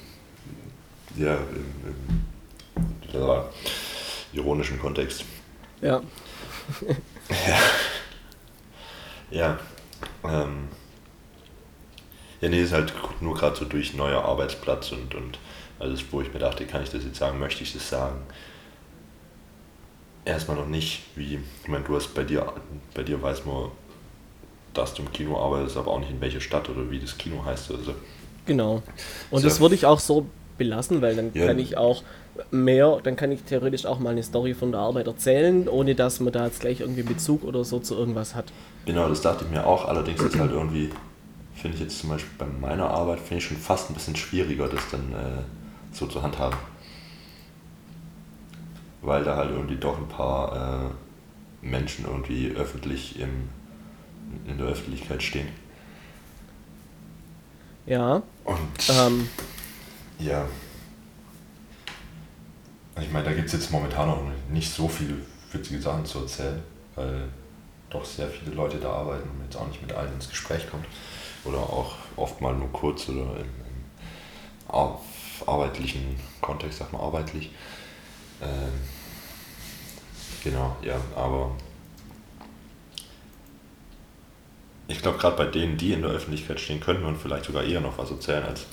ja, 1.16 1.34
im, 1.34 1.90
im 3.12 3.42
ironischen 4.32 4.78
Kontext. 4.78 5.24
Ja. 5.80 6.00
ja. 7.30 7.58
Ja. 9.30 9.58
Ähm, 10.24 10.68
ja, 12.40 12.48
nee, 12.48 12.62
ist 12.62 12.72
halt 12.72 12.92
nur 13.20 13.34
gerade 13.34 13.56
so 13.56 13.64
durch 13.64 13.94
neuer 13.94 14.24
Arbeitsplatz 14.24 14.92
und, 14.92 15.14
und 15.14 15.38
alles, 15.78 16.04
wo 16.10 16.20
ich 16.20 16.32
mir 16.32 16.38
dachte, 16.40 16.64
kann 16.66 16.82
ich 16.82 16.90
das 16.90 17.04
jetzt 17.04 17.18
sagen, 17.18 17.38
möchte 17.38 17.62
ich 17.62 17.72
das 17.72 17.88
sagen. 17.88 18.18
Erstmal 20.24 20.56
noch 20.56 20.66
nicht, 20.66 21.02
wie, 21.16 21.38
ich 21.62 21.68
meine, 21.68 21.84
du 21.84 21.96
hast 21.96 22.14
bei 22.14 22.22
dir, 22.24 22.52
bei 22.94 23.02
dir 23.02 23.20
weiß 23.22 23.44
man, 23.46 23.70
dass 24.74 24.94
du 24.94 25.02
im 25.02 25.12
Kino 25.12 25.40
arbeitest, 25.42 25.76
aber 25.76 25.90
auch 25.92 25.98
nicht 26.00 26.10
in 26.10 26.20
welcher 26.20 26.40
Stadt 26.40 26.68
oder 26.68 26.90
wie 26.90 26.98
das 26.98 27.16
Kino 27.16 27.44
heißt 27.44 27.70
oder 27.70 27.82
so. 27.82 27.94
Genau. 28.46 28.82
Und 29.30 29.40
so. 29.40 29.48
das 29.48 29.60
würde 29.60 29.74
ich 29.74 29.86
auch 29.86 30.00
so 30.00 30.26
belassen, 30.58 31.00
weil 31.00 31.16
dann 31.16 31.30
Ja. 31.34 31.46
kann 31.46 31.58
ich 31.58 31.76
auch 31.76 32.02
mehr, 32.50 33.00
dann 33.02 33.16
kann 33.16 33.32
ich 33.32 33.42
theoretisch 33.42 33.86
auch 33.86 33.98
mal 33.98 34.10
eine 34.10 34.22
Story 34.22 34.54
von 34.54 34.72
der 34.72 34.80
Arbeit 34.80 35.06
erzählen, 35.06 35.68
ohne 35.68 35.94
dass 35.94 36.20
man 36.20 36.32
da 36.32 36.46
jetzt 36.46 36.60
gleich 36.60 36.80
irgendwie 36.80 37.02
Bezug 37.02 37.44
oder 37.44 37.64
so 37.64 37.78
zu 37.78 37.94
irgendwas 37.94 38.34
hat. 38.34 38.46
Genau, 38.86 39.08
das 39.08 39.20
dachte 39.22 39.44
ich 39.44 39.50
mir 39.50 39.66
auch. 39.66 39.86
Allerdings 39.86 40.20
ist 40.20 40.38
halt 40.38 40.52
irgendwie, 40.52 40.90
finde 41.58 41.76
ich 41.76 41.82
jetzt 41.82 41.98
zum 41.98 42.10
Beispiel 42.10 42.32
bei 42.38 42.46
meiner 42.46 42.88
Arbeit, 42.90 43.18
finde 43.18 43.36
ich 43.36 43.44
schon 43.44 43.56
fast 43.56 43.90
ein 43.90 43.94
bisschen 43.94 44.16
schwieriger, 44.16 44.68
das 44.68 44.82
dann 44.90 45.12
äh, 45.12 45.42
so 45.92 46.06
zu 46.06 46.22
handhaben. 46.22 46.58
Weil 49.02 49.24
da 49.24 49.36
halt 49.36 49.50
irgendwie 49.50 49.76
doch 49.76 49.96
ein 49.98 50.08
paar 50.08 50.90
äh, 51.62 51.66
Menschen 51.66 52.04
irgendwie 52.04 52.50
öffentlich 52.50 53.18
im, 53.18 53.48
in 54.46 54.58
der 54.58 54.68
Öffentlichkeit 54.68 55.22
stehen. 55.22 55.48
Ja, 57.86 58.22
Und 58.44 58.90
ähm, 58.90 59.28
ja. 60.18 60.46
Ich 63.00 63.10
meine, 63.12 63.24
da 63.24 63.32
gibt 63.32 63.46
es 63.46 63.52
jetzt 63.52 63.70
momentan 63.70 64.10
auch 64.10 64.22
nicht 64.50 64.72
so 64.72 64.88
viele 64.88 65.14
witzige 65.52 65.80
Sachen 65.80 66.04
zu 66.04 66.18
erzählen, 66.20 66.60
weil 66.94 67.28
doch 67.90 68.04
sehr 68.04 68.28
viele 68.28 68.54
Leute 68.54 68.78
da 68.78 68.92
arbeiten 68.92 69.28
und 69.30 69.44
jetzt 69.44 69.56
auch 69.56 69.66
nicht 69.68 69.80
mit 69.80 69.92
allen 69.92 70.12
ins 70.12 70.28
Gespräch 70.28 70.68
kommt. 70.70 70.84
Oder 71.44 71.58
auch 71.58 71.94
oft 72.16 72.40
mal 72.40 72.54
nur 72.54 72.70
kurz 72.72 73.08
oder 73.08 73.36
im, 73.36 73.46
im 73.46 74.68
ar 74.68 75.00
arbeitlichen 75.46 76.18
Kontext, 76.40 76.78
sag 76.78 76.92
mal 76.92 77.00
arbeitlich. 77.00 77.50
Ähm, 78.42 78.72
genau, 80.42 80.76
ja, 80.82 81.00
aber 81.14 81.52
ich 84.88 85.00
glaube, 85.00 85.18
gerade 85.18 85.36
bei 85.36 85.46
denen, 85.46 85.76
die 85.76 85.92
in 85.92 86.02
der 86.02 86.10
Öffentlichkeit 86.10 86.58
stehen, 86.58 86.80
könnte 86.80 87.02
man 87.02 87.16
vielleicht 87.16 87.44
sogar 87.44 87.62
eher 87.62 87.80
noch 87.80 87.98
was 87.98 88.10
erzählen, 88.10 88.44
als 88.44 88.66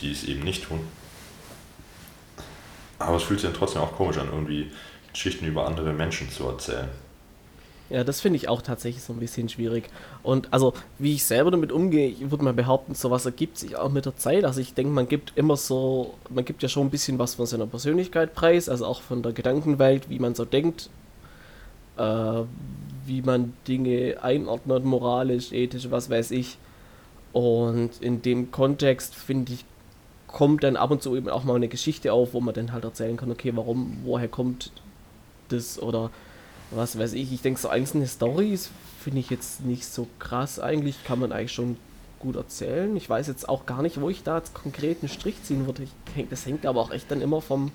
die 0.00 0.10
es 0.10 0.24
eben 0.24 0.42
nicht 0.42 0.64
tun. 0.64 0.80
Aber 2.98 3.16
es 3.16 3.22
fühlt 3.22 3.40
sich 3.40 3.48
dann 3.48 3.58
trotzdem 3.58 3.82
auch 3.82 3.92
komisch 3.92 4.18
an, 4.18 4.28
irgendwie 4.28 4.70
Geschichten 5.12 5.44
über 5.44 5.66
andere 5.66 5.92
Menschen 5.92 6.30
zu 6.30 6.46
erzählen. 6.46 6.88
Ja, 7.90 8.04
das 8.04 8.20
finde 8.20 8.36
ich 8.36 8.48
auch 8.48 8.62
tatsächlich 8.62 9.02
so 9.02 9.12
ein 9.12 9.18
bisschen 9.18 9.48
schwierig. 9.48 9.90
Und 10.22 10.52
also, 10.52 10.74
wie 11.00 11.14
ich 11.14 11.24
selber 11.24 11.50
damit 11.50 11.72
umgehe, 11.72 12.08
ich 12.08 12.30
würde 12.30 12.44
mal 12.44 12.52
behaupten, 12.52 12.94
sowas 12.94 13.26
ergibt 13.26 13.58
sich 13.58 13.74
auch 13.76 13.90
mit 13.90 14.06
der 14.06 14.16
Zeit. 14.16 14.44
Also 14.44 14.60
ich 14.60 14.74
denke, 14.74 14.92
man 14.92 15.08
gibt 15.08 15.32
immer 15.36 15.56
so, 15.56 16.14
man 16.28 16.44
gibt 16.44 16.62
ja 16.62 16.68
schon 16.68 16.86
ein 16.86 16.90
bisschen 16.90 17.18
was 17.18 17.34
von 17.34 17.46
seiner 17.46 17.66
Persönlichkeit 17.66 18.32
preis, 18.32 18.68
also 18.68 18.86
auch 18.86 19.02
von 19.02 19.24
der 19.24 19.32
Gedankenwelt, 19.32 20.08
wie 20.08 20.20
man 20.20 20.36
so 20.36 20.44
denkt, 20.44 20.88
äh, 21.96 22.42
wie 23.06 23.22
man 23.22 23.54
Dinge 23.66 24.22
einordnet, 24.22 24.84
moralisch, 24.84 25.50
ethisch, 25.50 25.90
was 25.90 26.08
weiß 26.08 26.30
ich. 26.30 26.58
Und 27.32 28.00
in 28.00 28.22
dem 28.22 28.52
Kontext, 28.52 29.16
finde 29.16 29.52
ich, 29.52 29.64
kommt 30.28 30.62
dann 30.62 30.76
ab 30.76 30.92
und 30.92 31.02
zu 31.02 31.16
eben 31.16 31.28
auch 31.28 31.42
mal 31.42 31.56
eine 31.56 31.66
Geschichte 31.66 32.12
auf, 32.12 32.34
wo 32.34 32.40
man 32.40 32.54
dann 32.54 32.72
halt 32.72 32.84
erzählen 32.84 33.16
kann, 33.16 33.32
okay, 33.32 33.50
warum, 33.56 33.98
woher 34.04 34.28
kommt 34.28 34.70
das 35.48 35.82
oder 35.82 36.10
was 36.70 36.98
weiß 36.98 37.14
ich. 37.14 37.32
Ich 37.32 37.42
denke, 37.42 37.60
so 37.60 37.68
einzelne 37.68 38.06
Stories 38.06 38.70
finde 39.02 39.20
ich 39.20 39.30
jetzt 39.30 39.64
nicht 39.64 39.86
so 39.86 40.06
krass 40.18 40.58
eigentlich, 40.58 41.04
kann 41.04 41.18
man 41.18 41.32
eigentlich 41.32 41.52
schon 41.52 41.76
gut 42.18 42.36
erzählen. 42.36 42.94
Ich 42.96 43.08
weiß 43.08 43.26
jetzt 43.26 43.48
auch 43.48 43.66
gar 43.66 43.82
nicht, 43.82 44.00
wo 44.00 44.10
ich 44.10 44.22
da 44.22 44.38
jetzt 44.38 44.54
konkret 44.54 44.98
einen 45.00 45.08
Strich 45.08 45.42
ziehen 45.42 45.66
würde. 45.66 45.84
Ich, 45.84 46.28
das 46.28 46.46
hängt 46.46 46.66
aber 46.66 46.80
auch 46.80 46.90
echt 46.90 47.10
dann 47.10 47.22
immer 47.22 47.40
vom, 47.40 47.72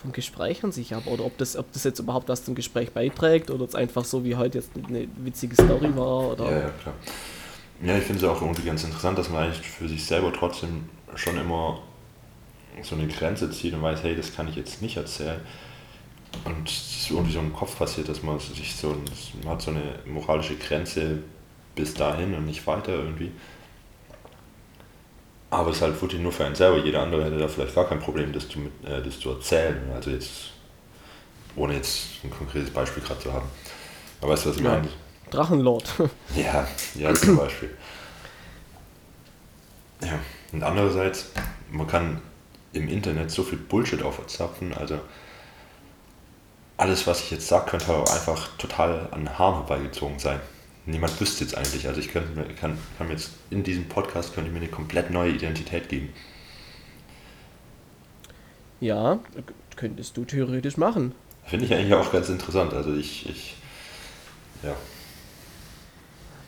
vom 0.00 0.12
Gespräch 0.12 0.64
an 0.64 0.72
sich 0.72 0.94
ab 0.94 1.06
oder 1.06 1.24
ob 1.24 1.36
das, 1.38 1.56
ob 1.56 1.70
das 1.72 1.84
jetzt 1.84 1.98
überhaupt 1.98 2.28
was 2.28 2.44
zum 2.44 2.54
Gespräch 2.54 2.92
beiträgt 2.92 3.50
oder 3.50 3.64
es 3.64 3.74
einfach 3.74 4.04
so 4.04 4.24
wie 4.24 4.36
heute 4.36 4.58
jetzt 4.58 4.70
eine 4.76 5.08
witzige 5.16 5.54
Story 5.54 5.94
war 5.96 6.32
oder. 6.32 6.44
Ja, 6.44 6.58
ja, 6.58 6.70
klar. 6.70 6.94
Ja, 7.82 7.98
ich 7.98 8.04
finde 8.04 8.24
es 8.24 8.30
auch 8.30 8.40
irgendwie 8.40 8.62
ganz 8.62 8.84
interessant, 8.84 9.18
dass 9.18 9.28
man 9.28 9.44
eigentlich 9.44 9.68
für 9.68 9.88
sich 9.88 10.04
selber 10.06 10.32
trotzdem 10.32 10.88
schon 11.16 11.36
immer 11.36 11.80
so 12.82 12.94
eine 12.94 13.08
Grenze 13.08 13.50
zieht 13.50 13.74
und 13.74 13.82
weiß, 13.82 14.04
hey, 14.04 14.14
das 14.14 14.34
kann 14.34 14.48
ich 14.48 14.54
jetzt 14.54 14.80
nicht 14.80 14.96
erzählen. 14.96 15.40
Und 16.44 16.68
es 16.68 17.08
irgendwie 17.10 17.32
so 17.32 17.40
im 17.40 17.52
Kopf 17.52 17.76
passiert, 17.78 18.08
dass 18.08 18.22
man 18.22 18.38
sich 18.38 18.74
so, 18.74 18.96
man 19.42 19.52
hat 19.54 19.62
so 19.62 19.70
eine 19.70 19.82
moralische 20.06 20.56
Grenze 20.56 21.18
bis 21.74 21.94
dahin 21.94 22.34
und 22.34 22.46
nicht 22.46 22.66
weiter 22.66 22.92
irgendwie. 22.92 23.30
Aber 25.50 25.70
es 25.70 25.76
ist 25.76 25.82
halt 25.82 26.00
wirklich 26.00 26.20
nur 26.20 26.32
für 26.32 26.46
einen 26.46 26.54
selber. 26.54 26.78
Jeder 26.78 27.02
andere 27.02 27.24
hätte 27.24 27.38
da 27.38 27.46
vielleicht 27.46 27.74
gar 27.74 27.86
kein 27.86 28.00
Problem, 28.00 28.32
das 28.32 28.48
zu, 28.48 28.58
äh, 28.84 29.02
das 29.02 29.20
zu 29.20 29.30
erzählen. 29.30 29.78
Also 29.94 30.10
jetzt, 30.10 30.50
ohne 31.56 31.74
jetzt 31.74 32.24
ein 32.24 32.30
konkretes 32.30 32.70
Beispiel 32.70 33.02
gerade 33.02 33.20
zu 33.20 33.32
haben. 33.32 33.46
Aber 34.20 34.32
weißt 34.32 34.46
du, 34.46 34.50
was 34.50 34.56
ich 34.56 34.62
Ja. 34.62 34.70
meine? 34.70 34.88
Drachenlord. 35.30 35.92
Ja, 36.36 36.66
ja, 36.94 37.14
zum 37.14 37.36
Beispiel. 37.36 37.70
Ja, 40.02 40.18
und 40.52 40.62
andererseits, 40.62 41.26
man 41.70 41.86
kann 41.86 42.20
im 42.72 42.88
Internet 42.88 43.30
so 43.30 43.42
viel 43.42 43.58
Bullshit 43.58 44.02
aufzapfen, 44.02 44.72
also 44.74 44.98
alles, 46.76 47.06
was 47.06 47.20
ich 47.22 47.30
jetzt 47.30 47.48
sage, 47.48 47.70
könnte 47.70 47.92
auch 47.92 48.06
einfach 48.06 48.56
total 48.58 49.08
an 49.12 49.38
Haaren 49.38 49.56
herbeigezogen 49.66 50.18
sein. 50.18 50.40
Niemand 50.86 51.20
wüsste 51.20 51.44
jetzt 51.44 51.56
eigentlich, 51.56 51.86
also 51.88 52.00
ich 52.00 52.08
könnte 52.08 52.30
mir, 52.38 52.44
kann, 52.54 52.78
kann 52.98 53.10
jetzt 53.10 53.32
in 53.50 53.62
diesem 53.62 53.88
Podcast 53.88 54.34
könnte 54.34 54.48
ich 54.48 54.54
mir 54.54 54.60
eine 54.60 54.68
komplett 54.70 55.10
neue 55.10 55.32
Identität 55.32 55.88
geben. 55.88 56.12
ja, 58.80 59.20
könntest 59.76 60.16
du 60.16 60.24
theoretisch 60.24 60.76
machen. 60.76 61.14
Finde 61.44 61.66
ich 61.66 61.74
eigentlich 61.74 61.94
auch 61.94 62.10
ganz 62.12 62.28
interessant, 62.28 62.72
also 62.74 62.94
ich, 62.94 63.28
ich 63.28 63.56
ja, 64.62 64.76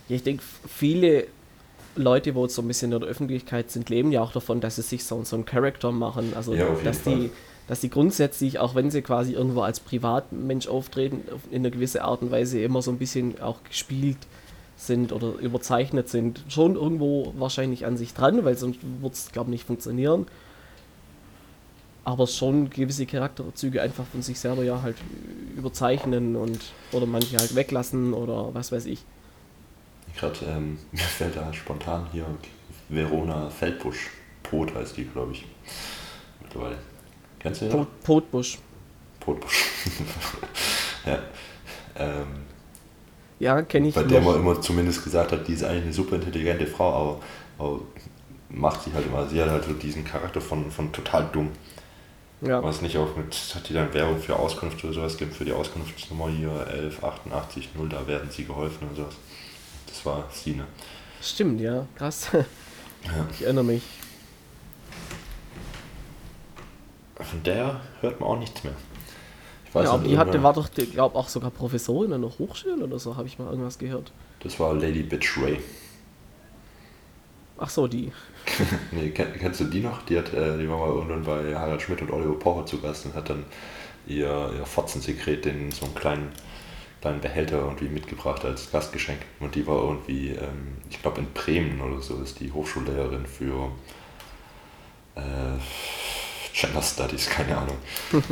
Ja, 0.08 0.16
ich 0.16 0.22
denke, 0.22 0.42
viele 0.66 1.28
Leute, 1.96 2.34
wo 2.34 2.44
jetzt 2.44 2.54
so 2.56 2.62
ein 2.62 2.68
bisschen 2.68 2.92
in 2.92 3.00
der 3.00 3.08
Öffentlichkeit 3.08 3.70
sind, 3.70 3.88
leben 3.90 4.12
ja 4.12 4.22
auch 4.22 4.32
davon, 4.32 4.60
dass 4.60 4.76
sie 4.76 4.82
sich 4.82 5.04
so, 5.04 5.22
so 5.24 5.36
einen 5.36 5.44
Charakter 5.44 5.92
machen. 5.92 6.34
Also, 6.34 6.54
Ja, 6.54 6.68
auf 6.68 6.82
jeden 6.82 6.84
dass, 6.84 7.00
Fall. 7.00 7.30
Dass 7.68 7.80
die 7.80 7.88
grundsätzlich, 7.90 8.58
auch 8.58 8.74
wenn 8.74 8.90
sie 8.90 9.00
quasi 9.02 9.32
irgendwo 9.32 9.62
als 9.62 9.80
Privatmensch 9.80 10.66
auftreten, 10.68 11.22
auf- 11.32 11.40
in 11.50 11.62
einer 11.62 11.70
gewissen 11.70 12.00
Art 12.02 12.22
und 12.22 12.30
Weise 12.30 12.60
immer 12.60 12.82
so 12.82 12.90
ein 12.90 12.98
bisschen 12.98 13.40
auch 13.40 13.62
gespielt 13.64 14.18
sind 14.76 15.12
oder 15.12 15.34
überzeichnet 15.38 16.08
sind. 16.08 16.42
Schon 16.48 16.74
irgendwo 16.74 17.32
wahrscheinlich 17.38 17.86
an 17.86 17.96
sich 17.96 18.12
dran, 18.12 18.44
weil 18.44 18.56
sonst 18.58 18.80
würde 18.82 19.14
es, 19.14 19.30
glaube 19.32 19.48
ich, 19.48 19.52
nicht 19.52 19.66
funktionieren. 19.66 20.26
Aber 22.06 22.26
schon 22.26 22.68
gewisse 22.68 23.06
Charakterzüge 23.06 23.80
einfach 23.80 24.04
von 24.04 24.20
sich 24.20 24.38
selber 24.38 24.62
ja 24.62 24.82
halt 24.82 24.96
überzeichnen 25.56 26.36
und 26.36 26.60
oder 26.92 27.06
manche 27.06 27.38
halt 27.38 27.54
weglassen 27.54 28.12
oder 28.12 28.52
was 28.52 28.72
weiß 28.72 28.84
ich. 28.86 29.04
gerade 30.18 30.38
ähm, 30.46 30.78
mir 30.92 30.98
fällt 30.98 31.36
da 31.36 31.50
spontan 31.54 32.06
hier 32.12 32.26
Verona 32.90 33.48
Feldbusch, 33.48 34.10
Pot 34.42 34.74
heißt 34.74 34.98
die, 34.98 35.04
glaube 35.04 35.32
ich, 35.32 35.46
mittlerweile. 36.42 36.76
Kennst 37.44 37.62
du? 37.62 37.68
Pot- 37.68 38.02
Potbusch. 38.02 38.58
Potbusch. 39.20 39.64
ja. 41.06 41.18
Ähm, 41.96 42.26
Ja, 43.38 43.62
kenne 43.62 43.88
ich 43.88 43.94
bei 43.94 44.02
der 44.02 44.20
man 44.20 44.36
immer 44.36 44.60
zumindest 44.60 45.04
gesagt 45.04 45.30
hat, 45.30 45.46
die 45.46 45.52
ist 45.52 45.62
eigentlich 45.62 45.84
eine 45.84 45.92
super 45.92 46.16
intelligente 46.16 46.66
Frau, 46.66 46.92
aber, 46.92 47.20
aber 47.58 47.80
macht 48.48 48.82
sie 48.82 48.92
halt 48.92 49.06
immer. 49.06 49.26
Sie 49.28 49.40
hat 49.40 49.50
halt 49.50 49.64
so 49.64 49.72
diesen 49.74 50.04
Charakter 50.04 50.40
von, 50.40 50.70
von 50.70 50.90
total 50.92 51.28
dumm. 51.32 51.50
Ja. 52.40 52.62
Was 52.62 52.82
nicht 52.82 52.96
auch 52.98 53.16
mit, 53.16 53.34
hat 53.54 53.68
die 53.68 53.74
dann 53.74 53.92
Werbung 53.94 54.18
für 54.20 54.36
Auskunft 54.36 54.82
oder 54.84 54.92
sowas 54.92 55.16
gibt, 55.16 55.34
für 55.34 55.44
die 55.44 55.52
Auskunftsnummer 55.52 56.28
hier 56.28 56.50
1188 56.50 57.70
0, 57.74 57.88
da 57.88 58.06
werden 58.06 58.28
sie 58.30 58.44
geholfen 58.44 58.88
und 58.88 58.96
sowas. 58.96 59.14
Das 59.86 60.04
war 60.04 60.28
sie, 60.32 60.54
ne? 60.54 60.66
Stimmt, 61.22 61.60
ja, 61.60 61.86
krass. 61.96 62.28
Ja. 62.32 63.26
Ich 63.32 63.42
erinnere 63.44 63.64
mich. 63.64 63.82
Von 67.16 67.42
der 67.44 67.80
hört 68.00 68.20
man 68.20 68.28
auch 68.28 68.38
nichts 68.38 68.64
mehr. 68.64 68.74
Ich 69.66 69.74
weiß 69.74 69.84
Ja, 69.84 69.92
aber 69.92 70.04
die 70.04 70.18
hatte, 70.18 70.42
war 70.42 70.52
doch, 70.52 70.68
glaube 70.72 71.16
auch 71.16 71.28
sogar 71.28 71.50
Professorin 71.50 72.12
an 72.12 72.22
der 72.22 72.38
Hochschule 72.38 72.84
oder 72.84 72.98
so, 72.98 73.16
habe 73.16 73.28
ich 73.28 73.38
mal 73.38 73.48
irgendwas 73.48 73.78
gehört. 73.78 74.12
Das 74.40 74.58
war 74.58 74.74
Lady 74.74 75.02
Bitch 75.02 75.38
Ray. 75.38 75.58
Ach 77.58 77.70
so, 77.70 77.86
die. 77.86 78.12
Nee, 78.90 79.10
kenn, 79.10 79.32
kennst 79.38 79.60
du 79.60 79.64
die 79.64 79.80
noch? 79.80 80.02
Die, 80.02 80.18
hat, 80.18 80.32
äh, 80.32 80.58
die 80.58 80.68
war 80.68 80.78
mal 80.78 80.88
irgendwann 80.88 81.22
bei 81.24 81.54
Harald 81.54 81.80
Schmidt 81.82 82.02
und 82.02 82.10
Oliver 82.10 82.38
Pocher 82.38 82.66
zu 82.66 82.80
Gast 82.80 83.06
und 83.06 83.14
hat 83.14 83.30
dann 83.30 83.44
ihr, 84.06 84.50
ihr 84.58 84.66
Fotzensekret 84.66 85.46
in 85.46 85.70
so 85.70 85.86
einen 85.86 85.94
kleinen, 85.94 86.32
kleinen 87.00 87.20
Behälter 87.20 87.60
irgendwie 87.60 87.88
mitgebracht 87.88 88.44
als 88.44 88.70
Gastgeschenk. 88.70 89.20
Und 89.40 89.54
die 89.54 89.66
war 89.66 89.82
irgendwie, 89.82 90.30
ähm, 90.30 90.78
ich 90.90 91.00
glaube 91.00 91.20
in 91.20 91.32
Bremen 91.32 91.80
oder 91.80 92.00
so, 92.00 92.20
ist 92.20 92.40
die 92.40 92.52
Hochschullehrerin 92.52 93.24
für 93.24 93.70
äh, 95.14 95.20
Gender 96.54 96.82
Studies, 96.82 97.28
keine 97.28 97.58
Ahnung. 97.58 97.76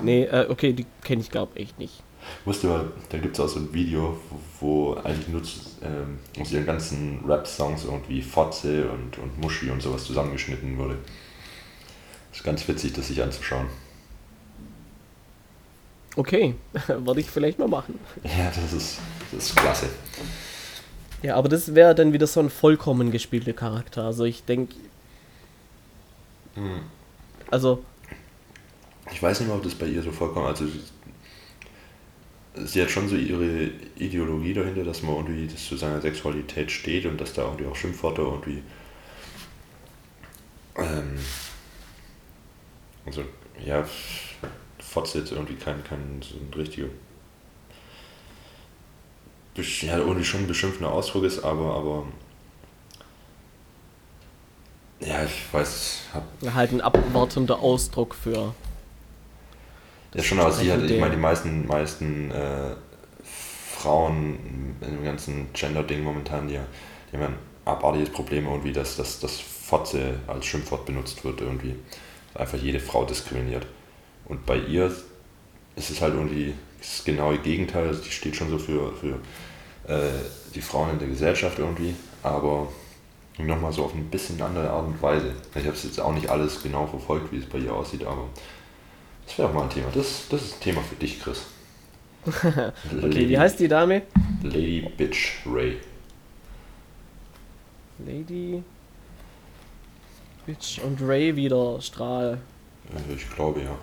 Nee, 0.00 0.24
äh, 0.24 0.46
okay, 0.48 0.72
die 0.72 0.86
kenne 1.02 1.22
ich 1.22 1.30
glaube 1.30 1.58
echt 1.58 1.78
nicht. 1.78 2.02
Wusste 2.44 2.68
mal, 2.68 2.92
da 3.08 3.18
gibt 3.18 3.34
es 3.34 3.40
auch 3.40 3.48
so 3.48 3.58
ein 3.58 3.72
Video, 3.72 4.16
wo, 4.60 4.60
wo 4.60 4.94
eigentlich 4.94 5.28
nur 5.28 5.42
ähm, 5.82 6.18
aus 6.40 6.52
ihren 6.52 6.66
ganzen 6.66 7.24
Rap-Songs 7.26 7.84
irgendwie 7.84 8.22
Fotze 8.22 8.88
und, 8.90 9.18
und 9.18 9.40
Muschi 9.40 9.70
und 9.70 9.82
sowas 9.82 10.04
zusammengeschnitten 10.04 10.76
wurde. 10.78 10.98
ist 12.32 12.44
ganz 12.44 12.66
witzig, 12.68 12.92
das 12.92 13.08
sich 13.08 13.22
anzuschauen. 13.22 13.66
Okay, 16.16 16.54
würde 16.88 17.20
ich 17.20 17.30
vielleicht 17.30 17.58
mal 17.58 17.68
machen. 17.68 17.98
Ja, 18.24 18.52
das 18.54 18.72
ist, 18.72 18.98
das 19.32 19.46
ist 19.46 19.56
klasse. 19.56 19.88
Ja, 21.22 21.36
aber 21.36 21.48
das 21.48 21.74
wäre 21.74 21.94
dann 21.94 22.12
wieder 22.12 22.26
so 22.26 22.40
ein 22.40 22.50
vollkommen 22.50 23.10
gespielter 23.10 23.52
Charakter. 23.52 24.04
Also 24.04 24.24
ich 24.24 24.44
denke. 24.44 24.74
Hm. 26.58 26.80
Also. 27.50 27.84
Ich 29.12 29.22
weiß 29.22 29.40
nicht 29.40 29.48
mal, 29.48 29.56
ob 29.56 29.62
das 29.62 29.74
bei 29.74 29.86
ihr 29.86 30.02
so 30.02 30.10
vollkommen. 30.10 30.46
Also 30.46 30.66
sie 32.54 32.82
hat 32.82 32.90
schon 32.90 33.08
so 33.08 33.16
ihre 33.16 33.70
Ideologie 33.96 34.54
dahinter, 34.54 34.84
dass 34.84 35.02
man 35.02 35.16
irgendwie 35.16 35.46
das 35.46 35.64
zu 35.64 35.76
seiner 35.76 36.00
Sexualität 36.00 36.70
steht 36.70 37.06
und 37.06 37.20
dass 37.20 37.32
da 37.32 37.42
irgendwie 37.42 37.66
auch 37.66 37.76
Schimpfworte 37.76 38.22
irgendwie. 38.22 38.62
Ähm, 40.76 41.18
also, 43.06 43.24
ja, 43.64 43.86
Fotze 44.78 45.20
jetzt 45.20 45.32
irgendwie 45.32 45.54
kein, 45.54 45.82
kein 45.84 46.20
so 46.22 46.36
ein 46.36 46.52
richtiger. 46.54 46.88
Ja, 49.56 49.98
irgendwie 49.98 50.24
schon 50.24 50.40
ein 50.42 50.46
beschimpfender 50.46 50.92
Ausdruck 50.92 51.24
ist, 51.24 51.42
aber, 51.42 51.74
aber. 51.74 52.06
Ja, 55.00 55.24
ich 55.24 55.52
weiß. 55.52 56.00
Hab 56.12 56.54
halt 56.54 56.72
ein 56.72 56.80
abwartender 56.80 57.60
Ausdruck 57.60 58.14
für 58.14 58.54
ja, 60.14 60.22
schon, 60.22 60.40
aber 60.40 60.52
sie 60.52 60.72
hat, 60.72 60.82
ich 60.82 60.98
meine, 60.98 61.14
die 61.14 61.20
meisten, 61.20 61.66
meisten 61.66 62.30
äh, 62.30 62.74
Frauen 63.76 64.76
in 64.80 64.90
dem 64.90 65.04
ganzen 65.04 65.52
Gender-Ding 65.52 66.02
momentan, 66.02 66.48
die, 66.48 66.58
die 67.12 67.16
haben 67.16 67.24
ein 67.24 67.38
abartiges 67.64 68.10
Problem 68.10 68.46
irgendwie, 68.46 68.72
dass, 68.72 68.96
dass 68.96 69.20
das 69.20 69.38
Fotze 69.38 70.14
als 70.26 70.46
Schimpfwort 70.46 70.86
benutzt 70.86 71.24
wird 71.24 71.40
irgendwie. 71.40 71.74
Einfach 72.34 72.58
jede 72.58 72.80
Frau 72.80 73.04
diskriminiert. 73.04 73.66
Und 74.24 74.46
bei 74.46 74.56
ihr 74.56 74.86
ist 75.76 75.90
es 75.90 76.00
halt 76.00 76.14
irgendwie 76.14 76.54
das 76.78 77.04
genaue 77.04 77.38
Gegenteil. 77.38 77.88
Also 77.88 78.02
die 78.02 78.10
steht 78.10 78.34
schon 78.34 78.50
so 78.50 78.58
für, 78.58 78.92
für 78.96 79.20
äh, 79.92 80.08
die 80.54 80.62
Frauen 80.62 80.90
in 80.90 80.98
der 80.98 81.08
Gesellschaft 81.08 81.58
irgendwie, 81.58 81.94
aber 82.22 82.68
nochmal 83.46 83.72
so 83.72 83.84
auf 83.84 83.94
ein 83.94 84.10
bisschen 84.10 84.40
andere 84.42 84.70
Art 84.70 84.86
und 84.86 85.00
Weise. 85.00 85.32
Ich 85.54 85.64
habe 85.64 85.76
es 85.76 85.84
jetzt 85.84 86.00
auch 86.00 86.12
nicht 86.12 86.28
alles 86.28 86.62
genau 86.62 86.86
verfolgt, 86.86 87.32
wie 87.32 87.38
es 87.38 87.46
bei 87.46 87.58
ihr 87.58 87.72
aussieht, 87.72 88.04
aber 88.04 88.24
das 89.26 89.38
wäre 89.38 89.48
auch 89.48 89.54
mal 89.54 89.62
ein 89.64 89.70
Thema. 89.70 89.88
Das, 89.94 90.26
das 90.28 90.42
ist 90.42 90.56
ein 90.56 90.60
Thema 90.60 90.82
für 90.82 90.96
dich, 90.96 91.20
Chris. 91.20 91.46
okay, 92.26 92.72
Lady, 92.92 93.28
wie 93.28 93.38
heißt 93.38 93.60
die 93.60 93.68
Dame? 93.68 94.02
Lady 94.42 94.90
Bitch 94.96 95.40
Ray. 95.46 95.78
Lady 98.04 98.62
Bitch 100.46 100.80
und 100.80 101.00
Ray 101.02 101.34
wieder 101.36 101.80
Strahl. 101.80 102.38
Äh, 102.92 103.14
ich 103.14 103.30
glaube 103.30 103.60
ja. 103.60 103.66
ja. 103.66 103.76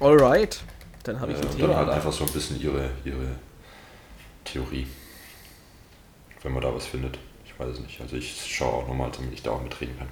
Alright. 0.00 0.60
Dann 1.04 1.20
habe 1.20 1.32
ich 1.32 1.38
äh, 1.38 1.42
ein 1.42 1.50
Thema. 1.56 1.68
Dann 1.68 1.76
halt 1.76 1.88
einfach 1.90 2.12
so 2.12 2.24
ein 2.24 2.32
bisschen 2.32 2.60
ihre, 2.60 2.90
ihre 3.04 3.36
Theorie. 4.44 4.86
Wenn 6.42 6.52
man 6.52 6.62
da 6.62 6.74
was 6.74 6.86
findet. 6.86 7.18
Ich 7.44 7.58
weiß 7.58 7.74
es 7.74 7.80
nicht. 7.80 8.00
Also 8.00 8.16
ich 8.16 8.40
schaue 8.46 8.72
auch 8.72 8.88
nochmal, 8.88 9.10
damit 9.10 9.32
ich 9.32 9.42
da 9.42 9.50
auch 9.52 9.62
mitreden 9.62 9.98
kann. 9.98 10.08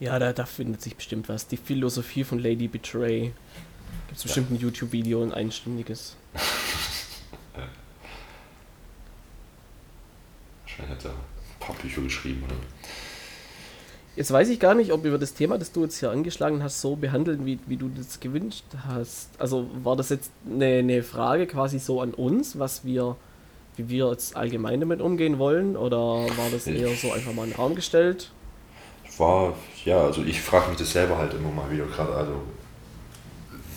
Ja, 0.00 0.18
da, 0.18 0.32
da 0.32 0.44
findet 0.44 0.82
sich 0.82 0.96
bestimmt 0.96 1.28
was. 1.28 1.46
Die 1.46 1.56
Philosophie 1.56 2.24
von 2.24 2.38
Lady 2.38 2.68
Betray. 2.68 3.32
Gibt 4.08 4.18
es 4.18 4.22
bestimmt 4.24 4.50
ein 4.50 4.56
YouTube-Video, 4.58 5.22
ein 5.22 5.32
einstündiges. 5.32 6.16
Wahrscheinlich 10.62 10.96
hat 10.96 11.04
er 11.04 11.12
ein 11.12 11.16
paar 11.60 11.76
Bücher 11.76 12.02
geschrieben, 12.02 12.42
oder? 12.44 12.56
Jetzt 14.16 14.30
weiß 14.30 14.48
ich 14.48 14.60
gar 14.60 14.74
nicht, 14.74 14.92
ob 14.92 15.02
wir 15.02 15.18
das 15.18 15.34
Thema, 15.34 15.58
das 15.58 15.72
du 15.72 15.82
jetzt 15.82 15.98
hier 15.98 16.10
angeschlagen 16.10 16.62
hast, 16.62 16.80
so 16.80 16.94
behandeln, 16.94 17.44
wie, 17.46 17.58
wie 17.66 17.76
du 17.76 17.88
das 17.88 18.20
gewünscht 18.20 18.64
hast. 18.86 19.30
Also 19.38 19.68
war 19.82 19.96
das 19.96 20.08
jetzt 20.10 20.30
eine, 20.48 20.78
eine 20.78 21.02
Frage 21.02 21.48
quasi 21.48 21.80
so 21.80 22.00
an 22.00 22.14
uns, 22.14 22.58
was 22.58 22.84
wir, 22.84 23.16
wie 23.76 23.88
wir 23.88 24.10
jetzt 24.10 24.36
allgemein 24.36 24.80
damit 24.80 25.00
umgehen 25.00 25.38
wollen? 25.38 25.76
Oder 25.76 25.98
war 25.98 26.50
das 26.52 26.66
eher 26.66 26.94
so 26.94 27.12
einfach 27.12 27.32
mal 27.32 27.44
in 27.44 27.50
den 27.50 27.56
Raum 27.56 27.74
gestellt? 27.74 28.30
war, 29.18 29.54
ja, 29.84 30.00
also 30.02 30.22
ich 30.22 30.40
frage 30.40 30.70
mich 30.70 30.78
das 30.78 30.92
selber 30.92 31.18
halt 31.18 31.34
immer 31.34 31.50
mal 31.50 31.70
wieder 31.70 31.86
gerade, 31.86 32.14
also 32.14 32.32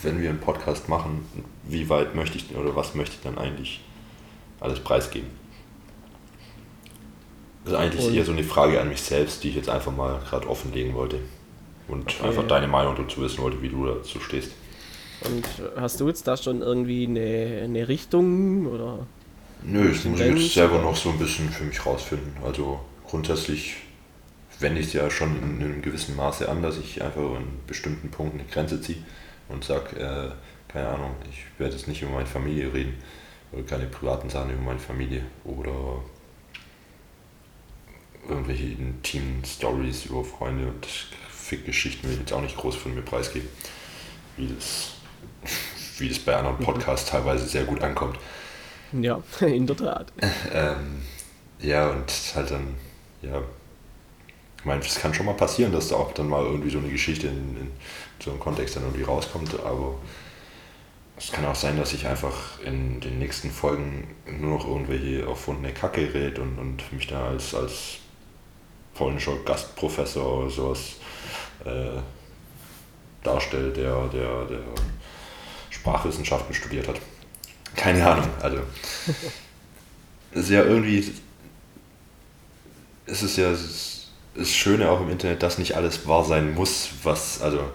wenn 0.02 0.22
wir 0.22 0.30
einen 0.30 0.40
Podcast 0.40 0.90
machen, 0.90 1.26
wie 1.64 1.90
weit 1.90 2.16
möchte 2.16 2.38
ich 2.38 2.56
oder 2.56 2.76
was 2.76 2.96
möchte 2.96 3.16
ich 3.16 3.22
dann 3.22 3.38
eigentlich 3.38 3.82
alles 4.60 4.80
preisgeben? 4.80 5.30
Das 7.64 7.74
ist 7.74 7.80
eigentlich 7.80 8.06
und 8.06 8.16
eher 8.16 8.26
so 8.26 8.32
eine 8.32 8.44
Frage 8.44 8.80
an 8.80 8.90
mich 8.90 9.02
selbst, 9.02 9.44
die 9.44 9.50
ich 9.50 9.56
jetzt 9.56 9.70
einfach 9.70 9.92
mal 9.92 10.20
gerade 10.30 10.48
offenlegen 10.48 10.94
wollte. 10.94 11.20
Und 11.88 12.16
okay. 12.16 12.28
einfach 12.28 12.48
deine 12.48 12.68
Meinung 12.68 12.96
dazu 12.96 13.22
wissen 13.22 13.42
wollte, 13.42 13.62
wie 13.62 13.70
du 13.70 13.86
dazu 13.86 14.20
stehst. 14.20 14.52
Und 15.22 15.46
hast 15.76 16.00
du 16.00 16.08
jetzt 16.08 16.28
da 16.28 16.38
schon 16.38 16.62
irgendwie 16.62 17.06
eine, 17.08 17.62
eine 17.64 17.88
Richtung 17.88 18.68
oder? 18.68 19.08
Nö, 19.64 19.92
das 19.92 20.04
muss 20.06 20.20
ich 20.20 20.28
jetzt 20.28 20.54
selber 20.54 20.80
noch 20.80 20.96
so 20.96 21.10
ein 21.10 21.20
bisschen 21.20 21.50
für 21.50 21.64
mich 21.64 21.86
rausfinden. 21.86 22.34
Also 22.44 22.80
grundsätzlich 23.06 23.78
wende 24.60 24.82
ich 24.82 24.88
es 24.88 24.94
ja 24.94 25.10
schon 25.10 25.36
in, 25.38 25.64
einem 25.64 25.82
gewissen 25.82 26.16
Maße 26.16 26.50
an, 26.50 26.62
dass 26.62 26.78
ich 26.78 27.02
einfach 27.02 27.36
in 27.36 27.48
bestimmten 27.68 28.10
Punkten 28.10 28.40
eine 28.40 28.48
Grenze 28.48 28.82
ziehe 28.82 28.98
und 29.50 29.64
sage, 29.64 29.96
äh, 29.98 30.72
keine 30.72 30.90
Ahnung, 30.90 31.16
ich 31.30 31.46
werde 31.60 31.76
jetzt 31.76 31.88
nicht 31.88 32.02
über 32.02 32.12
meine 32.12 32.26
Familie 32.26 32.74
reden 32.74 32.96
oder 33.52 33.64
keine 33.64 33.86
privaten 33.86 34.30
Sachen 34.30 34.52
über 34.52 34.62
meine 34.62 34.80
Familie 34.80 35.24
oder 35.44 36.02
irgendwelche 38.28 38.66
intimen 38.66 39.44
Stories 39.46 40.06
über 40.06 40.24
Freunde 40.24 40.68
und 40.68 40.86
Fick-Geschichten 41.30 42.08
will 42.08 42.14
ich 42.14 42.20
jetzt 42.20 42.34
auch 42.34 42.42
nicht 42.42 42.58
groß 42.58 42.76
von 42.76 42.94
mir 42.94 43.02
preisgeben, 43.02 43.48
wie 44.36 44.48
das, 44.54 44.96
wie 46.00 46.10
das 46.10 46.20
bei 46.20 46.36
anderen 46.36 46.58
Podcasts 46.58 47.10
teilweise 47.10 47.46
sehr 47.46 47.64
gut 47.64 47.82
ankommt. 47.82 48.18
Ja, 48.94 49.22
in 49.42 49.68
der 49.68 49.78
Tat. 49.78 50.12
ähm, 50.54 51.02
ja, 51.60 51.90
und 51.90 52.12
halt 52.36 52.52
dann, 52.52 52.76
ja, 53.22 53.42
ich 54.58 54.66
meine, 54.66 54.82
es 54.82 54.96
kann 55.00 55.14
schon 55.14 55.26
mal 55.26 55.36
passieren, 55.36 55.72
dass 55.72 55.90
da 55.90 55.96
auch 55.96 56.12
dann 56.14 56.30
mal 56.30 56.44
irgendwie 56.44 56.70
so 56.70 56.80
eine 56.80 56.90
Geschichte 56.90 57.28
in, 57.28 57.58
in 57.58 57.72
so 58.20 58.32
einem 58.32 58.40
Kontext 58.40 58.76
dann 58.76 58.84
irgendwie 58.84 59.04
rauskommt, 59.04 59.60
aber 59.60 59.96
es 61.18 61.32
kann 61.32 61.46
auch 61.46 61.56
sein, 61.56 61.78
dass 61.78 61.94
ich 61.94 62.06
einfach 62.06 62.60
in 62.64 63.00
den 63.00 63.18
nächsten 63.18 63.50
Folgen 63.50 64.16
nur 64.40 64.58
noch 64.58 64.68
irgendwelche 64.68 65.24
erfundene 65.24 65.74
Kacke 65.74 66.14
red 66.14 66.38
und, 66.38 66.60
und 66.60 66.94
mich 66.94 67.08
da 67.08 67.30
als, 67.30 67.56
als 67.56 67.98
polnischer 68.94 69.36
Gastprofessor 69.44 70.40
oder 70.40 70.50
sowas 70.50 70.96
äh, 71.66 72.00
darstelle, 73.24 73.72
der, 73.72 74.08
der, 74.08 74.46
der 74.46 74.60
Sprachwissenschaften 75.70 76.54
studiert 76.54 76.88
hat. 76.88 77.00
Keine 77.78 78.06
Ahnung, 78.06 78.28
also 78.42 78.58
es 80.32 80.42
ist 80.42 80.50
ja 80.50 80.64
irgendwie, 80.64 81.14
es 83.06 83.24
ist 83.24 83.38
ja 83.38 83.52
das 83.52 84.52
Schöne 84.52 84.90
auch 84.90 85.00
im 85.00 85.10
Internet, 85.10 85.44
dass 85.44 85.58
nicht 85.60 85.76
alles 85.76 86.08
wahr 86.08 86.26
sein 86.26 86.54
muss, 86.54 86.90
was, 87.04 87.42
also 87.42 87.72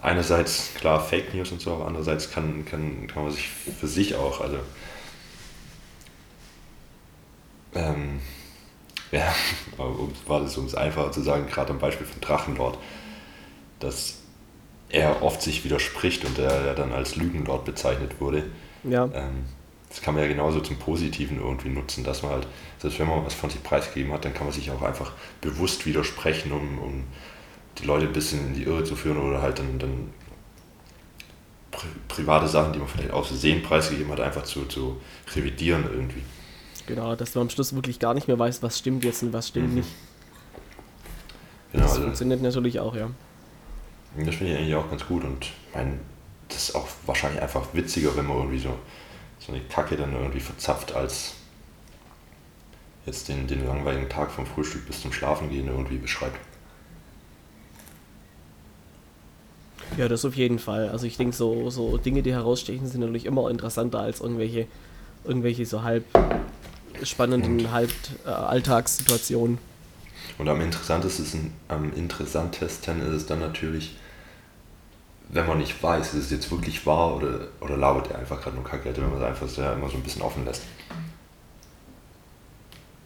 einerseits 0.00 0.74
klar 0.74 1.00
Fake 1.04 1.34
News 1.34 1.50
und 1.50 1.60
so, 1.60 1.72
aber 1.72 1.86
andererseits 1.86 2.30
kann, 2.30 2.64
kann, 2.66 3.06
kann 3.08 3.24
man 3.24 3.32
sich 3.32 3.48
für 3.48 3.88
sich 3.88 4.14
auch, 4.14 4.40
also 4.42 4.58
ähm, 7.74 8.20
ja, 9.10 9.34
um, 9.78 10.12
war 10.26 10.40
das, 10.40 10.56
um 10.58 10.66
es 10.66 10.74
einfacher 10.74 11.10
zu 11.10 11.22
sagen, 11.22 11.46
gerade 11.46 11.70
am 11.70 11.78
Beispiel 11.78 12.06
von 12.06 12.20
Drachenlord, 12.20 12.78
dass 13.80 14.18
er 14.90 15.22
oft 15.22 15.40
sich 15.40 15.64
widerspricht 15.64 16.24
und 16.26 16.38
er, 16.38 16.52
er 16.52 16.74
dann 16.74 16.92
als 16.92 17.16
Lügenlord 17.16 17.64
bezeichnet 17.64 18.20
wurde. 18.20 18.44
Ja. 18.84 19.04
Ähm, 19.14 19.44
das 19.88 20.02
kann 20.02 20.14
man 20.14 20.22
ja 20.22 20.28
genauso 20.28 20.60
zum 20.60 20.76
Positiven 20.76 21.40
irgendwie 21.40 21.70
nutzen, 21.70 22.04
dass 22.04 22.22
man 22.22 22.32
halt, 22.32 22.46
selbst 22.78 22.98
wenn 22.98 23.08
man 23.08 23.24
was 23.24 23.34
von 23.34 23.48
sich 23.48 23.62
preisgegeben 23.62 24.12
hat, 24.12 24.24
dann 24.24 24.34
kann 24.34 24.46
man 24.46 24.54
sich 24.54 24.70
auch 24.70 24.82
einfach 24.82 25.12
bewusst 25.40 25.86
widersprechen, 25.86 26.52
um, 26.52 26.78
um 26.78 27.04
die 27.78 27.86
Leute 27.86 28.06
ein 28.06 28.12
bisschen 28.12 28.48
in 28.48 28.54
die 28.54 28.64
Irre 28.64 28.84
zu 28.84 28.96
führen 28.96 29.16
oder 29.16 29.40
halt 29.40 29.58
dann, 29.58 29.78
dann 29.78 30.12
pri 31.70 31.86
private 32.08 32.48
Sachen, 32.48 32.72
die 32.72 32.78
man 32.78 32.88
vielleicht 32.88 33.12
aus 33.12 33.28
Versehen 33.28 33.62
preisgegeben 33.62 34.12
hat, 34.12 34.20
einfach 34.20 34.42
zu, 34.42 34.64
zu 34.66 35.00
revidieren 35.34 35.84
irgendwie. 35.84 36.22
Genau, 36.86 37.14
dass 37.14 37.34
man 37.34 37.42
am 37.42 37.50
Schluss 37.50 37.74
wirklich 37.74 37.98
gar 37.98 38.14
nicht 38.14 38.28
mehr 38.28 38.38
weiß, 38.38 38.62
was 38.62 38.78
stimmt 38.78 39.04
jetzt 39.04 39.22
und 39.22 39.32
was 39.32 39.48
stimmt 39.48 39.70
mhm. 39.70 39.74
nicht. 39.76 39.88
Genau, 41.72 41.84
das 41.84 41.92
also, 41.92 42.04
funktioniert 42.04 42.42
natürlich 42.42 42.80
auch, 42.80 42.96
ja. 42.96 43.10
Das 44.16 44.34
finde 44.34 44.52
ich 44.52 44.58
eigentlich 44.58 44.74
auch 44.74 44.88
ganz 44.88 45.06
gut 45.06 45.22
und 45.22 45.44
ich 45.44 45.74
meine, 45.74 45.98
das 46.48 46.70
ist 46.70 46.74
auch 46.74 46.88
wahrscheinlich 47.06 47.42
einfach 47.42 47.66
witziger, 47.72 48.16
wenn 48.16 48.26
man 48.26 48.38
irgendwie 48.38 48.58
so 48.58 48.74
so 49.48 49.52
eine 49.52 49.62
Kacke 49.62 49.96
dann 49.96 50.12
irgendwie 50.14 50.40
verzapft 50.40 50.94
als 50.94 51.34
jetzt 53.06 53.28
den, 53.28 53.46
den 53.46 53.66
langweiligen 53.66 54.08
Tag 54.08 54.30
vom 54.30 54.46
Frühstück 54.46 54.86
bis 54.86 55.00
zum 55.00 55.12
Schlafen 55.12 55.48
gehen 55.48 55.68
irgendwie 55.68 55.96
beschreibt. 55.96 56.38
Ja, 59.96 60.06
das 60.08 60.24
auf 60.24 60.36
jeden 60.36 60.58
Fall. 60.58 60.90
Also 60.90 61.06
ich 61.06 61.16
denke, 61.16 61.34
so, 61.34 61.70
so 61.70 61.96
Dinge, 61.96 62.22
die 62.22 62.32
herausstechen, 62.32 62.86
sind 62.86 63.00
natürlich 63.00 63.24
immer 63.24 63.48
interessanter 63.50 64.00
als 64.00 64.20
irgendwelche, 64.20 64.66
irgendwelche 65.24 65.64
so 65.64 65.82
halb 65.82 66.04
spannenden, 67.02 67.60
und, 67.60 67.72
halb 67.72 67.90
äh, 68.26 68.28
Alltagssituationen. 68.28 69.58
Und 70.36 70.48
am 70.48 70.60
interessantesten, 70.60 71.52
am 71.68 71.92
interessantesten 71.94 73.00
ist 73.00 73.14
es 73.14 73.26
dann 73.26 73.40
natürlich, 73.40 73.96
wenn 75.30 75.46
man 75.46 75.58
nicht 75.58 75.82
weiß, 75.82 76.14
ist 76.14 76.24
es 76.24 76.30
jetzt 76.30 76.50
wirklich 76.50 76.86
wahr 76.86 77.16
oder, 77.16 77.48
oder 77.60 77.76
labert 77.76 78.10
er 78.10 78.18
einfach 78.18 78.40
gerade 78.40 78.56
nur 78.56 78.64
Kacke, 78.64 78.94
wenn 78.96 79.10
man 79.10 79.18
es 79.18 79.24
einfach 79.24 79.48
so, 79.48 79.62
immer 79.62 79.88
so 79.88 79.96
ein 79.96 80.02
bisschen 80.02 80.22
offen 80.22 80.44
lässt. 80.44 80.62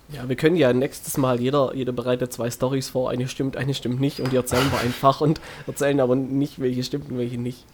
Ja, 0.09 0.29
wir 0.29 0.37
können 0.37 0.57
ja 0.57 0.73
nächstes 0.73 1.17
Mal, 1.17 1.41
jeder, 1.41 1.75
jeder 1.75 1.93
bereitet 1.93 2.33
zwei 2.33 2.51
Stories 2.51 2.91
vor, 2.91 3.11
eine 3.11 3.29
stimmt, 3.29 3.57
eine 3.57 3.73
stimmt 3.73 3.99
nicht 3.99 4.21
und 4.21 4.31
die 4.31 4.37
erzählen 4.37 4.71
wir 4.71 4.81
einfach 4.81 5.21
und 5.23 5.41
erzählen 5.67 5.99
aber 6.01 6.15
nicht, 6.15 6.61
welche 6.61 6.85
stimmt 6.85 7.11
und 7.11 7.19
welche 7.19 7.39
nicht. 7.39 7.65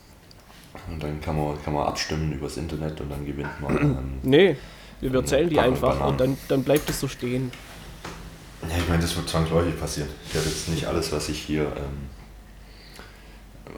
Und 0.89 1.03
dann 1.03 1.21
kann 1.21 1.37
man, 1.37 1.61
kann 1.63 1.75
man 1.75 1.87
abstimmen 1.87 2.33
übers 2.33 2.57
Internet 2.57 3.01
und 3.01 3.11
dann 3.11 3.27
gewinnt 3.27 3.61
man. 3.61 3.77
Ähm, 3.99 4.19
nee, 4.23 4.57
wir 5.01 5.15
erzählen 5.15 5.49
die 5.49 5.59
einfach 5.59 6.07
und 6.07 6.21
dann, 6.21 6.37
dann 6.49 6.63
bleibt 6.63 6.89
es 6.91 7.01
so 7.01 7.09
stehen. 7.09 7.51
Ja, 8.69 8.77
ich 8.77 8.89
meine, 8.89 9.03
das 9.03 9.17
wird 9.17 9.29
zwangsläufig 9.29 9.79
passieren. 9.79 10.09
Ich 10.27 10.35
werde 10.35 10.49
jetzt 10.49 10.69
nicht 10.69 10.87
alles, 10.87 11.13
was 11.13 11.29
ich 11.29 11.41
hier, 11.41 11.63
ähm, 11.63 12.09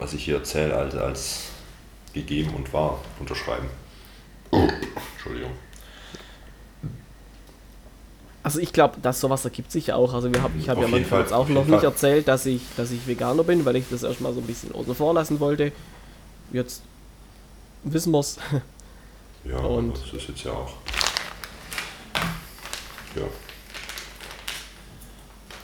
was 0.01 0.15
ich 0.15 0.25
hier 0.25 0.37
erzähle, 0.37 0.75
als, 0.75 0.95
als 0.97 1.41
gegeben 2.13 2.55
und 2.55 2.73
wahr 2.73 3.01
unterschreiben. 3.21 3.69
Oh, 4.51 4.67
Entschuldigung. 5.15 5.53
Also 8.43 8.59
ich 8.59 8.73
glaube, 8.73 8.97
dass 9.03 9.21
sowas 9.21 9.45
ergibt 9.45 9.71
sich 9.71 9.93
auch. 9.93 10.15
Also 10.15 10.33
wir 10.33 10.43
hab, 10.43 10.51
ich 10.59 10.69
habe 10.69 10.81
ja 10.81 10.89
manchmal 10.89 11.21
jetzt 11.21 11.33
auch 11.33 11.49
noch 11.49 11.67
nicht 11.67 11.81
Fall. 11.81 11.85
erzählt, 11.85 12.27
dass 12.27 12.47
ich, 12.47 12.63
dass 12.77 12.91
ich 12.91 13.07
Veganer 13.07 13.45
bin, 13.45 13.65
weil 13.67 13.77
ich 13.77 13.85
das 13.91 14.03
erstmal 14.03 14.33
so 14.33 14.41
ein 14.41 14.47
bisschen 14.47 14.75
außen 14.75 14.95
vor 14.95 15.13
lassen 15.13 15.39
wollte. 15.39 15.73
Jetzt 16.51 16.83
wissen 17.85 18.13
wir 18.13 18.21
es. 18.21 18.39
Ja, 19.45 19.59
und 19.59 19.93
das 19.93 20.13
ist 20.13 20.29
jetzt 20.29 20.45
ja 20.45 20.53
auch. 20.53 20.73
Ja. 23.17 23.23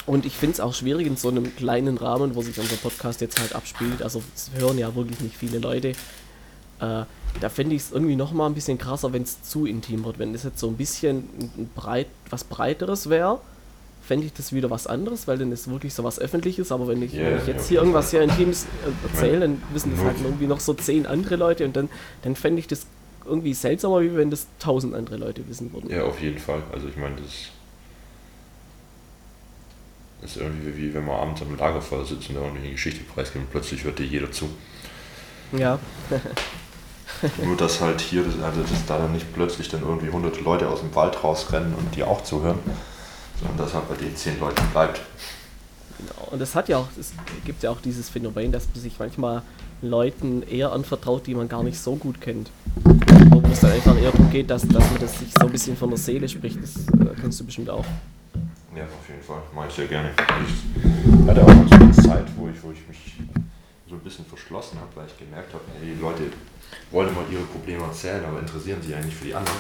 Und 0.07 0.24
ich 0.24 0.36
finde 0.36 0.54
es 0.54 0.61
auch 0.61 0.72
schwierig 0.72 1.07
in 1.07 1.16
so 1.16 1.28
einem 1.28 1.54
kleinen 1.57 1.98
Rahmen, 1.98 2.34
wo 2.36 2.42
sich 2.42 2.59
unser 2.59 2.76
Podcast 2.76 3.20
jetzt 3.20 3.40
halt 3.40 3.54
abspielt. 3.54 4.02
Also 4.02 4.22
es 4.34 4.50
hören 4.54 4.78
ja 4.78 4.94
wirklich 4.94 5.20
nicht 5.20 5.36
viele 5.36 5.59
Leute. 5.59 5.88
Äh, 5.88 5.94
da 7.40 7.48
fände 7.48 7.74
ich 7.74 7.82
es 7.82 7.92
irgendwie 7.92 8.16
noch 8.16 8.32
mal 8.32 8.46
ein 8.46 8.54
bisschen 8.54 8.78
krasser, 8.78 9.12
wenn 9.12 9.22
es 9.22 9.42
zu 9.42 9.66
intim 9.66 10.04
wird. 10.04 10.18
Wenn 10.18 10.34
es 10.34 10.44
jetzt 10.44 10.61
so 10.61 10.68
ein 10.68 10.76
bisschen 10.76 11.18
ein 11.59 11.70
breit, 11.74 12.07
was 12.30 12.44
Breiteres 12.44 13.11
wäre, 13.11 13.40
fände 14.00 14.26
ich 14.26 14.32
das 14.32 14.52
wieder 14.52 14.70
was 14.70 14.86
anderes, 14.86 15.26
weil 15.26 15.38
dann 15.38 15.50
ist 15.50 15.68
wirklich 15.68 15.92
so 15.92 16.04
was 16.04 16.20
Öffentliches. 16.20 16.70
Aber 16.70 16.86
wenn 16.86 17.02
ich, 17.02 17.12
yeah, 17.12 17.30
wenn 17.30 17.38
ich 17.38 17.46
jetzt 17.48 17.64
ja, 17.64 17.68
hier 17.70 17.78
irgendwas 17.80 18.11
sehr 18.11 18.22
Intimes 18.22 18.64
äh, 18.64 19.09
erzähle, 19.09 19.40
dann 19.40 19.62
wissen 19.72 19.92
das 19.94 20.04
halt 20.04 20.16
irgendwie 20.22 20.46
noch 20.46 20.61
so 20.61 20.72
zehn 20.74 21.07
andere 21.07 21.34
Leute 21.34 21.64
und 21.64 21.74
dann, 21.76 21.88
dann 22.22 22.36
fände 22.36 22.61
ich 22.61 22.68
das 22.68 22.86
irgendwie 23.24 23.54
seltsamer, 23.54 24.02
wie 24.02 24.14
wenn 24.14 24.30
das 24.30 24.46
tausend 24.61 24.94
andere 24.94 25.16
Leute 25.16 25.48
wissen 25.48 25.72
würden. 25.72 25.90
Ja, 25.90 26.04
auf 26.04 26.20
jeden 26.20 26.38
Fall. 26.38 26.62
Also 26.72 26.86
ich 26.86 26.96
meine, 26.96 27.16
das 27.16 27.50
ist 30.22 30.36
irgendwie 30.36 30.76
wie 30.76 30.94
wenn 30.94 31.04
man 31.04 31.16
abends 31.16 31.42
am 31.42 31.56
Lagerfeuer 31.56 32.04
sitzt 32.04 32.28
und 32.28 32.36
da 32.36 32.42
irgendwie 32.42 32.62
eine 32.62 32.72
Geschichte 32.72 33.04
preisgibt 33.04 33.44
und 33.44 33.50
plötzlich 33.50 33.84
hört 33.84 33.98
dir 33.98 34.06
jeder 34.06 34.30
zu. 34.30 34.48
Ja. 35.52 35.78
Nur, 37.42 37.56
dass 37.56 37.80
halt 37.80 38.00
hier, 38.00 38.24
also 38.24 38.62
dass 38.62 38.86
da 38.86 38.98
dann 38.98 39.12
nicht 39.12 39.32
plötzlich 39.32 39.68
dann 39.68 39.82
irgendwie 39.82 40.10
hunderte 40.10 40.40
Leute 40.40 40.68
aus 40.68 40.80
dem 40.80 40.94
Wald 40.94 41.22
rausrennen 41.22 41.74
und 41.74 41.94
die 41.94 42.02
auch 42.02 42.22
zuhören, 42.22 42.58
sondern 43.40 43.58
dass 43.58 43.74
halt 43.74 43.88
bei 43.88 43.96
den 43.96 44.14
zehn 44.16 44.38
Leuten 44.40 44.66
bleibt. 44.72 45.00
Genau, 45.98 46.28
und 46.30 46.42
es 46.42 46.54
hat 46.54 46.68
ja 46.68 46.78
auch, 46.78 46.88
es 46.98 47.12
gibt 47.44 47.62
ja 47.62 47.70
auch 47.70 47.80
dieses 47.80 48.10
Phänomen, 48.10 48.52
dass 48.52 48.66
man 48.66 48.82
sich 48.82 48.98
manchmal 48.98 49.42
Leuten 49.80 50.42
eher 50.42 50.72
anvertraut, 50.72 51.26
die 51.26 51.34
man 51.34 51.48
gar 51.48 51.62
nicht 51.62 51.78
so 51.78 51.96
gut 51.96 52.20
kennt. 52.20 52.50
Wo 52.84 53.42
es 53.50 53.60
dann 53.60 53.72
einfach 53.72 53.96
eher 53.96 54.10
darum 54.10 54.30
geht, 54.30 54.50
dass, 54.50 54.66
dass 54.68 54.90
man 54.90 55.00
das 55.00 55.18
sich 55.18 55.28
so 55.32 55.46
ein 55.46 55.52
bisschen 55.52 55.76
von 55.76 55.90
der 55.90 55.98
Seele 55.98 56.28
spricht. 56.28 56.58
Das 56.62 56.76
äh, 56.76 57.14
kennst 57.20 57.40
du 57.40 57.44
bestimmt 57.44 57.70
auch. 57.70 57.84
Ja, 58.77 58.85
auf 58.85 59.09
jeden 59.09 59.22
Fall. 59.22 59.41
Mache 59.55 59.68
ich 59.68 59.74
sehr 59.74 59.87
gerne. 59.87 60.11
Ich 60.12 61.29
hatte 61.29 61.43
auch 61.43 61.49
so 61.49 61.74
eine 61.74 61.93
Zeit, 61.93 62.27
wo 62.37 62.49
ich, 62.49 62.62
wo 62.62 62.72
ich 62.72 62.87
mich 62.87 63.14
so 63.89 63.95
ein 63.95 64.01
bisschen 64.01 64.27
verschlossen 64.27 64.79
habe, 64.79 64.91
weil 64.95 65.07
ich 65.07 65.16
gemerkt 65.16 65.55
habe, 65.55 65.64
hey, 65.81 65.95
die 65.95 66.01
Leute 66.01 66.24
wollen 66.91 67.09
immer 67.09 67.22
ihre 67.31 67.45
Probleme 67.45 67.85
erzählen, 67.85 68.22
aber 68.27 68.41
interessieren 68.41 68.83
sich 68.83 68.95
eigentlich 68.95 69.14
für 69.14 69.24
die 69.24 69.35
anderen. 69.35 69.59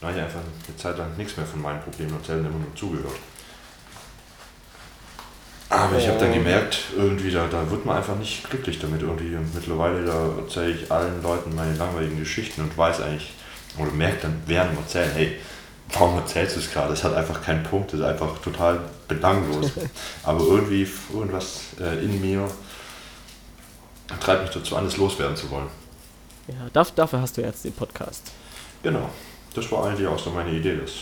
Dann 0.00 0.10
habe 0.10 0.18
ich 0.18 0.24
einfach 0.26 0.40
eine 0.40 0.76
Zeit 0.76 0.98
lang 0.98 1.16
nichts 1.16 1.36
mehr 1.38 1.46
von 1.46 1.62
meinen 1.62 1.80
Problemen 1.80 2.12
erzählt 2.12 2.40
immer 2.40 2.50
nur 2.50 2.74
zugehört. 2.74 3.16
Aber 5.70 5.98
ich 5.98 6.06
habe 6.06 6.18
dann 6.18 6.32
gemerkt, 6.32 6.78
irgendwie, 6.96 7.30
da, 7.30 7.46
da 7.46 7.70
wird 7.70 7.86
man 7.86 7.96
einfach 7.96 8.16
nicht 8.16 8.48
glücklich 8.48 8.78
damit. 8.78 9.00
Irgendwie. 9.00 9.34
Und 9.34 9.54
mittlerweile 9.54 10.04
da 10.04 10.28
erzähle 10.38 10.72
ich 10.72 10.92
allen 10.92 11.22
Leuten 11.22 11.54
meine 11.54 11.74
langweiligen 11.74 12.18
Geschichten 12.18 12.62
und 12.62 12.76
weiß 12.76 13.00
eigentlich, 13.00 13.32
oder 13.78 13.92
merkt 13.92 14.24
dann 14.24 14.42
während 14.46 14.72
dem 14.72 14.78
Erzählen, 14.78 15.10
hey, 15.14 15.38
warum 15.92 16.16
erzählst 16.18 16.56
du 16.56 16.60
es 16.60 16.70
gerade? 16.70 16.92
Es 16.92 17.04
hat 17.04 17.14
einfach 17.14 17.42
keinen 17.42 17.62
Punkt, 17.62 17.92
es 17.92 18.00
ist 18.00 18.06
einfach 18.06 18.38
total 18.38 18.80
belanglos. 19.06 19.72
Aber 20.22 20.40
irgendwie, 20.40 20.86
irgendwas 21.12 21.60
äh, 21.80 22.04
in 22.04 22.20
mir 22.20 22.48
treibt 24.20 24.42
mich 24.42 24.50
dazu 24.50 24.76
an, 24.76 24.86
es 24.86 24.96
loswerden 24.96 25.36
zu 25.36 25.50
wollen. 25.50 25.68
Ja, 26.48 26.84
dafür 26.94 27.20
hast 27.20 27.36
du 27.36 27.42
jetzt 27.42 27.64
den 27.64 27.72
Podcast. 27.72 28.32
Genau. 28.82 29.10
Das 29.54 29.70
war 29.70 29.86
eigentlich 29.86 30.06
auch 30.06 30.18
so 30.18 30.30
meine 30.30 30.50
Idee. 30.50 30.76
Dass 30.76 30.92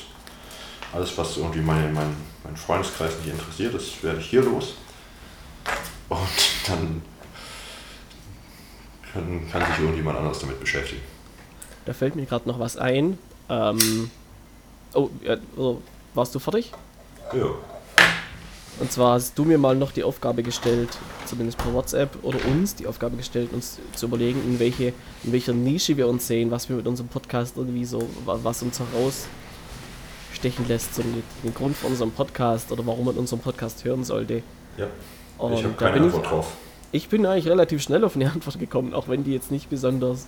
alles, 0.93 1.17
was 1.17 1.37
irgendwie 1.37 1.61
meine, 1.61 1.89
mein, 1.89 2.17
mein 2.45 2.57
Freundeskreis 2.57 3.13
nicht 3.19 3.33
interessiert, 3.33 3.75
das 3.75 4.03
werde 4.03 4.19
ich 4.19 4.27
hier 4.27 4.43
los. 4.43 4.75
Und 6.09 6.19
dann 6.69 7.03
kann, 9.13 9.51
kann 9.51 9.67
sich 9.67 9.79
irgendjemand 9.81 10.19
anders 10.19 10.39
damit 10.41 10.61
beschäftigen. 10.61 11.03
Da 11.85 11.93
fällt 11.93 12.17
mir 12.17 12.27
gerade 12.27 12.49
noch 12.49 12.59
was 12.59 12.77
ein. 12.77 13.19
Ähm, 13.49 14.11
oh, 14.97 15.11
ja, 15.25 15.37
warst 16.15 16.35
du 16.35 16.39
fertig? 16.39 16.73
Ja. 17.33 17.51
Und 18.79 18.93
zwar 18.93 19.15
hast 19.15 19.39
du 19.39 19.45
mir 19.45 19.57
mal 19.57 19.75
noch 19.75 19.91
die 19.91 20.05
Aufgabe 20.05 20.43
gestellt, 20.43 20.91
zumindest 21.25 21.57
per 21.57 21.73
WhatsApp 21.73 22.11
oder 22.23 22.39
uns 22.47 22.75
die 22.75 22.87
Aufgabe 22.87 23.17
gestellt, 23.17 23.53
uns 23.53 23.79
zu 23.95 24.07
überlegen, 24.07 24.43
in, 24.45 24.59
welche, 24.59 24.93
in 25.25 25.33
welcher 25.33 25.55
Nische 25.55 25.97
wir 25.97 26.07
uns 26.09 26.27
sehen, 26.27 26.51
was 26.51 26.69
wir 26.69 26.77
mit 26.77 26.87
unserem 26.87 27.09
Podcast 27.09 27.57
irgendwie 27.57 27.87
so, 27.87 28.07
was 28.27 28.63
uns 28.63 28.79
herausstechen 28.79 30.69
lässt, 30.69 30.95
so 30.95 31.03
den 31.03 31.55
Grund 31.55 31.75
für 31.75 31.87
unseren 31.87 32.11
Podcast 32.11 32.71
oder 32.71 32.87
warum 32.87 33.07
man 33.07 33.17
unseren 33.17 33.41
Podcast 33.41 33.83
hören 33.85 34.05
sollte. 34.05 34.43
Ja. 34.77 34.89
Und 35.39 35.55
ich 35.55 35.65
habe 35.65 35.75
keine 35.75 36.03
Antwort 36.03 36.25
ich, 36.25 36.31
drauf. 36.31 36.53
Ich 36.93 37.09
bin 37.09 37.25
eigentlich 37.25 37.49
relativ 37.49 37.83
schnell 37.83 38.05
auf 38.05 38.15
eine 38.15 38.31
Antwort 38.31 38.59
gekommen, 38.59 38.93
auch 38.93 39.09
wenn 39.09 39.25
die 39.25 39.33
jetzt 39.33 39.51
nicht 39.51 39.71
besonders 39.71 40.27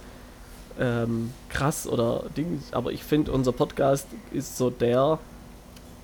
ähm, 0.78 1.32
krass 1.48 1.86
oder 1.86 2.24
Ding, 2.36 2.62
aber 2.72 2.92
ich 2.92 3.02
finde, 3.04 3.32
unser 3.32 3.52
Podcast 3.52 4.06
ist 4.32 4.56
so 4.56 4.70
der, 4.70 5.18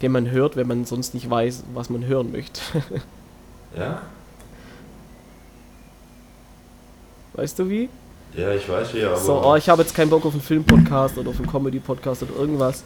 den 0.03 0.13
man 0.13 0.31
hört, 0.31 0.57
wenn 0.57 0.67
man 0.67 0.85
sonst 0.85 1.15
nicht 1.15 1.29
weiß, 1.29 1.65
was 1.75 1.91
man 1.91 2.07
hören 2.07 2.33
möchte. 2.33 2.61
ja? 3.77 4.03
Weißt 7.35 7.59
du 7.59 7.69
wie? 7.69 7.89
Ja, 8.37 8.53
ich 8.53 8.69
weiß 8.69 8.95
wie, 8.95 9.05
aber. 9.05 9.17
So, 9.17 9.45
oh, 9.45 9.57
ich 9.57 9.69
habe 9.69 9.83
jetzt 9.83 9.95
keinen 9.95 10.11
Bock 10.11 10.25
auf 10.27 10.33
einen 10.33 10.43
Film-Podcast 10.43 11.19
oder 11.19 11.31
auf 11.31 11.37
einen 11.39 11.49
Comedy-Podcast 11.49 12.25
oder 12.25 12.35
irgendwas. 12.37 12.83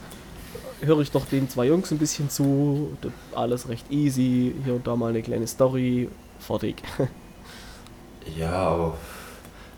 Höre 0.81 0.99
ich 1.01 1.11
doch 1.11 1.25
den 1.25 1.49
zwei 1.49 1.65
Jungs 1.65 1.91
ein 1.91 1.97
bisschen 1.97 2.29
zu. 2.29 2.95
Alles 3.35 3.67
recht 3.67 3.91
easy. 3.91 4.53
Hier 4.63 4.75
und 4.75 4.87
da 4.87 4.95
mal 4.95 5.09
eine 5.09 5.21
kleine 5.21 5.47
Story. 5.47 6.07
Fertig. 6.39 6.81
ja, 8.37 8.51
aber 8.51 8.95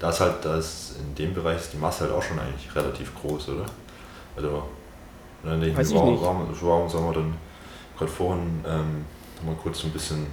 da 0.02 0.10
ist 0.10 0.20
halt, 0.20 0.44
da 0.44 0.58
ist 0.58 0.96
in 0.98 1.14
dem 1.14 1.34
Bereich 1.36 1.58
ist 1.58 1.74
die 1.74 1.78
Masse 1.78 2.06
halt 2.06 2.14
auch 2.14 2.24
schon 2.24 2.40
eigentlich 2.40 2.76
relativ 2.76 3.14
groß, 3.22 3.50
oder? 3.50 3.66
Also 4.36 4.64
dann 5.44 5.62
denke 5.62 5.80
ich, 5.80 5.94
warum, 5.94 6.20
warum, 6.20 6.48
warum 6.60 6.90
sollen 6.90 7.06
wir 7.06 7.14
dann 7.14 7.38
gerade 7.96 8.12
vorhin 8.12 8.66
ähm, 8.66 9.06
haben 9.38 9.48
wir 9.48 9.56
kurz 9.62 9.80
so 9.80 9.88
ein 9.88 9.92
bisschen 9.92 10.26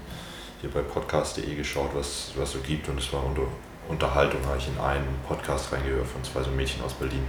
hier 0.63 0.71
bei 0.71 0.81
podcast.de 0.81 1.55
geschaut, 1.55 1.91
was 1.95 2.33
es 2.43 2.53
so 2.53 2.59
gibt 2.61 2.89
und 2.89 2.99
es 2.99 3.13
war 3.13 3.23
unter 3.25 3.43
Unterhaltung, 3.89 4.41
habe 4.47 4.57
ich 4.57 4.69
in 4.69 4.81
einen 4.81 5.19
Podcast 5.29 5.71
reingehört 5.71 6.07
von 6.07 6.25
zwei 6.25 6.43
so 6.43 6.51
Mädchen 6.51 6.83
aus 6.83 6.95
Berlin. 6.95 7.23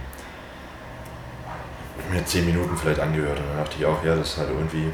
Ich 1.98 2.14
mir 2.14 2.24
zehn 2.24 2.46
Minuten 2.46 2.74
vielleicht 2.74 3.00
angehört 3.00 3.38
und 3.38 3.44
dann 3.48 3.58
dachte 3.58 3.76
ich 3.78 3.84
auch, 3.84 4.02
ja, 4.02 4.16
das 4.16 4.32
ist 4.32 4.38
halt 4.38 4.48
irgendwie 4.48 4.90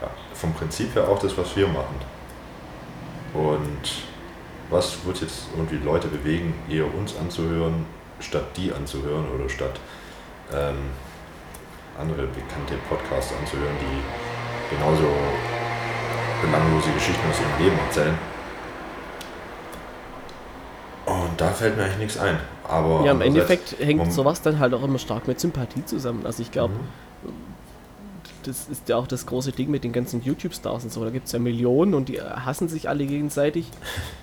ja, 0.00 0.08
vom 0.32 0.54
Prinzip 0.54 0.94
her 0.94 1.06
auch 1.06 1.18
das, 1.18 1.36
was 1.36 1.54
wir 1.56 1.68
machen. 1.68 2.00
Und 3.34 4.13
was 4.70 5.04
wird 5.04 5.20
jetzt 5.20 5.46
irgendwie 5.56 5.76
Leute 5.84 6.08
bewegen, 6.08 6.54
eher 6.68 6.92
uns 6.92 7.16
anzuhören, 7.16 7.86
statt 8.20 8.44
die 8.56 8.72
anzuhören 8.72 9.26
oder 9.34 9.48
statt 9.48 9.78
ähm, 10.52 10.76
andere 11.98 12.26
bekannte 12.26 12.74
Podcasts 12.88 13.32
anzuhören, 13.38 13.76
die 13.80 14.74
genauso 14.74 15.08
belanglose 16.42 16.90
Geschichten 16.92 17.30
aus 17.30 17.40
ihrem 17.40 17.64
Leben 17.64 17.78
erzählen. 17.86 18.18
Und 21.06 21.40
da 21.40 21.48
fällt 21.48 21.76
mir 21.76 21.84
eigentlich 21.84 21.98
nichts 21.98 22.18
ein. 22.18 22.38
Aber 22.66 23.04
ja, 23.04 23.12
im 23.12 23.20
Endeffekt 23.20 23.76
hängt 23.78 24.12
sowas 24.12 24.40
dann 24.40 24.58
halt 24.58 24.72
auch 24.74 24.82
immer 24.82 24.98
stark 24.98 25.28
mit 25.28 25.38
Sympathie 25.38 25.84
zusammen. 25.84 26.24
Also 26.24 26.42
ich 26.42 26.50
glaube, 26.50 26.74
mhm. 26.74 27.34
Das 28.44 28.68
ist 28.68 28.88
ja 28.88 28.96
auch 28.96 29.06
das 29.06 29.26
große 29.26 29.52
Ding 29.52 29.70
mit 29.70 29.84
den 29.84 29.92
ganzen 29.92 30.22
YouTube-Stars 30.22 30.84
und 30.84 30.92
so. 30.92 31.04
Da 31.04 31.10
gibt 31.10 31.26
es 31.26 31.32
ja 31.32 31.38
Millionen 31.38 31.94
und 31.94 32.08
die 32.08 32.20
hassen 32.20 32.68
sich 32.68 32.88
alle 32.88 33.06
gegenseitig. 33.06 33.66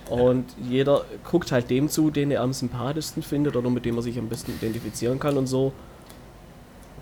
Und 0.08 0.46
jeder 0.60 1.04
guckt 1.28 1.52
halt 1.52 1.70
dem 1.70 1.88
zu, 1.88 2.10
den 2.10 2.30
er 2.30 2.42
am 2.42 2.52
sympathischsten 2.52 3.22
findet 3.22 3.56
oder 3.56 3.70
mit 3.70 3.84
dem 3.84 3.96
er 3.96 4.02
sich 4.02 4.18
am 4.18 4.28
besten 4.28 4.52
identifizieren 4.52 5.18
kann 5.18 5.36
und 5.36 5.46
so. 5.46 5.72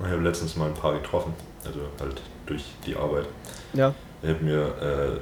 Ich 0.00 0.10
habe 0.10 0.22
letztens 0.22 0.56
mal 0.56 0.68
ein 0.68 0.74
paar 0.74 0.94
getroffen, 0.94 1.34
also 1.64 1.80
halt 2.00 2.22
durch 2.46 2.64
die 2.86 2.96
Arbeit. 2.96 3.26
Ja. 3.74 3.94
Ich 4.22 4.30
habe 4.30 4.42
mir 4.44 4.62
äh, 4.62 5.18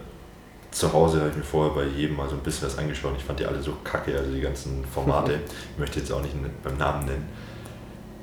zu 0.71 0.93
Hause 0.93 1.21
habe 1.21 1.31
ich 1.31 1.37
mir 1.37 1.43
vorher 1.43 1.75
bei 1.75 1.85
jedem 1.85 2.17
mal 2.17 2.29
so 2.29 2.37
ein 2.37 2.43
bisschen 2.43 2.67
was 2.67 2.79
angeschaut. 2.79 3.15
Ich 3.17 3.25
fand 3.25 3.41
die 3.41 3.47
alle 3.47 3.63
so 3.63 3.73
kacke, 3.85 4.17
also 4.17 4.31
die 4.31 4.41
ganzen 4.41 4.85
Formate. 4.85 5.41
ich 5.73 5.79
möchte 5.79 5.99
jetzt 5.99 6.13
auch 6.13 6.23
nicht 6.23 6.35
beim 6.63 6.77
Namen 6.77 7.07
nennen. 7.07 7.29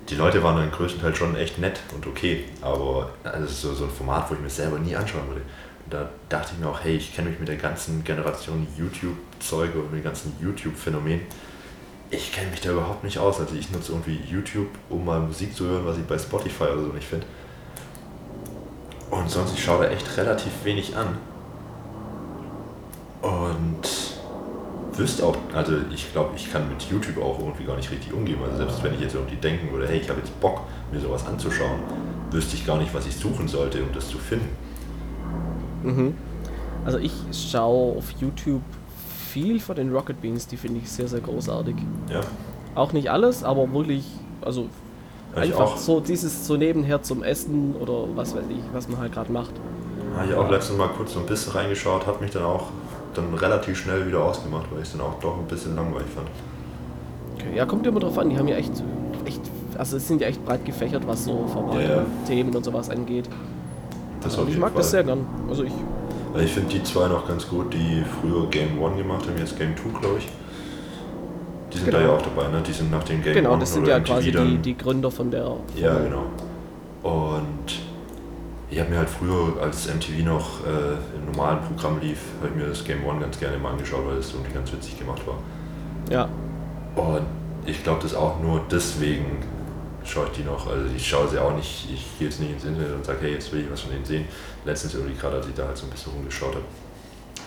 Die 0.09 0.15
Leute 0.15 0.43
waren 0.43 0.57
dann 0.57 0.71
größtenteils 0.71 1.17
schon 1.17 1.35
echt 1.35 1.57
nett 1.57 1.79
und 1.95 2.05
okay, 2.05 2.43
aber 2.61 3.09
ist 3.43 3.61
so, 3.61 3.73
so 3.73 3.85
ein 3.85 3.89
Format, 3.89 4.29
wo 4.29 4.35
ich 4.35 4.39
mir 4.39 4.49
selber 4.49 4.77
nie 4.77 4.95
anschauen 4.95 5.27
würde. 5.27 5.41
Und 5.41 5.93
da 5.93 6.09
dachte 6.29 6.51
ich 6.53 6.59
mir 6.59 6.69
auch, 6.69 6.83
hey, 6.83 6.95
ich 6.95 7.15
kenne 7.15 7.29
mich 7.29 7.39
mit 7.39 7.47
der 7.47 7.55
ganzen 7.55 8.03
Generation 8.03 8.67
YouTube-Zeug 8.77 9.73
und 9.75 9.91
mit 9.91 10.01
dem 10.01 10.03
ganzen 10.03 10.35
YouTube-Phänomen. 10.39 11.21
Ich 12.11 12.31
kenne 12.31 12.51
mich 12.51 12.61
da 12.61 12.71
überhaupt 12.71 13.03
nicht 13.03 13.17
aus. 13.17 13.39
Also 13.39 13.55
ich 13.55 13.71
nutze 13.71 13.93
irgendwie 13.93 14.19
YouTube, 14.29 14.69
um 14.89 15.05
mal 15.05 15.19
Musik 15.19 15.55
zu 15.55 15.65
hören, 15.65 15.85
was 15.85 15.97
ich 15.97 16.03
bei 16.05 16.19
Spotify 16.19 16.65
oder 16.65 16.81
so 16.81 16.87
nicht 16.89 17.07
finde. 17.07 17.25
Und 19.09 19.29
sonst, 19.29 19.53
ich 19.55 19.63
schaue 19.63 19.85
da 19.85 19.89
echt 19.89 20.17
relativ 20.17 20.51
wenig 20.63 20.95
an. 20.95 21.17
Und 23.21 24.14
wüsste 24.97 25.25
auch, 25.25 25.35
also 25.53 25.73
ich 25.93 26.11
glaube, 26.11 26.31
ich 26.35 26.51
kann 26.51 26.67
mit 26.69 26.81
YouTube 26.83 27.21
auch 27.21 27.39
irgendwie 27.39 27.63
gar 27.63 27.75
nicht 27.75 27.91
richtig 27.91 28.13
umgehen. 28.13 28.37
Also 28.43 28.57
selbst 28.57 28.83
wenn 28.83 28.93
ich 28.93 29.01
jetzt 29.01 29.15
irgendwie 29.15 29.35
denken 29.35 29.71
würde, 29.71 29.87
hey, 29.87 29.99
ich 29.99 30.09
habe 30.09 30.19
jetzt 30.19 30.39
Bock, 30.39 30.61
mir 30.91 30.99
sowas 30.99 31.25
anzuschauen, 31.25 31.79
wüsste 32.31 32.55
ich 32.55 32.65
gar 32.65 32.77
nicht, 32.77 32.93
was 32.93 33.05
ich 33.05 33.15
suchen 33.15 33.47
sollte, 33.47 33.81
um 33.81 33.89
das 33.93 34.09
zu 34.09 34.17
finden. 34.17 34.49
Mhm. 35.83 36.13
Also 36.85 36.97
ich 36.99 37.13
schaue 37.31 37.97
auf 37.97 38.11
YouTube 38.19 38.61
viel 39.29 39.59
von 39.59 39.75
den 39.75 39.91
Rocket 39.93 40.21
Beans, 40.21 40.47
die 40.47 40.57
finde 40.57 40.79
ich 40.81 40.89
sehr, 40.89 41.07
sehr 41.07 41.19
großartig. 41.19 41.75
Ja. 42.09 42.21
Auch 42.75 42.93
nicht 42.93 43.09
alles, 43.09 43.43
aber 43.43 43.71
wirklich, 43.73 44.05
also 44.41 44.67
Ja, 45.35 45.41
einfach 45.41 45.73
auch. 45.73 45.77
so 45.77 45.99
dieses 45.99 46.45
so 46.47 46.55
nebenher 46.57 47.01
zum 47.03 47.23
Essen 47.23 47.75
oder 47.79 48.05
was 48.15 48.35
weiß 48.35 48.43
ich, 48.49 48.61
was 48.73 48.87
man 48.87 48.99
halt 48.99 49.13
gerade 49.13 49.31
macht. 49.31 49.51
Habe 50.15 50.27
ich 50.27 50.33
auch 50.35 50.49
letztens 50.49 50.77
mal 50.77 50.87
kurz 50.89 51.13
so 51.13 51.19
ein 51.19 51.25
bisschen 51.25 51.51
reingeschaut, 51.53 52.05
hat 52.07 52.21
mich 52.21 52.31
dann 52.31 52.43
auch 52.43 52.67
dann 53.18 53.34
relativ 53.34 53.78
schnell 53.78 54.07
wieder 54.07 54.24
ausgemacht, 54.24 54.66
weil 54.72 54.82
ich 54.82 54.88
es 54.88 54.91
dann 54.93 55.01
auch 55.01 55.20
doch 55.20 55.38
ein 55.38 55.45
bisschen 55.47 55.76
langweilig 55.76 56.07
fand. 56.13 56.28
Okay. 57.36 57.55
Ja, 57.57 57.66
kommt 57.66 57.86
immer 57.88 57.99
drauf 57.99 58.18
an, 58.18 58.30
die 58.30 58.38
haben 58.38 58.47
ja 58.47 58.55
echt, 58.55 58.72
echt, 59.26 59.41
also 59.78 59.97
es 59.97 60.07
sind 60.07 60.22
ja 60.22 60.28
echt 60.28 60.43
breit 60.45 60.63
gefächert, 60.66 61.05
was 61.07 61.26
so 61.26 61.45
Formate, 61.47 61.82
Ja, 61.84 61.89
ja. 61.97 62.05
Themen 62.28 62.55
und 62.55 62.63
sowas 62.63 62.89
angeht. 62.89 63.30
Das 64.22 64.38
Also 64.38 64.49
ich 64.49 64.57
mag 64.57 64.72
Fall. 64.72 64.82
das 64.82 64.91
sehr 64.91 65.03
gern. 65.03 65.26
Also 65.49 65.63
ich, 65.63 65.74
ich 66.43 66.51
finde 66.51 66.70
die 66.74 66.84
zwei 66.84 67.07
noch 67.07 67.28
ganz 67.28 67.47
gut, 67.47 67.74
die 67.74 68.03
früher 68.22 68.47
Game 68.49 68.82
One 68.82 68.95
gemacht 68.97 69.26
haben, 69.28 69.38
jetzt 69.38 69.57
Game 69.57 69.76
2, 69.76 69.99
glaube 69.99 70.18
ich. 70.20 70.28
Die 71.74 71.78
sind 71.78 71.86
Genau. 71.88 71.97
da 71.99 72.03
ja 72.05 72.11
auch 72.13 72.22
dabei, 72.22 72.47
ne? 72.47 72.61
Die 72.66 72.72
sind 72.72 72.89
nach 72.89 73.03
dem 73.03 73.22
Game 73.22 73.34
genau, 73.34 73.51
One 73.51 73.59
das 73.59 73.74
sind 73.74 73.86
ja 73.88 73.97
MTV 73.99 74.13
quasi 74.13 74.32
die, 74.32 74.57
die 74.59 74.78
Gründer 74.78 75.11
von 75.11 75.30
der. 75.30 75.51
Ja, 75.76 75.93
von- 75.93 76.03
genau. 76.03 76.24
Und 77.03 77.80
ich 78.70 78.80
habe 78.80 78.89
mir 78.89 78.97
halt 78.97 79.09
früher, 79.09 79.61
als 79.61 79.88
MTV 79.88 80.24
noch 80.26 80.66
äh, 80.66 81.18
im 81.18 81.26
normalen 81.26 81.59
Programm 81.61 81.99
lief, 81.99 82.20
habe 82.39 82.49
ich 82.49 82.55
mir 82.55 82.68
das 82.68 82.84
Game 82.84 83.05
One 83.05 83.20
ganz 83.20 83.39
gerne 83.39 83.57
mal 83.57 83.72
angeschaut, 83.72 84.05
weil 84.07 84.18
es 84.18 84.34
irgendwie 84.34 84.53
ganz 84.53 84.72
witzig 84.72 84.97
gemacht 84.97 85.22
war. 85.28 85.38
Ja, 86.09 86.30
Und 86.95 87.26
ich 87.66 87.84
glaube, 87.84 88.01
das 88.01 88.13
auch 88.13 88.39
nur 88.39 88.61
deswegen 88.72 89.43
schaue 90.03 90.28
ich 90.28 90.38
die 90.38 90.43
noch. 90.43 90.68
Also 90.68 90.86
ich 90.95 91.07
schaue 91.07 91.28
sie 91.28 91.39
auch 91.39 91.55
nicht, 91.55 91.89
ich 91.91 92.05
gehe 92.20 92.28
jetzt 92.28 92.39
nicht 92.39 92.51
ins 92.51 92.63
Internet 92.63 92.93
und 92.93 93.05
sage, 93.05 93.20
hey, 93.22 93.34
jetzt 93.34 93.51
will 93.51 93.61
ich 93.61 93.72
was 93.72 93.82
von 93.82 93.91
denen 93.91 94.05
sehen. 94.05 94.26
Letztens 94.63 94.93
irgendwie 94.93 95.16
gerade, 95.16 95.38
als 95.38 95.47
ich 95.47 95.53
da 95.55 95.68
halt 95.68 95.78
so 95.78 95.86
ein 95.86 95.89
bisschen 95.89 96.13
rumgeschaut 96.13 96.55
habe, 96.55 96.66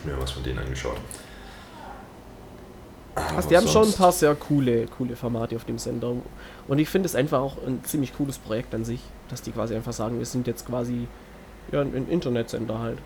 mir 0.05 0.21
was 0.21 0.31
von 0.33 0.43
denen 0.43 0.59
angeschaut. 0.59 0.97
Also 3.37 3.49
die 3.49 3.57
haben 3.57 3.69
schon 3.69 3.87
ein 3.87 3.93
paar 3.93 4.13
sehr 4.13 4.35
coole, 4.35 4.87
coole 4.97 5.17
Formate 5.17 5.57
auf 5.57 5.65
dem 5.65 5.79
Sender. 5.79 6.13
Und 6.67 6.79
ich 6.79 6.89
finde 6.89 7.07
es 7.07 7.15
einfach 7.15 7.41
auch 7.41 7.57
ein 7.67 7.83
ziemlich 7.85 8.15
cooles 8.17 8.39
Projekt 8.39 8.75
an 8.75 8.85
sich, 8.85 9.01
dass 9.29 9.43
die 9.43 9.53
quasi 9.53 9.75
einfach 9.75 9.93
sagen, 9.93 10.19
wir 10.19 10.27
sind 10.27 10.47
jetzt 10.47 10.67
quasi 10.67 11.07
ja, 11.73 11.81
ein 11.81 11.95
ein 11.95 12.09
Internetsender 12.09 12.79
halt. 12.79 12.99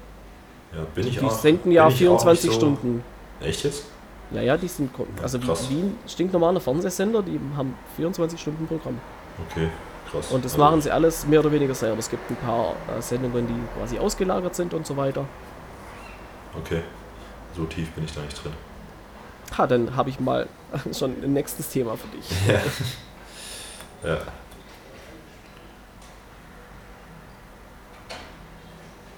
Ja, 0.74 0.84
bin 0.94 1.06
ich 1.06 1.18
die 1.18 1.24
auch. 1.24 1.30
senden 1.30 1.64
bin 1.64 1.72
ja 1.72 1.88
ich 1.88 1.94
auch 1.94 1.98
24 1.98 2.44
nicht 2.44 2.54
so- 2.54 2.58
Stunden. 2.60 3.04
Echt 3.40 3.64
jetzt? 3.64 3.84
Ja, 4.30 4.40
ja, 4.40 4.56
die 4.56 4.68
sind, 4.68 4.90
also 5.22 5.42
wie, 5.42 5.46
Krass. 5.46 5.68
wie 5.68 5.80
ein 5.80 5.98
stinknormaler 6.06 6.60
Fernsehsender, 6.60 7.22
die 7.22 7.38
haben 7.54 7.74
24 7.96 8.40
Stunden 8.40 8.66
Programm. 8.66 8.98
Okay, 9.50 9.68
krass. 10.10 10.30
Und 10.30 10.42
das 10.44 10.52
Also, 10.52 10.64
machen 10.64 10.80
sie 10.80 10.90
alles 10.90 11.26
mehr 11.26 11.40
oder 11.40 11.52
weniger 11.52 11.74
selber. 11.74 11.98
Es 11.98 12.08
gibt 12.08 12.30
ein 12.30 12.36
paar 12.36 12.70
äh, 12.96 13.02
Sendungen, 13.02 13.46
die 13.46 13.78
quasi 13.78 13.98
ausgelagert 13.98 14.54
sind 14.54 14.72
und 14.72 14.86
so 14.86 14.96
weiter. 14.96 15.26
Okay, 16.58 16.80
so 17.54 17.64
tief 17.64 17.90
bin 17.90 18.04
ich 18.04 18.14
da 18.14 18.22
nicht 18.22 18.42
drin. 18.42 18.52
Ha, 19.56 19.66
dann 19.66 19.96
habe 19.96 20.10
ich 20.10 20.18
mal 20.20 20.48
schon 20.96 21.22
ein 21.22 21.32
nächstes 21.32 21.68
Thema 21.68 21.96
für 21.96 22.08
dich. 22.08 22.30
Ja. 24.02 24.10
ja. 24.10 24.18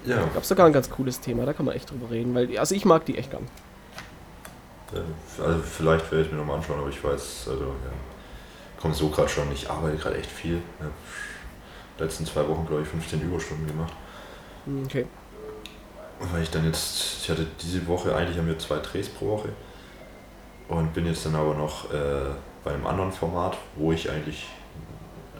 Ja, 0.06 0.16
Gab 0.34 0.42
es 0.42 0.48
sogar 0.48 0.66
ein 0.66 0.72
ganz 0.72 0.90
cooles 0.90 1.18
Thema, 1.20 1.46
da 1.46 1.54
kann 1.54 1.64
man 1.64 1.74
echt 1.74 1.90
drüber 1.90 2.10
reden, 2.10 2.34
weil 2.34 2.58
also 2.58 2.74
ich 2.74 2.84
mag 2.84 3.06
die 3.06 3.16
echt 3.16 3.30
gern. 3.30 3.48
also 5.42 5.60
vielleicht 5.62 6.10
werde 6.12 6.26
ich 6.26 6.30
mir 6.30 6.36
nochmal 6.38 6.56
anschauen, 6.56 6.78
aber 6.78 6.90
ich 6.90 7.02
weiß, 7.02 7.48
also 7.48 7.64
ja, 7.64 8.80
kommt 8.80 8.94
so 8.94 9.08
gerade 9.08 9.30
schon. 9.30 9.50
Ich 9.52 9.70
arbeite 9.70 9.96
gerade 9.96 10.18
echt 10.18 10.30
viel. 10.30 10.60
Ja. 10.78 10.86
Letzten 12.04 12.26
zwei 12.26 12.46
Wochen, 12.48 12.66
glaube 12.66 12.82
ich, 12.82 12.88
15 12.88 13.22
Überstunden 13.22 13.66
gemacht. 13.66 13.92
Hm, 14.66 14.82
Okay. 14.84 15.06
Weil 16.32 16.42
ich 16.42 16.50
dann 16.50 16.64
jetzt, 16.64 17.22
ich 17.22 17.30
hatte 17.30 17.46
diese 17.60 17.86
Woche, 17.86 18.14
eigentlich 18.14 18.38
haben 18.38 18.46
wir 18.46 18.58
zwei 18.58 18.78
Drehs 18.78 19.08
pro 19.08 19.26
Woche 19.30 19.48
und 20.68 20.92
bin 20.94 21.06
jetzt 21.06 21.24
dann 21.26 21.34
aber 21.36 21.54
noch 21.54 21.92
äh, 21.92 22.30
bei 22.64 22.72
einem 22.72 22.86
anderen 22.86 23.12
Format, 23.12 23.56
wo 23.76 23.92
ich 23.92 24.10
eigentlich, 24.10 24.46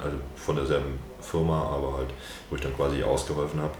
also 0.03 0.17
von 0.37 0.57
derselben 0.57 0.99
Firma, 1.21 1.63
aber 1.63 1.97
halt, 1.99 2.11
wo 2.51 2.57
ich 2.57 2.63
dann 2.63 2.77
quasi 2.77 3.03
ausgeholfen 3.03 3.61
habe. 3.61 3.73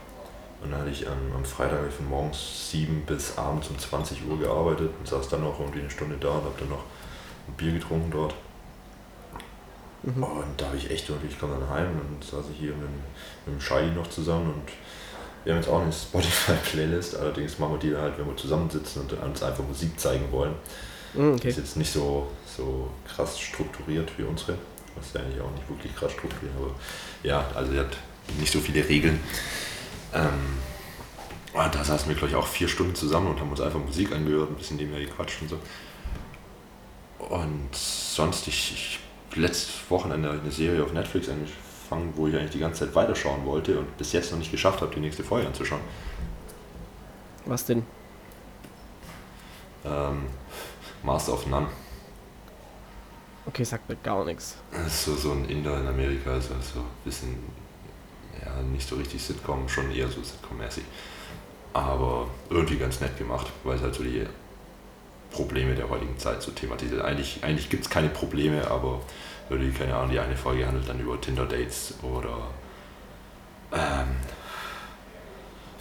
Und 0.63 0.71
dann 0.71 0.81
hatte 0.81 0.91
ich 0.91 1.07
am, 1.07 1.19
am 1.37 1.45
Freitag 1.45 1.93
von 1.93 2.09
morgens 2.09 2.71
7 2.71 3.03
bis 3.07 3.37
abends 3.37 3.69
um 3.69 3.79
20 3.79 4.27
Uhr 4.27 4.39
gearbeitet 4.39 4.91
und 4.99 5.07
saß 5.07 5.29
dann 5.29 5.43
noch 5.45 5.61
irgendwie 5.61 5.81
eine 5.81 5.91
Stunde 5.91 6.17
da 6.19 6.29
und 6.31 6.45
habe 6.45 6.55
dann 6.59 6.71
noch 6.71 6.85
ein 7.49 7.53
Bier 7.59 7.73
getrunken 7.73 8.11
dort. 8.11 8.35
Mhm. 10.03 10.23
Und 10.23 10.45
da 10.61 10.67
habe 10.67 10.77
ich 10.79 10.91
echt 10.91 11.09
irgendwie, 11.09 11.29
ich 11.29 11.39
komme 11.39 11.57
dann 11.59 11.69
heim 11.69 11.89
und 12.11 12.25
saß 12.25 12.47
ich 12.53 12.59
hier 12.59 12.71
mit, 12.73 12.83
dem- 12.83 13.03
mit 13.47 13.57
dem 13.57 13.61
Shai 13.61 13.87
noch 13.89 14.09
zusammen 14.09 14.47
und 14.55 14.63
wir 15.45 15.53
haben 15.53 15.61
jetzt 15.61 15.69
auch 15.71 15.81
eine 15.83 15.93
Spotify-Playlist, 15.93 17.17
allerdings 17.17 17.59
machen 17.59 17.73
wir 17.73 17.79
die 17.79 17.97
halt, 17.97 18.19
wenn 18.19 18.27
wir 18.27 18.37
zusammensitzen 18.37 19.03
und 19.03 19.13
uns 19.13 19.43
einfach 19.43 19.65
Musik 19.65 19.99
zeigen 20.01 20.31
wollen. 20.33 20.55
Hm, 21.15 21.35
Ist 21.35 21.41
okay. 21.41 21.55
jetzt 21.57 21.77
nicht 21.77 21.93
so, 21.93 22.29
so 22.57 22.91
krass 23.07 23.39
strukturiert 23.39 24.11
wie 24.19 24.25
unsere, 24.25 24.59
was 24.97 25.13
ja 25.13 25.21
eigentlich 25.21 25.41
auch 25.41 25.51
nicht 25.53 25.69
wirklich 25.69 25.95
krass 25.95 26.13
strukturiert, 26.13 26.53
aber 26.59 26.75
ja, 27.23 27.45
also 27.55 27.73
sie 27.73 27.79
hat 27.79 27.97
nicht 28.39 28.53
so 28.53 28.61
viele 28.61 28.87
Regeln. 28.89 29.21
Ähm, 30.13 30.59
und 31.53 31.75
da 31.75 31.85
saßen 31.85 32.09
wir, 32.09 32.17
glaube 32.17 32.31
ich, 32.31 32.37
auch 32.37 32.47
vier 32.47 32.67
Stunden 32.69 32.95
zusammen 32.97 33.29
und 33.29 33.41
haben 33.41 33.51
uns 33.51 33.61
einfach 33.61 33.79
Musik 33.79 34.13
angehört, 34.13 34.51
ein 34.51 34.57
bisschen 34.57 34.77
nebenher 34.77 35.01
gequatscht 35.01 35.41
und 35.43 35.51
so. 35.51 35.59
Und 37.19 37.75
sonst, 37.75 38.49
ich, 38.49 38.73
ich 38.73 39.01
letztes 39.37 39.75
Wochenende 39.89 40.31
eine 40.31 40.51
Serie 40.51 40.83
auf 40.83 40.93
Netflix 40.93 41.29
angefangen, 41.29 42.13
wo 42.17 42.27
ich 42.27 42.35
eigentlich 42.37 42.51
die 42.53 42.59
ganze 42.59 42.87
Zeit 42.87 42.95
weiterschauen 42.95 43.45
wollte 43.45 43.79
und 43.79 43.97
bis 43.99 44.13
jetzt 44.13 44.31
noch 44.33 44.39
nicht 44.39 44.51
geschafft 44.51 44.81
habe, 44.81 44.95
die 44.95 45.01
nächste 45.01 45.25
Folge 45.25 45.47
anzuschauen. 45.47 45.81
Was 47.47 47.65
denn? 47.67 47.85
Ähm, 49.85 50.27
Master 51.05 51.33
of 51.35 51.47
None. 51.47 51.69
Okay, 53.47 53.65
sagt 53.65 53.89
mir 53.89 53.97
gar 53.97 54.25
nichts. 54.25 54.57
Das 54.73 54.87
ist 54.87 55.05
so, 55.05 55.15
so 55.15 55.33
ein 55.33 55.45
Inder 55.49 55.79
in 55.81 55.87
Amerika, 55.87 56.33
also 56.33 56.55
so 56.61 56.81
ein 56.81 56.87
bisschen, 57.05 57.39
ja, 58.45 58.63
nicht 58.63 58.89
so 58.89 58.97
richtig 58.97 59.23
Sitcom, 59.23 59.69
schon 59.69 59.91
eher 59.91 60.09
so 60.09 60.21
Sitcom-mäßig. 60.21 60.85
Aber 61.75 62.29
irgendwie 62.51 62.77
ganz 62.79 63.01
nett 63.01 63.19
gemacht, 63.19 63.49
weil 63.65 63.77
es 63.77 63.83
halt 63.83 63.95
so 63.95 64.03
die 64.03 64.27
Probleme 65.31 65.75
der 65.75 65.91
heutigen 65.91 66.19
Zeit 66.19 66.43
so 66.43 66.53
thematisiert. 66.53 67.03
Eigentlich, 67.03 67.43
eigentlich 67.43 67.69
gibt 67.69 67.85
es 67.85 67.91
keine 67.91 68.09
Probleme, 68.09 68.71
aber 68.71 69.01
irgendwie, 69.51 69.77
keine 69.77 69.97
Ahnung, 69.97 70.11
die 70.11 70.21
eine 70.21 70.37
Folge 70.37 70.67
handelt 70.67 70.89
dann 70.89 71.01
über 71.01 71.21
Tinder-Dates 71.21 71.95
oder 72.03 72.49
ähm, 73.73 74.09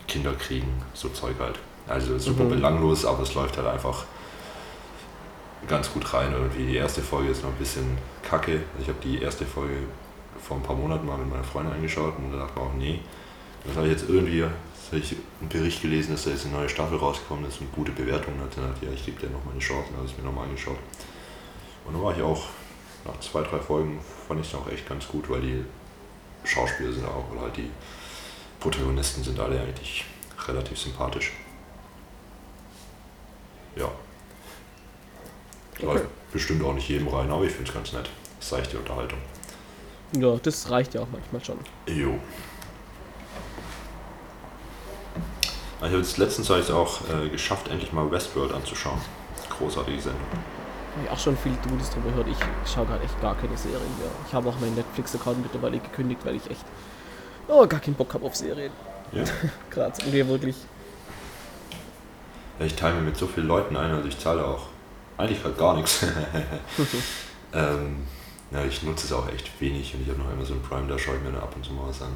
Kinderkriegen, 0.07 0.69
so 0.93 1.09
Zeug 1.09 1.35
halt. 1.39 1.59
Also 1.87 2.17
super 2.17 2.45
Mhm. 2.45 2.49
belanglos, 2.49 3.05
aber 3.05 3.23
es 3.23 3.33
läuft 3.33 3.57
halt 3.57 3.67
einfach 3.67 4.05
ganz 5.67 5.91
gut 5.91 6.13
rein. 6.13 6.31
Irgendwie 6.33 6.65
die 6.65 6.75
erste 6.75 7.01
Folge 7.01 7.29
ist 7.29 7.43
noch 7.43 7.51
ein 7.51 7.57
bisschen 7.57 7.97
kacke. 8.21 8.61
Ich 8.79 8.87
habe 8.87 8.97
die 9.03 9.21
erste 9.21 9.45
Folge 9.45 9.75
vor 10.41 10.57
ein 10.57 10.63
paar 10.63 10.75
Monaten 10.75 11.05
mal 11.05 11.17
mit 11.17 11.29
meiner 11.29 11.43
Freundin 11.43 11.73
angeschaut 11.73 12.15
und 12.17 12.31
da 12.31 12.39
dachte 12.39 12.59
mir 12.59 12.65
auch, 12.65 12.73
nee, 12.73 12.99
das 13.65 13.75
habe 13.75 13.87
ich 13.87 13.93
jetzt 13.93 14.09
irgendwie, 14.09 14.41
das 14.41 14.99
ich 14.99 15.15
einen 15.39 15.49
Bericht 15.49 15.81
gelesen, 15.81 16.11
dass 16.11 16.25
da 16.25 16.31
jetzt 16.31 16.45
eine 16.45 16.55
neue 16.55 16.69
Staffel 16.69 16.97
rausgekommen 16.97 17.45
ist 17.45 17.61
und 17.61 17.71
gute 17.71 17.91
Bewertungen 17.91 18.39
hat. 18.41 18.55
Dann 18.57 18.69
dachte 18.69 18.79
ich, 18.81 18.89
ja, 18.89 18.93
ich 18.93 19.05
gebe 19.05 19.19
dir 19.19 19.31
noch 19.31 19.43
mal 19.45 19.51
eine 19.51 19.59
Chance, 19.59 19.87
dann 19.89 19.97
habe 19.97 20.07
ich 20.07 20.17
mir 20.17 20.23
nochmal 20.23 20.45
angeschaut. 20.45 20.77
Und 21.85 21.93
dann 21.93 22.03
war 22.03 22.15
ich 22.15 22.21
auch, 22.21 22.45
nach 23.05 23.19
zwei, 23.19 23.41
drei 23.41 23.59
Folgen 23.59 23.99
fand 24.27 24.41
ich 24.41 24.47
es 24.47 24.55
auch 24.55 24.69
echt 24.69 24.87
ganz 24.87 25.07
gut, 25.07 25.29
weil 25.29 25.41
die 25.41 25.63
Schauspieler 26.43 26.91
sind 26.91 27.05
auch, 27.05 27.31
oder 27.31 27.41
halt 27.41 27.57
die 27.57 27.69
Protagonisten 28.59 29.23
sind 29.23 29.39
alle 29.39 29.59
eigentlich 29.59 30.05
relativ 30.47 30.77
sympathisch. 30.77 31.33
Ja. 33.75 33.89
Läuft 35.79 36.05
bestimmt 36.31 36.63
auch 36.63 36.73
nicht 36.73 36.87
jedem 36.87 37.07
rein, 37.07 37.29
aber 37.31 37.43
ich 37.43 37.51
finde 37.51 37.69
es 37.69 37.73
ganz 37.73 37.93
nett. 37.93 38.09
Seichte 38.39 38.77
Unterhaltung. 38.77 39.19
Ja, 40.15 40.35
das 40.41 40.69
reicht 40.69 40.93
ja 40.93 41.01
auch 41.01 41.07
manchmal 41.11 41.43
schon. 41.43 41.57
Jo. 41.87 42.19
Ich 45.79 45.89
habe 45.89 45.97
jetzt 45.97 46.17
letztens 46.17 46.49
auch 46.49 47.01
äh, 47.09 47.29
geschafft, 47.29 47.67
endlich 47.67 47.91
mal 47.91 48.09
Westworld 48.09 48.53
anzuschauen. 48.53 49.01
Großartige 49.49 49.99
Sendung. 49.99 50.21
Habe 50.31 51.05
ich 51.05 51.11
auch 51.11 51.19
schon 51.19 51.35
viel 51.35 51.51
Gutes 51.67 51.89
drüber 51.89 52.09
gehört. 52.11 52.27
Ich 52.27 52.71
schaue 52.71 52.85
gerade 52.85 53.03
echt 53.03 53.19
gar 53.21 53.35
keine 53.35 53.57
Serien 53.57 53.81
mehr. 53.99 54.09
Ich 54.27 54.33
habe 54.33 54.47
auch 54.47 54.59
meinen 54.59 54.75
Netflix-Account 54.75 55.41
mittlerweile 55.41 55.79
gekündigt, 55.79 56.21
weil 56.23 56.35
ich 56.35 56.49
echt 56.49 56.65
oh, 57.47 57.65
gar 57.67 57.79
keinen 57.79 57.95
Bock 57.95 58.13
habe 58.13 58.25
auf 58.25 58.35
Serien. 58.35 58.71
Ja. 59.11 59.23
Gerade 59.71 59.93
irgendwie 59.99 60.27
wirklich. 60.27 60.55
Ja, 62.59 62.65
ich 62.65 62.75
teile 62.75 62.95
mir 62.95 63.01
mit 63.01 63.17
so 63.17 63.27
vielen 63.27 63.47
Leuten 63.47 63.75
ein, 63.75 63.91
also 63.91 64.07
ich 64.07 64.19
zahle 64.19 64.45
auch 64.45 64.67
eigentlich 65.17 65.43
halt 65.43 65.57
gar 65.57 65.75
nichts. 65.75 66.05
ähm, 67.53 67.97
ja, 68.51 68.63
ich 68.65 68.83
nutze 68.83 69.07
es 69.07 69.13
auch 69.13 69.27
echt 69.29 69.49
wenig 69.59 69.93
und 69.95 70.01
ich 70.01 70.09
habe 70.09 70.19
noch 70.19 70.31
immer 70.31 70.45
so 70.45 70.53
ein 70.53 70.61
Prime, 70.61 70.87
da 70.87 70.97
schaue 70.97 71.15
ich 71.15 71.23
mir 71.23 71.31
dann 71.31 71.41
ab 71.41 71.55
und 71.55 71.65
zu 71.65 71.73
mal 71.73 71.87
was 71.87 72.01
an. 72.01 72.11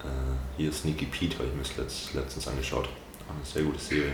Äh, 0.00 0.06
hier 0.56 0.72
Sneaky 0.72 1.06
Pete 1.06 1.38
habe 1.38 1.48
ich 1.48 1.54
mir 1.54 1.62
das 1.62 1.76
letzt, 1.76 2.14
letztens 2.14 2.48
angeschaut. 2.48 2.88
Eine 3.28 3.44
sehr 3.44 3.62
gute 3.62 3.78
Serie. 3.78 4.12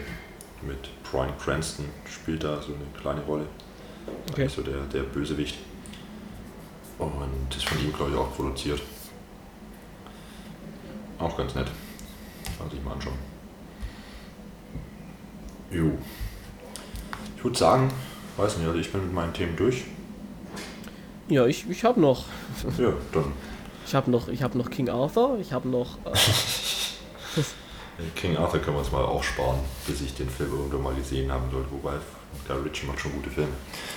Mit 0.63 0.91
Brian 1.03 1.37
Cranston 1.39 1.87
spielt 2.07 2.45
da 2.45 2.61
so 2.61 2.75
eine 2.75 2.85
kleine 3.01 3.23
Rolle. 3.23 3.47
Okay. 4.31 4.43
Also 4.43 4.63
der, 4.63 4.83
der 4.93 5.03
Bösewicht. 5.03 5.57
Und 6.99 7.57
ist 7.57 7.67
von 7.67 7.81
ihm, 7.81 7.93
glaube 7.95 8.11
ich, 8.11 8.17
auch 8.19 8.35
produziert. 8.37 8.83
Auch 11.19 11.35
ganz 11.37 11.55
nett. 11.55 11.67
Kann 11.67 12.55
man 12.59 12.71
sich 12.71 12.85
mal 12.85 12.93
anschauen. 12.93 13.19
Jo. 15.71 15.97
Ich 17.41 17.45
würde 17.45 17.57
sagen, 17.59 17.91
weiß 18.37 18.59
nicht, 18.59 18.67
also 18.67 18.79
ich 18.79 18.93
bin 18.93 19.03
mit 19.03 19.15
meinen 19.15 19.33
Themen 19.33 19.57
durch. 19.57 19.85
Ja, 21.31 21.47
ich, 21.47 21.65
ich 21.71 21.85
habe 21.85 21.99
noch. 21.99 22.27
Ja, 22.77 22.93
dann 23.13 23.33
Ich 23.87 23.95
habe 23.95 24.11
noch, 24.11 24.29
ich 24.29 24.43
habe 24.43 24.59
noch 24.59 24.69
King 24.69 24.91
Arthur. 24.91 25.39
Ich 25.41 25.51
habe 25.53 25.67
noch. 25.67 25.97
Äh, 27.99 28.19
King 28.19 28.37
Arthur 28.39 28.61
können 28.61 28.77
wir 28.77 28.81
uns 28.81 28.93
mal 28.93 29.05
auch 29.05 29.23
sparen, 29.23 29.59
bis 29.87 30.01
ich 30.01 30.15
den 30.15 30.31
Film 30.31 30.51
irgendwann 30.53 30.83
mal 30.83 30.95
gesehen 30.95 31.31
haben 31.31 31.51
sollte. 31.51 31.71
Wobei, 31.71 31.93
Guy 32.49 32.57
Ritchie 32.63 32.87
macht 32.87 33.01
schon 33.01 33.13
gute 33.13 33.29
Filme. 33.29 33.51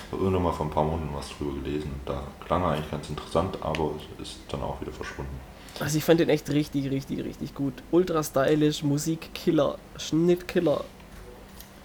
Ich 0.08 0.12
habe 0.12 0.24
irgendwann 0.24 0.44
mal 0.44 0.52
vor 0.52 0.66
ein 0.66 0.72
paar 0.72 0.84
Monaten 0.84 1.10
was 1.14 1.30
drüber 1.30 1.54
gelesen. 1.64 1.92
Da 2.06 2.22
klang 2.46 2.64
er 2.64 2.72
eigentlich 2.72 2.92
ganz 2.92 3.10
interessant, 3.10 3.58
aber 3.62 3.92
es 4.22 4.30
ist 4.30 4.40
dann 4.50 4.62
auch 4.62 4.82
wieder 4.82 4.92
verschwunden. 4.92 5.40
also 5.80 5.98
ich 5.98 6.04
fand 6.04 6.20
den 6.20 6.28
echt 6.28 6.50
richtig, 6.50 6.92
richtig, 6.92 7.24
richtig 7.24 7.56
gut. 7.56 7.74
Ultra 7.92 8.24
stylisch, 8.24 8.84
Musikkiller, 8.84 9.78
Schnittkiller. 9.98 10.84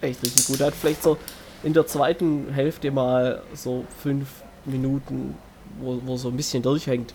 Echt 0.01 0.21
richtig 0.21 0.47
gut. 0.47 0.59
Er 0.59 0.67
hat 0.67 0.75
vielleicht 0.75 1.03
so 1.03 1.17
in 1.63 1.73
der 1.73 1.87
zweiten 1.87 2.51
Hälfte 2.53 2.91
mal 2.91 3.41
so 3.53 3.85
fünf 4.01 4.27
Minuten, 4.65 5.35
wo, 5.79 5.99
wo 6.05 6.17
so 6.17 6.29
ein 6.29 6.37
bisschen 6.37 6.63
durchhängt. 6.63 7.13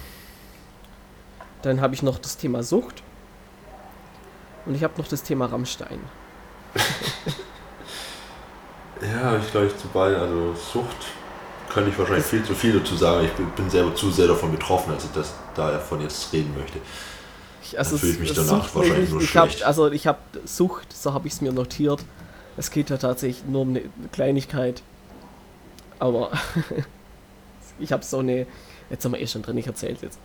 Dann 1.62 1.80
habe 1.80 1.94
ich 1.94 2.02
noch 2.02 2.18
das 2.18 2.36
Thema 2.36 2.62
Sucht. 2.62 3.02
Und 4.64 4.76
ich 4.76 4.84
habe 4.84 4.94
noch 4.96 5.08
das 5.08 5.24
Thema 5.24 5.46
Rammstein. 5.46 5.98
Ja, 9.02 9.36
ich 9.36 9.50
glaube, 9.50 9.66
ich 9.66 9.76
zu 9.76 9.88
beiden, 9.88 10.20
also 10.20 10.54
Sucht 10.54 11.06
könnte 11.72 11.90
ich 11.90 11.98
wahrscheinlich 11.98 12.26
viel 12.26 12.44
zu 12.44 12.54
viel 12.54 12.78
dazu 12.78 12.96
sagen. 12.96 13.26
Ich 13.26 13.32
bin, 13.32 13.68
selber 13.70 13.94
zu 13.94 14.10
sehr 14.10 14.28
davon 14.28 14.52
betroffen, 14.52 14.92
als 14.92 15.04
ich 15.04 15.10
das 15.12 15.32
davon 15.54 16.00
jetzt 16.00 16.32
reden 16.32 16.54
möchte. 16.58 16.78
Ich, 17.62 17.72
Dann 17.72 17.84
fühle 17.84 18.12
ich 18.12 18.18
mich 18.18 18.32
danach 18.34 18.68
suchtmäßig- 18.68 18.74
wahrscheinlich 18.74 19.10
nur 19.10 19.20
ich 19.22 19.36
hab, 19.36 19.50
schlecht. 19.50 19.62
Also 19.64 19.90
ich 19.90 20.06
habe 20.06 20.18
Sucht, 20.44 20.92
so 20.92 21.14
habe 21.14 21.26
ich 21.26 21.32
es 21.34 21.40
mir 21.40 21.52
notiert. 21.52 22.04
Es 22.56 22.70
geht 22.70 22.90
ja 22.90 22.98
tatsächlich 22.98 23.44
nur 23.46 23.62
um 23.62 23.70
eine 23.70 23.82
Kleinigkeit. 24.12 24.82
Aber 25.98 26.30
ich 27.78 27.92
habe 27.92 28.04
so 28.04 28.18
eine, 28.18 28.46
jetzt 28.90 29.02
sind 29.02 29.12
wir 29.12 29.20
eh 29.20 29.26
schon 29.26 29.42
drin, 29.42 29.56
ich 29.56 29.66
erzähle 29.66 29.96
jetzt. 30.02 30.18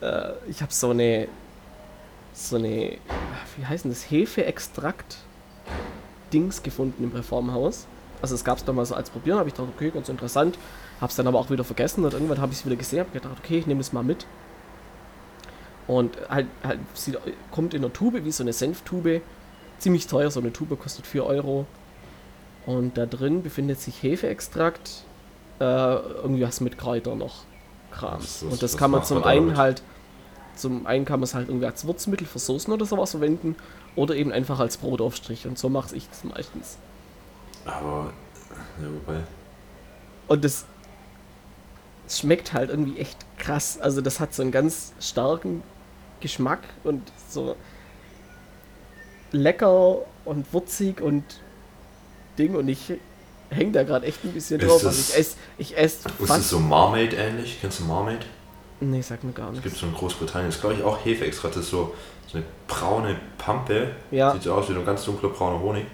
Äh, 0.00 0.30
ich 0.48 0.62
habe 0.62 0.72
so 0.72 0.90
eine, 0.90 1.28
so 2.32 2.56
eine, 2.56 2.96
wie 3.56 3.66
heißt 3.66 3.84
denn 3.84 3.90
das, 3.90 4.10
Hefeextrakt-Dings 4.10 6.62
gefunden 6.62 7.04
im 7.04 7.12
Reformhaus. 7.12 7.86
Also 8.22 8.34
es 8.34 8.44
gab 8.44 8.58
es 8.58 8.64
damals 8.64 8.88
so 8.88 8.94
als 8.94 9.10
Probieren, 9.10 9.38
habe 9.38 9.48
ich 9.48 9.54
gedacht, 9.54 9.72
okay, 9.76 9.90
ganz 9.90 10.08
interessant. 10.08 10.58
Habe 11.00 11.10
es 11.10 11.16
dann 11.16 11.26
aber 11.26 11.38
auch 11.38 11.50
wieder 11.50 11.64
vergessen 11.64 12.04
und 12.04 12.12
irgendwann 12.12 12.40
habe 12.40 12.52
ich 12.52 12.58
es 12.58 12.66
wieder 12.66 12.76
gesehen, 12.76 13.00
habe 13.00 13.10
gedacht, 13.10 13.36
okay, 13.38 13.58
ich 13.58 13.66
nehme 13.66 13.80
es 13.80 13.92
mal 13.92 14.02
mit. 14.02 14.26
Und 15.86 16.18
halt, 16.28 16.46
halt 16.62 16.80
sieht, 16.94 17.18
kommt 17.50 17.72
in 17.72 17.82
einer 17.82 17.92
Tube, 17.92 18.24
wie 18.24 18.32
so 18.32 18.42
eine 18.42 18.52
Senftube. 18.52 19.22
Ziemlich 19.78 20.06
teuer, 20.06 20.30
so 20.30 20.40
eine 20.40 20.52
Tube 20.52 20.78
kostet 20.78 21.06
4 21.06 21.24
Euro. 21.24 21.66
Und 22.66 22.98
da 22.98 23.06
drin 23.06 23.42
befindet 23.42 23.80
sich 23.80 24.02
Hefeextrakt, 24.02 25.04
äh, 25.60 25.64
irgendwie 25.64 26.42
was 26.42 26.60
mit 26.60 26.76
Kräutern 26.76 27.18
noch. 27.18 27.44
Krams. 27.90 28.42
Und 28.42 28.62
das 28.62 28.74
was 28.74 28.76
kann 28.76 28.90
man 28.90 29.02
zum 29.04 29.24
einen 29.24 29.46
damit? 29.46 29.56
halt, 29.56 29.82
zum 30.54 30.86
einen 30.86 31.06
kann 31.06 31.20
man 31.20 31.24
es 31.24 31.34
halt 31.34 31.48
irgendwie 31.48 31.64
als 31.64 31.86
Würzmittel 31.86 32.26
für 32.26 32.38
Soßen 32.38 32.70
oder 32.72 32.84
sowas 32.84 33.12
verwenden. 33.12 33.56
Oder 33.96 34.14
eben 34.14 34.30
einfach 34.30 34.58
als 34.58 34.76
Brotaufstrich. 34.76 35.46
Und 35.46 35.58
so 35.58 35.70
mache 35.70 35.96
ich 35.96 36.06
das 36.08 36.24
meistens. 36.24 36.76
Aber, 37.64 38.12
ja, 38.82 38.88
wobei, 38.92 39.20
Und 40.28 40.44
das, 40.44 40.66
es 42.08 42.18
schmeckt 42.20 42.52
halt 42.54 42.70
irgendwie 42.70 42.98
echt 42.98 43.16
krass. 43.38 43.78
Also 43.80 44.00
das 44.00 44.18
hat 44.18 44.34
so 44.34 44.42
einen 44.42 44.50
ganz 44.50 44.92
starken 45.00 45.62
Geschmack 46.20 46.60
und 46.84 47.02
so 47.28 47.54
lecker 49.32 49.98
und 50.24 50.52
würzig 50.52 51.00
und 51.00 51.22
Ding 52.38 52.54
und 52.54 52.68
ich 52.68 52.92
hänge 53.50 53.72
da 53.72 53.82
gerade 53.82 54.06
echt 54.06 54.24
ein 54.24 54.32
bisschen 54.32 54.60
Ist 54.60 54.68
drauf. 54.68 54.82
das- 54.82 54.96
Also 54.96 55.00
ich 55.12 55.18
esse 55.18 55.36
ich 55.58 55.76
ess 55.78 55.94
ist 56.18 56.30
das 56.30 56.50
so 56.50 56.58
Marmaid 56.60 57.12
ähnlich? 57.14 57.58
Kennst 57.60 57.80
du 57.80 57.84
Marmaid? 57.84 58.24
Nee, 58.80 59.02
sag 59.02 59.24
mir 59.24 59.32
gar 59.32 59.46
Das 59.46 59.54
nichts. 59.56 59.64
gibt 59.64 59.74
es 59.74 59.80
so 59.80 59.86
in 59.88 59.94
Großbritannien. 59.94 60.48
Das 60.48 60.54
ist, 60.56 60.60
glaube 60.60 60.76
ich, 60.76 60.82
auch 60.84 61.04
Hefeextrakt. 61.04 61.56
Das 61.56 61.64
ist 61.64 61.70
so, 61.70 61.94
so 62.28 62.38
eine 62.38 62.46
braune 62.68 63.16
Pampe. 63.36 63.90
Ja. 64.12 64.32
Sieht 64.32 64.44
so 64.44 64.54
aus 64.54 64.68
wie 64.68 64.74
so 64.74 64.78
ein 64.78 64.86
ganz 64.86 65.04
dunkler 65.04 65.30
brauner 65.30 65.60
Honig. 65.60 65.84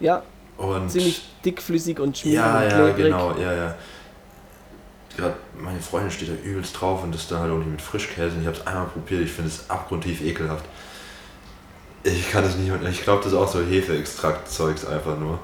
Ja, 0.00 0.22
Und 0.58 0.90
ziemlich 0.90 1.22
dickflüssig 1.44 1.98
und 1.98 2.18
schmierig 2.18 2.36
Ja, 2.38 2.58
und 2.62 2.70
ja, 2.70 2.90
genau, 2.90 3.32
ja, 3.38 3.54
ja. 3.54 3.74
Gerade 5.16 5.34
meine 5.58 5.80
Freundin 5.80 6.10
steht 6.10 6.28
da 6.28 6.34
übelst 6.42 6.80
drauf 6.80 7.02
und 7.02 7.14
das 7.14 7.28
dann 7.28 7.40
halt 7.40 7.52
auch 7.52 7.58
nicht 7.58 7.70
mit 7.70 7.82
Frischkäse. 7.82 8.36
Und 8.36 8.42
ich 8.42 8.46
habe 8.46 8.56
es 8.56 8.66
einmal 8.66 8.86
probiert, 8.86 9.22
ich 9.22 9.32
finde 9.32 9.50
es 9.50 9.68
abgrundtief 9.68 10.22
ekelhaft. 10.22 10.64
Ich 12.02 12.30
kann 12.30 12.44
es 12.44 12.56
nicht, 12.56 12.72
ich 12.88 13.02
glaube, 13.02 13.22
das 13.22 13.32
ist 13.32 13.38
auch 13.38 13.48
so 13.48 13.60
Hefeextrakt-Zeugs 13.60 14.86
einfach 14.86 15.18
nur. 15.18 15.38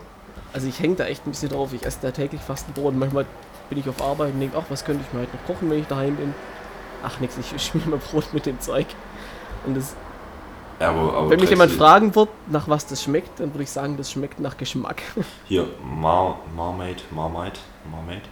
Also 0.52 0.68
ich 0.68 0.80
hänge 0.80 0.94
da 0.94 1.04
echt 1.04 1.26
ein 1.26 1.30
bisschen 1.30 1.50
drauf. 1.50 1.72
Ich 1.74 1.84
esse 1.84 1.98
da 2.00 2.10
täglich 2.10 2.40
fast 2.40 2.68
ein 2.68 2.72
Brot. 2.72 2.94
Und 2.94 2.98
manchmal 2.98 3.26
bin 3.68 3.78
ich 3.78 3.88
auf 3.88 4.00
Arbeit 4.00 4.32
und 4.32 4.40
denke, 4.40 4.56
ach, 4.58 4.64
was 4.70 4.84
könnte 4.84 5.04
ich 5.06 5.12
mir 5.12 5.20
heute 5.20 5.36
noch 5.36 5.44
kochen, 5.44 5.68
wenn 5.68 5.80
ich 5.80 5.86
daheim 5.86 6.16
bin? 6.16 6.34
Ach, 7.02 7.20
nix, 7.20 7.36
ich 7.36 7.62
schmier 7.62 7.86
mir 7.86 7.98
Brot 7.98 8.32
mit 8.32 8.46
dem 8.46 8.58
Zeug. 8.60 8.86
Und 9.66 9.76
das, 9.76 9.94
Aber, 10.78 11.14
aber 11.14 11.30
wenn 11.30 11.40
mich 11.40 11.50
jemand 11.50 11.72
fragen 11.72 12.14
wird, 12.14 12.28
nach 12.48 12.68
was 12.68 12.86
das 12.86 13.02
schmeckt, 13.02 13.40
dann 13.40 13.52
würde 13.52 13.64
ich 13.64 13.70
sagen, 13.70 13.96
das 13.96 14.10
schmeckt 14.10 14.40
nach 14.40 14.56
Geschmack. 14.56 15.02
Hier, 15.44 15.68
Mar 15.82 16.38
Marmaid, 16.54 17.04
Marmaid, 17.10 17.58
Marmaid. 17.90 18.22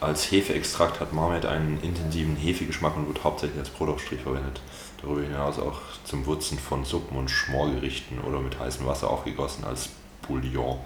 Als 0.00 0.30
Hefeextrakt 0.30 1.00
hat 1.00 1.12
Marmaid 1.12 1.46
einen 1.46 1.80
intensiven 1.80 2.36
Hefegeschmack 2.36 2.96
und 2.96 3.08
wird 3.08 3.24
hauptsächlich 3.24 3.58
als 3.58 3.70
Brotaufstrich 3.70 4.20
verwendet. 4.20 4.60
Darüber 5.00 5.22
hinaus 5.22 5.58
auch 5.58 5.80
zum 6.04 6.26
Würzen 6.26 6.58
von 6.58 6.84
Suppen 6.84 7.16
und 7.16 7.30
Schmorgerichten 7.30 8.20
oder 8.20 8.40
mit 8.40 8.58
heißem 8.58 8.86
Wasser 8.86 9.10
aufgegossen 9.10 9.64
als 9.64 9.88
Bouillon. 10.26 10.78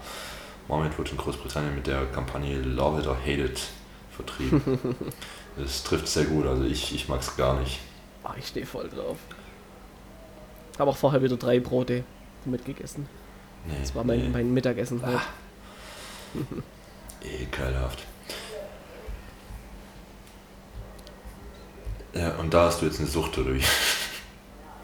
Marmaid 0.69 0.97
wird 0.97 1.11
in 1.11 1.19
Großbritannien 1.19 1.75
mit 1.75 1.87
der 1.89 2.07
Kampagne 2.07 2.61
Love 2.61 3.01
It 3.01 3.07
or 3.09 3.17
Hate 3.19 3.45
It 3.45 3.61
vertrieben. 4.15 4.63
Es 5.63 5.83
trifft 5.83 6.07
sehr 6.07 6.25
gut, 6.25 6.47
also 6.47 6.63
ich, 6.63 6.95
ich 6.95 7.09
mag 7.09 7.21
es 7.21 7.37
gar 7.37 7.59
nicht. 7.59 7.81
Ah, 8.23 8.35
ich 8.39 8.47
stehe 8.47 8.65
voll 8.65 8.89
drauf. 8.89 9.19
Habe 10.79 10.91
auch 10.91 10.97
vorher 10.97 11.21
wieder 11.23 11.37
drei 11.37 11.59
Brote 11.59 12.05
damit 12.45 12.65
gegessen. 12.65 13.09
Nee, 13.67 13.75
Das 13.81 13.95
war 13.95 14.05
mein, 14.05 14.21
nee. 14.21 14.29
mein 14.29 14.55
Mittagessen 14.55 15.03
heute. 15.05 15.21
Ekelhaft. 17.43 18.05
Ja, 22.15 22.35
und 22.37 22.53
da 22.53 22.67
hast 22.67 22.83
du 22.83 22.87
jetzt 22.87 22.99
eine 22.99 23.09
Sucht, 23.09 23.39
oder 23.39 23.55
wie? 23.55 23.63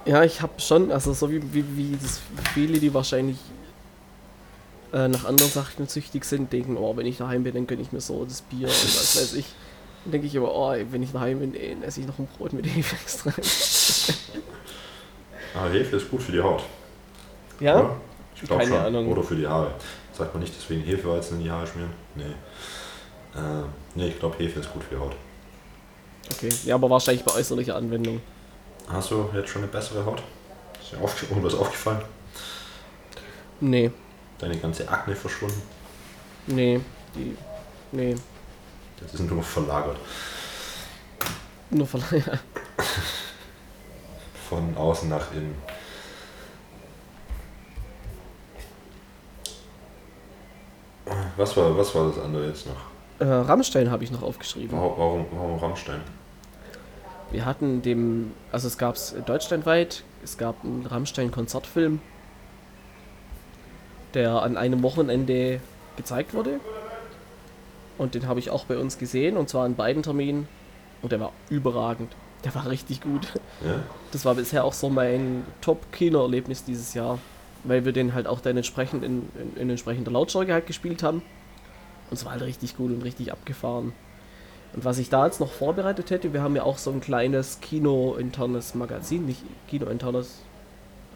Ja, 0.08 0.22
ich 0.22 0.40
habe 0.40 0.60
schon, 0.60 0.92
also 0.92 1.12
so 1.12 1.28
wie, 1.32 1.42
wie, 1.52 1.64
wie 1.76 1.96
das 2.00 2.20
viele, 2.54 2.78
die 2.78 2.94
wahrscheinlich 2.94 3.38
äh, 4.92 5.08
nach 5.08 5.24
anderen 5.24 5.50
Sachen 5.50 5.88
süchtig 5.88 6.24
sind, 6.24 6.52
denken, 6.52 6.76
oh, 6.76 6.96
wenn 6.96 7.06
ich 7.06 7.16
daheim 7.16 7.42
bin, 7.42 7.54
dann 7.54 7.66
gönne 7.66 7.82
ich 7.82 7.90
mir 7.90 8.00
so 8.00 8.24
das 8.24 8.40
Bier 8.42 8.68
und 8.68 8.84
was 8.84 9.16
weiß 9.16 9.34
ich. 9.34 9.46
Dann 10.04 10.12
denke 10.12 10.28
ich 10.28 10.34
immer, 10.36 10.54
oh, 10.54 10.72
wenn 10.92 11.02
ich 11.02 11.10
daheim 11.10 11.40
bin, 11.40 11.56
ey, 11.56 11.76
esse 11.82 12.02
ich 12.02 12.06
noch 12.06 12.20
ein 12.20 12.28
Brot 12.38 12.52
mit 12.52 12.66
Hefe 12.66 12.94
extra. 12.94 13.32
Aber 15.56 15.70
Hefe 15.70 15.96
ist 15.96 16.08
gut 16.08 16.22
für 16.22 16.30
die 16.30 16.40
Haut. 16.40 16.62
ja? 17.58 17.80
Oder? 17.80 17.96
Ich 18.36 18.42
glaube 18.42 18.62
Keine 18.62 18.76
schon. 18.76 18.86
Ahnung. 18.86 19.08
Oder 19.10 19.24
für 19.24 19.34
die 19.34 19.48
Haare. 19.48 19.72
Sagt 20.12 20.32
man 20.34 20.42
nicht 20.42 20.54
deswegen 20.56 20.82
Hefeweizen 20.82 21.38
in 21.38 21.44
die 21.44 21.50
Haare 21.50 21.66
schmieren? 21.66 21.90
Nee. 22.14 22.22
Äh, 23.34 23.64
nee, 23.96 24.06
ich 24.08 24.20
glaube 24.20 24.38
Hefe 24.38 24.60
ist 24.60 24.72
gut 24.72 24.84
für 24.84 24.94
die 24.94 25.00
Haut. 25.00 25.16
Okay. 26.32 26.48
Ja, 26.64 26.74
aber 26.74 26.90
wahrscheinlich 26.90 27.24
bei 27.24 27.34
äußerlicher 27.34 27.76
Anwendung. 27.76 28.20
Hast 28.88 29.10
du 29.10 29.28
jetzt 29.34 29.50
schon 29.50 29.62
eine 29.62 29.70
bessere 29.70 30.04
Haut? 30.04 30.22
Ist 30.80 30.92
dir 30.92 31.00
auf, 31.02 31.22
irgendwas 31.22 31.54
aufgefallen? 31.58 32.02
Nee, 33.60 33.90
Deine 34.38 34.56
ganze 34.58 34.86
Akne 34.88 35.16
verschwunden? 35.16 35.62
nee, 36.46 36.78
die. 37.14 37.36
Nee. 37.92 38.14
Das 39.00 39.14
ist 39.14 39.20
nur 39.20 39.42
verlagert. 39.42 39.96
Nur 41.70 41.86
von. 41.86 42.02
Von 44.48 44.76
außen 44.76 45.08
nach 45.08 45.32
innen. 45.32 45.54
Was 51.36 51.56
war, 51.56 51.76
was 51.76 51.94
war 51.94 52.08
das 52.08 52.18
andere 52.18 52.46
jetzt 52.48 52.66
noch? 52.66 52.76
Äh, 53.18 53.24
Rammstein 53.24 53.90
habe 53.90 54.04
ich 54.04 54.10
noch 54.10 54.22
aufgeschrieben. 54.22 54.78
Warum, 54.78 55.26
warum, 55.32 55.58
Rammstein? 55.58 56.00
Wir 57.30 57.44
hatten 57.44 57.82
dem, 57.82 58.32
also 58.52 58.68
es 58.68 58.78
gab 58.78 58.94
es 58.94 59.14
deutschlandweit, 59.24 60.04
es 60.22 60.38
gab 60.38 60.64
einen 60.64 60.86
Rammstein-Konzertfilm, 60.86 62.00
der 64.14 64.42
an 64.42 64.56
einem 64.56 64.82
Wochenende 64.82 65.60
gezeigt 65.96 66.34
wurde. 66.34 66.60
Und 67.98 68.14
den 68.14 68.28
habe 68.28 68.38
ich 68.38 68.50
auch 68.50 68.64
bei 68.66 68.76
uns 68.76 68.98
gesehen, 68.98 69.36
und 69.36 69.48
zwar 69.48 69.64
an 69.64 69.74
beiden 69.74 70.02
Terminen. 70.02 70.46
Und 71.02 71.12
der 71.12 71.20
war 71.20 71.32
überragend. 71.48 72.14
Der 72.44 72.54
war 72.54 72.68
richtig 72.68 73.00
gut. 73.00 73.32
Ja? 73.64 73.80
Das 74.12 74.24
war 74.24 74.34
bisher 74.34 74.64
auch 74.64 74.74
so 74.74 74.90
mein 74.90 75.44
Top-Kino-Erlebnis 75.62 76.64
dieses 76.64 76.94
Jahr, 76.94 77.18
weil 77.64 77.84
wir 77.84 77.92
den 77.92 78.14
halt 78.14 78.26
auch 78.26 78.40
dann 78.40 78.56
entsprechend 78.56 79.02
in, 79.02 79.28
in, 79.34 79.60
in 79.60 79.70
entsprechender 79.70 80.10
Lautstärke 80.10 80.52
halt 80.52 80.66
gespielt 80.66 81.02
haben. 81.02 81.22
Und 82.10 82.18
es 82.18 82.24
war 82.24 82.32
halt 82.32 82.42
richtig 82.42 82.76
gut 82.76 82.90
und 82.90 83.02
richtig 83.02 83.32
abgefahren. 83.32 83.92
Und 84.74 84.84
was 84.84 84.98
ich 84.98 85.08
da 85.08 85.26
jetzt 85.26 85.40
noch 85.40 85.50
vorbereitet 85.50 86.10
hätte, 86.10 86.32
wir 86.32 86.42
haben 86.42 86.56
ja 86.56 86.62
auch 86.62 86.78
so 86.78 86.90
ein 86.90 87.00
kleines 87.00 87.60
Kino-internes 87.60 88.74
Magazin, 88.74 89.26
nicht 89.26 89.42
Kino-internes. 89.68 90.40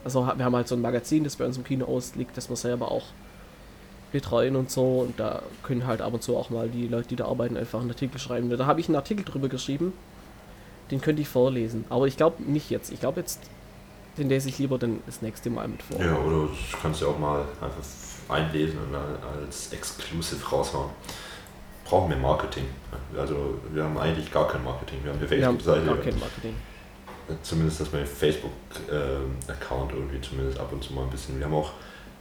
Also 0.03 0.26
wir 0.26 0.45
haben 0.45 0.57
halt 0.57 0.68
so 0.68 0.74
ein 0.74 0.80
Magazin, 0.80 1.24
das 1.24 1.36
bei 1.36 1.45
uns 1.45 1.59
im 1.59 1.64
Kino 1.64 1.84
ausliegt, 1.84 2.36
das 2.36 2.49
wir 2.49 2.57
selber 2.57 2.91
auch 2.91 3.05
betreuen 4.12 4.57
und 4.57 4.70
so. 4.70 5.01
Und 5.01 5.20
da 5.20 5.43
können 5.62 5.86
halt 5.86 6.01
ab 6.01 6.14
und 6.14 6.22
zu 6.22 6.36
auch 6.36 6.51
mal 6.51 6.68
die 6.68 6.88
Leute, 6.88 7.09
die 7.09 7.16
da 7.16 7.26
arbeiten, 7.26 7.57
einfach 7.57 7.80
einen 7.80 7.91
Artikel 7.91 8.18
schreiben. 8.18 8.51
Da 8.51 8.66
habe 8.66 8.80
ich 8.80 8.88
einen 8.88 8.97
Artikel 8.97 9.24
drüber 9.24 9.49
geschrieben. 9.49 9.93
Den 10.91 11.01
könnte 11.01 11.22
ich 11.22 11.28
vorlesen. 11.28 11.84
Aber 11.88 12.07
ich 12.07 12.16
glaube 12.16 12.43
nicht 12.43 12.70
jetzt. 12.70 12.91
Ich 12.91 13.01
glaube 13.01 13.20
jetzt, 13.20 13.41
den 14.18 14.28
lese 14.28 14.49
ich 14.49 14.59
lieber 14.59 14.78
dann 14.78 15.01
das 15.07 15.22
nächste 15.22 15.51
Mal 15.51 15.68
mit 15.68 15.82
vor. 15.82 16.01
Ja, 16.01 16.16
oder 16.16 16.47
du 16.47 16.51
kannst 16.82 17.01
ja 17.01 17.09
auch 17.09 17.18
mal 17.18 17.45
einfach 17.61 17.84
einlesen 18.31 18.78
und 18.78 18.93
dann 18.93 19.05
als 19.45 19.72
Exclusive 19.72 20.45
raushauen. 20.49 20.91
Brauchen 21.85 22.11
wir 22.11 22.16
Marketing. 22.16 22.66
Also 23.16 23.59
wir 23.72 23.83
haben 23.85 23.99
eigentlich 23.99 24.31
gar 24.33 24.47
kein 24.49 24.62
Marketing. 24.62 24.99
Wir 25.03 25.12
haben 25.12 25.18
eine 25.18 25.31
Wir 25.31 25.47
haben 25.47 25.59
Facebook-Seite. 25.59 25.87
gar 25.87 26.05
kein 26.05 26.18
Marketing. 26.20 26.55
Zumindest, 27.43 27.81
dass 27.81 27.93
mein 27.93 28.07
Facebook-Account 28.07 29.93
irgendwie 29.93 30.20
zumindest 30.20 30.59
ab 30.59 30.72
und 30.72 30.83
zu 30.83 30.93
mal 30.93 31.05
ein 31.05 31.11
bisschen. 31.11 31.39
Wir 31.39 31.47
haben 31.47 31.55
auch 31.55 31.72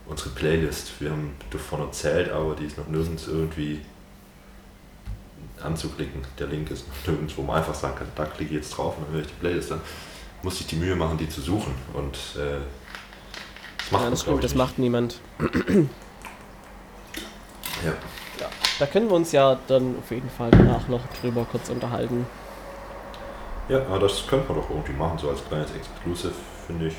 unsere 0.07 0.30
Playlist. 0.32 0.91
Wir 0.99 1.12
haben 1.12 1.36
davon 1.51 1.82
erzählt, 1.82 2.32
aber 2.32 2.55
die 2.55 2.66
ist 2.66 2.78
noch 2.78 2.88
nirgends 2.88 3.28
irgendwie 3.28 3.82
anzuklicken. 5.64 6.22
Der 6.38 6.47
Link 6.47 6.72
ist 6.72 6.88
noch 6.88 7.07
nirgends, 7.07 7.36
wo 7.38 7.41
man 7.43 7.57
einfach 7.57 7.76
sagen 7.76 7.95
kann, 7.97 8.07
da 8.16 8.26
klicke 8.26 8.51
ich 8.55 8.62
jetzt 8.64 8.76
drauf 8.78 8.97
und 8.97 9.05
dann 9.07 9.14
höre 9.14 9.22
ich 9.22 9.28
die 9.28 9.39
Playlist 9.39 9.72
an. 9.72 9.82
Muss 10.41 10.60
ich 10.62 10.68
die 10.68 10.78
Mühe 10.78 10.95
machen, 10.95 11.18
die 11.18 11.28
zu 11.28 11.41
suchen. 11.41 11.74
Und 11.93 12.16
äh, 12.38 12.60
macht 13.92 14.04
Ja, 14.04 14.10
das 14.10 14.22
stimmt, 14.22 14.44
das 14.44 14.56
macht 14.56 14.80
niemand. 14.80 15.20
nicht. 15.40 15.90
Ja. 17.86 17.94
Da 18.80 18.86
können 18.86 19.10
wir 19.10 19.16
uns 19.16 19.32
ja 19.32 19.58
dann 19.68 19.96
auf 20.00 20.10
jeden 20.12 20.30
Fall 20.30 20.52
danach 20.52 20.88
noch 20.88 21.02
drüber 21.22 21.46
kurz 21.50 21.70
unterhalten. 21.70 22.26
ja, 23.68 23.80
aber 23.86 24.00
das 24.00 24.26
könnte 24.28 24.52
man 24.52 24.62
doch 24.62 24.70
irgendwie 24.70 24.94
machen, 24.94 25.18
so 25.18 25.30
als 25.30 25.46
kleines 25.48 25.70
Exclusive, 25.76 26.34
finde 26.68 26.88
ich. 26.88 26.96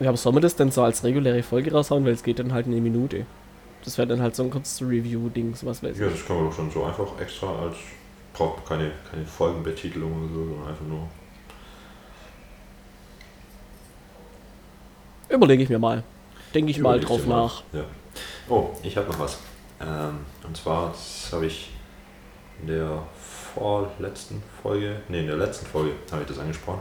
Ja, 0.00 0.08
aber 0.10 0.16
soll 0.16 0.32
man 0.32 0.42
das 0.42 0.54
denn 0.54 0.70
so 0.70 0.82
als 0.82 1.02
reguläre 1.02 1.42
Folge 1.42 1.72
raushauen, 1.72 2.04
weil 2.04 2.12
es 2.12 2.22
geht 2.22 2.38
dann 2.38 2.52
halt 2.52 2.66
eine 2.66 2.80
Minute. 2.80 3.26
Das 3.84 3.98
wäre 3.98 4.06
dann 4.06 4.20
halt 4.22 4.36
so 4.36 4.44
ein 4.44 4.50
kurzes 4.50 4.80
Review-Ding, 4.82 5.54
sowas 5.56 5.82
weiß 5.82 5.96
ich. 5.96 6.00
Ja, 6.00 6.08
das 6.08 6.24
können 6.24 6.40
wir 6.40 6.50
doch 6.50 6.56
schon 6.56 6.70
so 6.70 6.84
einfach 6.84 7.06
extra 7.20 7.46
als. 7.62 7.76
Braucht 8.32 8.64
keine, 8.68 8.92
keine 9.10 9.24
Folgenbetitelung 9.26 10.12
oder 10.12 10.28
so, 10.32 10.44
sondern 10.46 10.68
einfach 10.68 10.86
nur. 10.86 11.08
Überlege 15.28 15.62
ich 15.62 15.68
mir 15.68 15.78
mal. 15.78 16.02
Denke 16.54 16.70
ich 16.70 16.78
mal 16.78 16.96
Überleg's 16.96 17.08
drauf 17.08 17.26
mal. 17.26 17.42
nach. 17.42 17.62
Ja. 17.72 17.84
Oh, 18.48 18.70
ich 18.82 18.96
habe 18.96 19.08
noch 19.08 19.18
was. 19.18 19.38
Ähm, 19.80 20.20
und 20.46 20.56
zwar, 20.56 20.90
das 20.90 21.28
habe 21.32 21.46
ich 21.46 21.70
in 22.60 22.68
der 22.68 23.02
vorletzten 23.54 24.42
Folge, 24.62 25.00
nee, 25.08 25.20
in 25.20 25.26
der 25.26 25.36
letzten 25.36 25.66
Folge 25.66 25.92
habe 26.10 26.22
ich 26.22 26.28
das 26.28 26.38
angesprochen, 26.38 26.80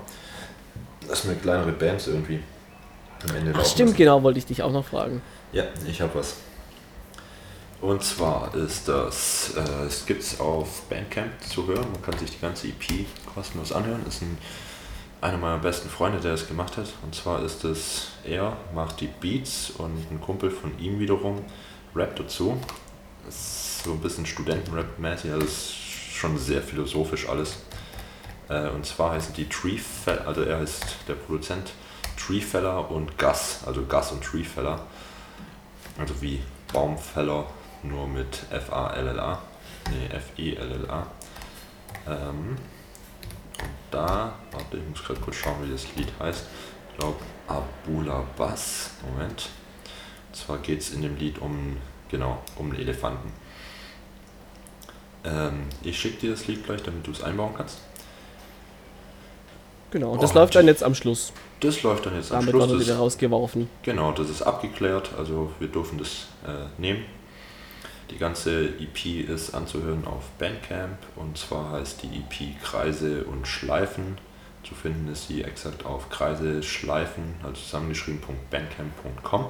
dass 1.07 1.25
mir 1.25 1.35
kleinere 1.35 1.71
Bands 1.71 2.07
irgendwie 2.07 2.39
am 3.27 3.35
Ende 3.35 3.53
Ach 3.55 3.65
stimmt, 3.65 3.89
lassen. 3.89 3.97
genau, 3.97 4.23
wollte 4.23 4.39
ich 4.39 4.45
dich 4.45 4.61
auch 4.63 4.71
noch 4.71 4.85
fragen. 4.85 5.21
Ja, 5.51 5.63
ich 5.87 6.01
habe 6.01 6.15
was. 6.15 6.37
Und 7.79 8.03
zwar 8.03 8.55
ist 8.55 8.87
das, 8.87 9.53
äh, 9.55 9.85
es 9.85 10.05
gibt 10.05 10.23
es 10.23 10.39
auf 10.39 10.81
Bandcamp 10.89 11.29
zu 11.47 11.67
hören. 11.67 11.85
Man 11.91 12.01
kann 12.01 12.17
sich 12.17 12.31
die 12.31 12.39
ganze 12.41 12.67
EP 12.67 13.05
kostenlos 13.35 13.71
anhören. 13.71 14.03
Ist 14.07 14.23
ein, 14.23 14.37
einer 15.21 15.37
meiner 15.37 15.57
besten 15.57 15.89
Freunde, 15.89 16.19
der 16.19 16.33
es 16.33 16.47
gemacht 16.47 16.77
hat. 16.77 16.87
Und 17.03 17.15
zwar 17.15 17.43
ist 17.43 17.63
es, 17.63 18.09
er 18.23 18.57
macht 18.73 19.01
die 19.01 19.07
Beats 19.07 19.71
und 19.71 20.11
ein 20.11 20.21
Kumpel 20.21 20.51
von 20.51 20.77
ihm 20.79 20.99
wiederum 20.99 21.43
rappt 21.95 22.19
dazu. 22.19 22.61
Ist 23.27 23.83
so 23.83 23.93
ein 23.93 23.99
bisschen 23.99 24.25
Studentenrap-mäßig, 24.25 25.31
also 25.31 25.45
ist 25.45 25.73
schon 26.13 26.37
sehr 26.37 26.61
philosophisch 26.61 27.27
alles. 27.27 27.63
Äh, 28.49 28.69
und 28.69 28.85
zwar 28.85 29.11
heißen 29.11 29.33
die 29.33 29.49
Treefeller, 29.49 30.27
also 30.27 30.41
er 30.41 30.61
ist 30.61 30.83
der 31.07 31.15
Produzent 31.15 31.71
Treefeller 32.17 32.89
und 32.89 33.17
Gus, 33.17 33.59
also 33.65 33.83
Gus 33.83 34.11
und 34.11 34.23
Treefeller. 34.23 34.85
Also 35.97 36.21
wie 36.21 36.41
Baumfeller, 36.71 37.45
nur 37.83 38.07
mit 38.07 38.43
F-A-L-L-A. 38.49 39.41
Nee, 39.89 40.15
F-E-L-L-A. 40.15 41.07
Ähm, 42.07 42.57
da, 43.91 44.33
warte, 44.51 44.77
ich 44.77 44.89
muss 44.89 45.03
gerade 45.03 45.19
kurz 45.19 45.37
schauen, 45.37 45.55
wie 45.63 45.71
das 45.71 45.85
Lied 45.95 46.11
heißt. 46.19 46.45
Ich 46.91 46.99
glaube, 46.99 47.17
Abula 47.47 48.23
Bass. 48.37 48.91
Moment. 49.09 49.49
Und 50.29 50.35
zwar 50.35 50.57
geht 50.59 50.81
es 50.81 50.91
in 50.91 51.01
dem 51.01 51.15
Lied 51.17 51.39
um, 51.39 51.77
genau, 52.09 52.39
um 52.57 52.71
einen 52.71 52.79
Elefanten. 52.79 53.31
Ähm, 55.23 55.63
ich 55.83 55.97
schicke 55.99 56.17
dir 56.21 56.31
das 56.31 56.47
Lied 56.47 56.65
gleich, 56.65 56.83
damit 56.83 57.05
du 57.07 57.11
es 57.11 57.23
einbauen 57.23 57.53
kannst. 57.55 57.79
Genau, 59.91 60.11
und 60.11 60.21
das 60.21 60.31
Oh, 60.31 60.39
läuft 60.39 60.55
dann 60.55 60.67
jetzt 60.67 60.83
am 60.83 60.93
Schluss. 60.93 61.31
Das 61.61 61.81
läuft 61.81 62.05
dann 62.05 62.15
jetzt 62.15 62.31
am 62.31 62.39
Damit 62.41 62.51
Schluss. 62.51 62.61
wird 62.63 62.71
er 62.71 62.77
Das- 62.79 62.87
wieder 62.87 62.97
rausgeworfen. 62.97 63.69
Genau, 63.83 64.11
das 64.11 64.29
ist 64.29 64.41
abgeklärt, 64.41 65.11
also 65.17 65.51
wir 65.59 65.69
dürfen 65.69 65.97
das 65.97 66.27
äh, 66.45 66.65
nehmen. 66.77 67.05
Die 68.09 68.17
ganze 68.17 68.69
EP 68.79 69.27
ist 69.27 69.53
anzuhören 69.53 70.05
auf 70.05 70.23
Bandcamp 70.39 70.97
und 71.15 71.37
zwar 71.37 71.71
heißt 71.71 72.03
die 72.03 72.17
EP 72.17 72.61
Kreise 72.61 73.25
und 73.25 73.47
Schleifen. 73.47 74.17
Zu 74.63 74.75
finden 74.75 75.11
ist 75.11 75.27
sie 75.27 75.43
exakt 75.43 75.85
auf 75.85 76.09
Kreise 76.09 76.63
Schleifen, 76.63 77.35
also 77.43 77.61
zusammengeschrieben.bandcamp.com. 77.61 79.47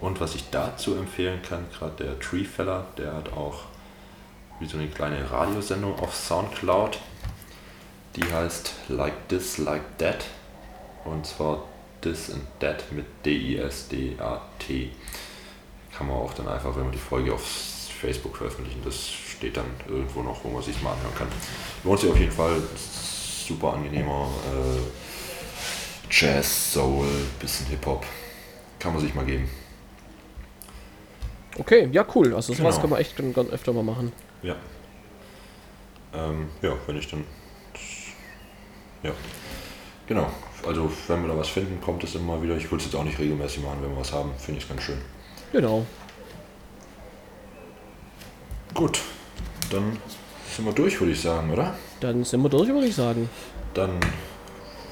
Und 0.00 0.20
was 0.20 0.34
ich 0.34 0.50
dazu 0.50 0.96
empfehlen 0.96 1.40
kann, 1.42 1.66
gerade 1.76 2.04
der 2.04 2.18
Treefeller, 2.20 2.86
der 2.96 3.14
hat 3.14 3.32
auch 3.32 3.62
wie 4.60 4.66
so 4.66 4.76
eine 4.76 4.88
kleine 4.88 5.30
Radiosendung 5.30 5.98
auf 5.98 6.14
Soundcloud. 6.14 6.98
Die 8.16 8.24
heißt 8.24 8.72
Like 8.88 9.28
This, 9.28 9.58
Like 9.58 9.98
That. 9.98 10.24
Und 11.04 11.26
zwar 11.26 11.64
This 12.00 12.32
and 12.32 12.44
That 12.60 12.90
mit 12.92 13.06
D-I-S-D-A-T. 13.24 14.90
Kann 15.98 16.06
man 16.06 16.16
auch 16.16 16.32
dann 16.32 16.46
einfach, 16.46 16.76
wenn 16.76 16.84
man 16.84 16.92
die 16.92 16.98
Folge 16.98 17.34
auf 17.34 17.42
Facebook 18.00 18.36
veröffentlichen, 18.36 18.80
das 18.84 19.08
steht 19.08 19.56
dann 19.56 19.66
irgendwo 19.88 20.22
noch, 20.22 20.44
wo 20.44 20.48
man 20.48 20.62
sich 20.62 20.80
mal 20.80 20.92
anhören 20.92 21.14
kann. 21.16 21.26
Lohnt 21.82 21.98
sich 21.98 22.08
auf 22.08 22.16
jeden 22.18 22.30
Fall. 22.30 22.62
Super 22.76 23.72
angenehmer 23.72 24.28
äh, 24.46 26.08
Jazz, 26.08 26.72
Soul, 26.72 27.08
bisschen 27.40 27.66
Hip-Hop. 27.66 28.04
Kann 28.78 28.92
man 28.92 29.02
sich 29.02 29.12
mal 29.14 29.24
geben. 29.24 29.50
Okay, 31.58 31.88
ja, 31.90 32.06
cool. 32.14 32.32
Also 32.34 32.52
sowas 32.52 32.76
Genau. 32.76 32.80
kann 32.82 32.90
man 32.90 33.00
echt 33.00 33.18
dann 33.18 33.32
ganz 33.34 33.50
öfter 33.50 33.72
mal 33.72 33.82
machen. 33.82 34.12
Ja. 34.42 34.54
Ähm, 36.14 36.48
ja, 36.62 36.74
wenn 36.86 36.96
ich 36.96 37.08
dann. 37.08 37.24
Ja. 39.02 39.10
Genau. 40.06 40.30
Also, 40.64 40.92
wenn 41.08 41.22
wir 41.22 41.28
da 41.32 41.36
was 41.38 41.48
finden, 41.48 41.80
kommt 41.80 42.04
es 42.04 42.14
immer 42.14 42.40
wieder. 42.40 42.56
Ich 42.56 42.64
würde 42.70 42.76
es 42.76 42.84
jetzt 42.84 42.94
auch 42.94 43.04
nicht 43.04 43.18
regelmäßig 43.18 43.64
machen, 43.64 43.78
wenn 43.82 43.90
wir 43.90 43.98
was 43.98 44.12
haben. 44.12 44.30
Finde 44.38 44.58
ich 44.58 44.64
es 44.64 44.68
ganz 44.68 44.82
schön. 44.82 44.98
Genau. 45.52 45.86
Gut. 48.74 49.00
Dann 49.70 49.98
sind 50.48 50.64
wir 50.64 50.72
durch, 50.72 51.00
würde 51.00 51.12
ich 51.12 51.20
sagen, 51.20 51.50
oder? 51.50 51.74
Dann 52.00 52.24
sind 52.24 52.42
wir 52.42 52.48
durch, 52.48 52.68
würde 52.68 52.86
ich 52.86 52.94
sagen. 52.94 53.28
Dann 53.74 54.00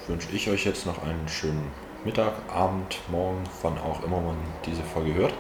wünsche 0.07 0.29
ich 0.33 0.49
euch 0.51 0.65
jetzt 0.65 0.87
noch 0.87 1.03
einen 1.03 1.29
schönen 1.29 1.71
Mittag, 2.05 2.35
Abend, 2.53 3.01
Morgen, 3.11 3.43
wann 3.63 3.79
auch 3.79 4.03
immer 4.05 4.21
man 4.21 4.37
diese 4.65 4.83
Folge 4.83 5.15
hört. 5.15 5.35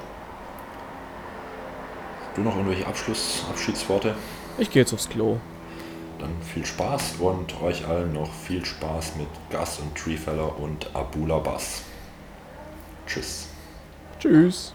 Du 2.34 2.42
noch 2.42 2.56
irgendwelche 2.56 2.86
Abschluss, 2.86 3.44
Abschiedsworte? 3.48 4.14
Ich 4.58 4.70
gehe 4.70 4.82
jetzt 4.82 4.92
aufs 4.92 5.08
Klo. 5.08 5.38
Dann 6.18 6.30
viel 6.42 6.64
Spaß 6.64 7.16
und 7.20 7.60
euch 7.62 7.86
allen 7.86 8.12
noch 8.12 8.32
viel 8.32 8.64
Spaß 8.64 9.16
mit 9.16 9.28
Gus 9.50 9.78
und 9.78 9.96
Treefeller 9.96 10.58
und 10.58 10.94
Abula 10.94 11.38
Bass. 11.38 11.82
Tschüss. 13.06 13.48
Tschüss. 14.18 14.74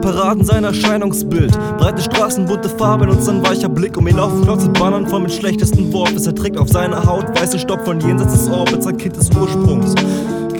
Paraden 0.00 0.44
sein 0.44 0.64
Erscheinungsbild. 0.64 1.52
Straßen, 2.30 2.46
bunte 2.46 2.68
Farben 2.68 3.08
und 3.08 3.22
sein 3.22 3.44
weicher 3.44 3.68
Blick. 3.68 3.96
Um 3.96 4.06
ihn 4.06 4.16
laufen 4.16 4.42
klotzet 4.42 4.72
Bannern 4.74 5.06
von 5.08 5.24
mit 5.24 5.32
schlechtesten 5.32 5.92
Wortes. 5.92 6.26
Er 6.26 6.34
trägt 6.34 6.58
auf 6.58 6.68
seiner 6.68 7.04
Haut 7.04 7.26
weiße 7.36 7.58
Stopp 7.58 7.84
von 7.84 7.98
jenseits 8.00 8.32
des 8.32 8.48
Orbits, 8.48 8.86
ein 8.86 8.96
Kind 8.96 9.16
des 9.16 9.30
Ursprungs. 9.30 9.94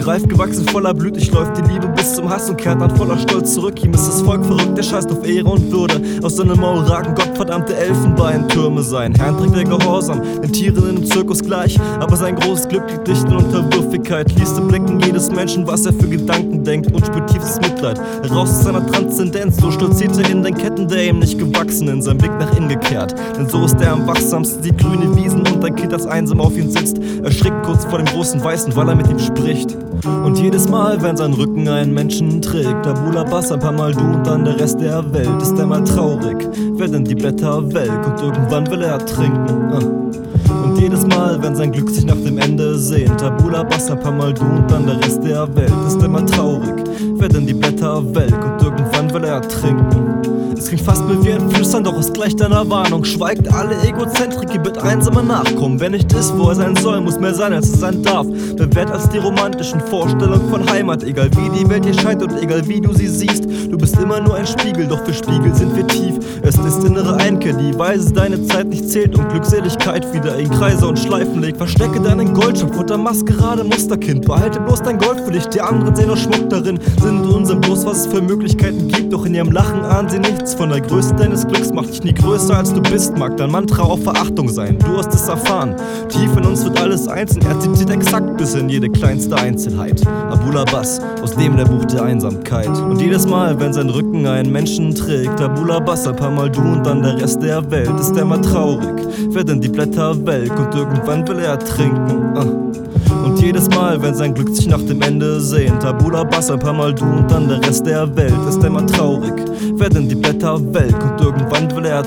Reif 0.01 0.27
gewachsen, 0.27 0.66
voller 0.66 0.95
Blütig 0.95 1.31
läuft 1.31 1.57
die 1.59 1.73
Liebe 1.73 1.87
bis 2.01 2.14
zum 2.14 2.30
Hass 2.30 2.48
und 2.48 2.57
kehrt 2.57 2.80
dann 2.80 2.96
voller 2.96 3.18
Stolz 3.18 3.53
zurück. 3.55 3.84
Ihm 3.84 3.92
ist 3.92 4.09
das 4.09 4.22
Volk 4.22 4.44
verrückt, 4.44 4.76
der 4.76 4.82
scheißt 4.82 5.12
auf 5.12 5.26
Ehre 5.26 5.48
und 5.48 5.70
Würde. 5.70 6.01
Aus 6.22 6.36
seinem 6.36 6.59
Maul 6.59 6.78
ragen 6.78 7.14
gottverdammte 7.14 7.76
Elfenbeintürme. 7.76 8.82
Sein 8.82 9.14
Herrn 9.14 9.36
trägt 9.36 9.55
der 9.55 9.64
Gehorsam, 9.64 10.22
den 10.42 10.51
Tieren 10.51 10.88
einem 10.88 11.05
Zirkus 11.05 11.42
gleich. 11.42 11.78
Aber 12.01 12.16
sein 12.16 12.36
großes 12.36 12.68
Glück 12.68 12.90
liegt 12.90 13.07
nicht 13.07 13.22
in 13.24 13.36
Unterwürfigkeit. 13.36 14.32
Liest 14.38 14.57
im 14.57 14.68
Blicken 14.68 14.98
jedes 15.01 15.30
Menschen, 15.30 15.66
was 15.66 15.84
er 15.84 15.92
für 15.92 16.09
Gedanken 16.09 16.64
denkt 16.64 16.90
und 16.90 17.07
spürt 17.07 17.30
tiefstes 17.30 17.61
Mitleid. 17.61 18.01
Raus 18.30 18.48
aus 18.51 18.64
seiner 18.64 18.86
Transzendenz, 18.86 19.59
so 19.59 19.70
stolziert 19.70 20.16
er 20.16 20.30
in 20.30 20.42
den 20.42 20.55
Ketten, 20.55 20.88
der 20.88 21.07
ihm 21.07 21.18
nicht 21.18 21.38
gewachsen, 21.38 21.88
in 21.88 22.01
seinem 22.01 22.18
Blick 22.18 22.32
nach 22.38 22.57
innen 22.57 22.70
gekehrt. 22.70 23.14
Denn 23.36 23.46
so 23.46 23.64
ist 23.66 23.78
er 23.80 23.92
am 23.92 24.07
wachsamsten, 24.07 24.62
sieht 24.62 24.78
grüne 24.78 25.14
Wiesen 25.16 25.40
und 25.40 25.62
ein 25.62 25.76
Kind, 25.76 25.92
das 25.92 26.07
einsam 26.07 26.40
auf 26.40 26.57
ihn 26.57 26.70
sitzt. 26.70 26.98
Erschrickt 27.22 27.62
kurz 27.64 27.84
vor 27.84 27.98
dem 27.98 28.07
großen 28.07 28.42
Weißen, 28.42 28.74
weil 28.74 28.88
er 28.88 28.94
mit 28.94 29.09
ihm 29.09 29.18
spricht. 29.18 29.76
Und 30.24 30.38
jedes 30.38 30.68
Mal, 30.68 31.03
wenn 31.03 31.16
sein 31.16 31.34
Rücken 31.34 31.66
einen 31.91 31.95
Menschen 31.95 32.41
trägt, 32.41 32.84
Tabula 32.84 33.24
Bass, 33.24 33.51
ein 33.51 33.59
paar 33.59 33.72
Mal 33.72 33.93
du 33.93 34.05
und 34.05 34.24
dann 34.24 34.45
der 34.45 34.59
Rest 34.61 34.80
der 34.80 35.03
Welt, 35.12 35.43
ist 35.43 35.59
er 35.59 35.66
mal 35.66 35.82
traurig, 35.82 36.36
werden 36.78 37.05
die 37.05 37.16
Blätter 37.16 37.62
welk 37.72 38.07
und 38.07 38.20
irgendwann 38.20 38.70
will 38.70 38.82
er 38.82 38.93
ertrinken. 38.93 39.72
Ah. 39.72 40.64
Und 40.64 40.78
jedes 40.78 41.05
Mal, 41.07 41.43
wenn 41.43 41.57
sein 41.57 41.72
Glück 41.72 41.91
sich 41.91 42.05
nach 42.05 42.14
dem 42.14 42.38
Ende 42.38 42.78
sehnt, 42.78 43.18
Tabula 43.18 43.64
Bass, 43.64 43.91
ein 43.91 43.99
paar 43.99 44.12
Mal 44.12 44.32
du 44.32 44.45
und 44.45 44.70
dann 44.70 44.86
der 44.86 44.99
Rest 44.99 45.24
der 45.24 45.49
Welt, 45.57 45.72
ist 45.86 46.01
er 46.01 46.09
mal 46.09 46.24
traurig, 46.24 46.74
werden 47.18 47.47
die 47.47 47.55
Blätter 47.55 48.03
welk 48.14 48.45
und 48.45 48.62
irgendwann 48.62 49.12
will 49.12 49.24
er 49.24 49.34
ertrinken. 49.34 50.20
Es 50.61 50.66
klingt 50.66 50.82
fast 50.82 51.06
mir 51.06 51.24
wie 51.24 51.32
ein 51.32 51.50
Flüstern, 51.50 51.84
doch 51.84 51.96
es 51.98 52.12
gleicht 52.12 52.38
deiner 52.38 52.68
Warnung. 52.68 53.02
Schweigt 53.02 53.50
alle 53.50 53.74
Egozentrik, 53.82 54.52
ihr 54.52 54.62
wird 54.62 54.76
einsamer 54.76 55.22
nachkommen. 55.22 55.80
Wer 55.80 55.88
nicht 55.88 56.12
ist, 56.12 56.36
wo 56.36 56.50
er 56.50 56.54
sein 56.54 56.76
soll, 56.76 57.00
muss 57.00 57.18
mehr 57.18 57.34
sein, 57.34 57.54
als 57.54 57.70
es 57.70 57.80
sein 57.80 58.02
darf. 58.02 58.26
Bewährt 58.26 58.90
als 58.90 59.08
die 59.08 59.16
romantischen 59.16 59.80
Vorstellungen 59.80 60.50
von 60.50 60.70
Heimat. 60.70 61.02
Egal 61.02 61.30
wie 61.30 61.58
die 61.58 61.66
Welt 61.70 61.86
dir 61.86 61.94
scheint 61.94 62.22
und 62.22 62.38
egal 62.42 62.68
wie 62.68 62.78
du 62.78 62.92
sie 62.92 63.08
siehst. 63.08 63.46
Du 63.70 63.78
bist 63.78 63.98
immer 63.98 64.20
nur 64.20 64.34
ein 64.34 64.46
Spiegel, 64.46 64.86
doch 64.86 65.02
für 65.02 65.14
Spiegel 65.14 65.54
sind 65.54 65.74
wir 65.74 65.86
tief. 65.86 66.18
Es 66.42 66.58
ist 66.58 66.84
innere 66.84 67.16
Einkehr, 67.16 67.54
die 67.54 67.78
Weise 67.78 68.12
deine 68.12 68.44
Zeit 68.44 68.68
nicht 68.68 68.86
zählt 68.86 69.16
und 69.16 69.30
Glückseligkeit 69.30 70.12
wieder 70.12 70.36
in 70.38 70.50
Kreise 70.50 70.86
und 70.86 70.98
Schleifen 70.98 71.40
legt. 71.40 71.56
Verstecke 71.56 72.00
deinen 72.00 72.34
Goldschopf 72.34 72.78
unter 72.78 72.98
Maskerade 72.98 73.64
Musterkind. 73.64 74.26
Behalte 74.26 74.61
bloß 74.61 74.82
dein 74.82 74.98
Gold 74.98 75.20
für 75.20 75.30
dich, 75.30 75.46
die 75.46 75.62
anderen 75.62 75.96
sehen 75.96 76.08
nur 76.08 76.18
Schmuck 76.18 76.50
darin. 76.50 76.78
Sind 77.00 77.24
unseren 77.26 77.62
bloß, 77.62 77.86
was 77.86 78.00
es 78.00 78.06
für 78.08 78.20
Möglichkeiten 78.20 78.88
gibt, 78.88 79.11
doch 79.11 79.24
in 79.24 79.34
ihrem 79.34 79.52
Lachen 79.52 79.80
ahnen 79.80 80.11
sie 80.11 80.18
nichts 80.18 80.49
nichts 80.51 80.55
von 80.55 80.70
der 80.70 80.80
Größe 80.80 81.14
deines 81.14 81.46
Glücks 81.46 81.72
macht 81.72 81.90
dich 81.90 82.03
nie 82.03 82.14
größer 82.14 82.57
als 82.57 82.72
du 82.72 82.80
bist, 82.80 83.16
mag 83.16 83.36
dein 83.36 83.51
Mantra 83.51 83.82
auch 83.82 83.98
Verachtung 83.98 84.48
sein. 84.48 84.78
Du 84.78 84.96
hast 84.96 85.12
es 85.14 85.28
erfahren. 85.28 85.76
Tief 86.09 86.36
in 86.36 86.44
uns 86.44 86.64
wird 86.64 86.80
alles 86.80 87.07
einzeln. 87.09 87.44
Er 87.46 87.59
zitiert 87.61 87.90
exakt 87.90 88.36
bis 88.36 88.55
in 88.55 88.68
jede 88.68 88.88
kleinste 88.88 89.36
Einzelheit. 89.36 90.05
Abula 90.30 90.64
Bass, 90.64 91.01
aus 91.22 91.36
dem 91.36 91.57
der 91.57 91.64
Buch 91.64 91.84
der 91.84 92.03
Einsamkeit. 92.03 92.68
Und 92.68 93.01
jedes 93.01 93.26
Mal, 93.26 93.59
wenn 93.61 93.72
sein 93.72 93.90
Rücken 93.90 94.26
einen 94.26 94.51
Menschen 94.51 94.94
trägt, 94.94 95.40
Abula 95.40 95.78
Bass, 95.78 96.07
ein 96.07 96.16
paar 96.16 96.30
Mal 96.30 96.51
du 96.51 96.61
und 96.61 96.84
dann 96.84 97.03
der 97.03 97.20
Rest 97.20 97.42
der 97.42 97.70
Welt, 97.70 98.01
ist 98.01 98.16
er 98.16 98.24
mal 98.24 98.40
traurig. 98.40 99.07
Werden 99.34 99.61
die 99.61 99.68
Blätter 99.68 100.14
welk 100.26 100.59
und 100.59 100.74
irgendwann 100.74 101.26
will 101.28 101.38
er 101.38 101.59
trinken. 101.59 102.36
Ah. 102.36 103.20
Und 103.31 103.41
jedes 103.41 103.68
Mal, 103.70 104.03
wenn 104.03 104.12
sein 104.12 104.35
Glück 104.35 104.49
sich 104.49 104.66
nach 104.66 104.83
dem 104.83 105.01
Ende 105.03 105.41
sehnt, 105.41 105.81
Tabula 105.83 106.24
Bass, 106.24 106.51
ein 106.51 106.59
paar 106.59 106.72
Mal 106.72 106.93
du 106.93 107.05
und 107.05 107.31
dann 107.31 107.47
der 107.47 107.62
Rest 107.64 107.87
der 107.87 108.16
Welt, 108.16 108.35
ist 108.49 108.64
immer 108.64 108.85
traurig, 108.85 109.35
werden 109.78 110.09
die 110.09 110.16
Blätter 110.16 110.59
welk 110.74 110.97
und 111.05 111.20
irgendwann 111.20 111.70
will 111.76 111.85
er 111.85 112.03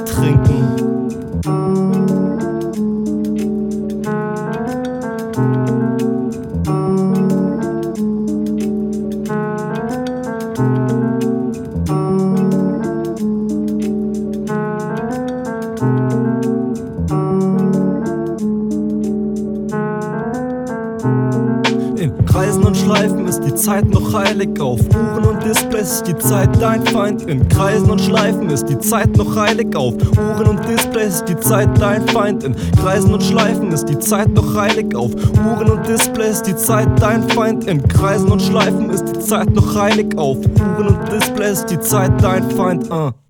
Zeit 23.55 23.87
noch 23.89 24.13
heilig 24.13 24.59
auf 24.59 24.79
Uhren 24.95 25.25
und 25.25 25.43
Displays 25.43 25.93
ist 25.93 26.07
die 26.07 26.17
Zeit 26.17 26.49
dein 26.61 26.85
Feind. 26.87 27.23
In 27.23 27.47
Kreisen 27.49 27.89
und 27.89 28.01
Schleifen 28.01 28.49
ist 28.49 28.65
die 28.65 28.79
Zeit 28.79 29.15
noch 29.17 29.35
heilig 29.35 29.75
auf 29.75 29.93
Uhren 30.17 30.47
und 30.47 30.67
Displays 30.67 31.15
ist 31.15 31.29
die 31.29 31.37
Zeit 31.37 31.69
dein 31.79 32.07
Feind. 32.07 32.43
In 32.43 32.55
Kreisen 32.81 33.13
und 33.13 33.23
Schleifen 33.23 33.71
ist 33.71 33.85
die 33.85 33.99
Zeit 33.99 34.29
noch 34.29 34.55
heilig 34.55 34.95
auf 34.95 35.11
Uhren 35.45 35.71
und 35.71 35.87
Displays 35.87 36.41
die 36.41 36.55
Zeit 36.55 36.89
dein 37.01 37.27
Feind. 37.29 37.65
In 37.65 37.87
Kreisen 37.87 38.31
und 38.31 38.41
Schleifen 38.41 38.89
ist 38.89 39.05
die 39.05 39.19
Zeit 39.19 39.49
noch 39.53 39.75
heilig 39.75 40.17
auf 40.17 40.37
Uhren 40.37 40.87
und 40.87 41.11
Displays 41.11 41.65
die 41.65 41.79
Zeit 41.79 42.11
dein 42.21 42.49
Feind. 42.51 42.89
Uh. 42.91 43.22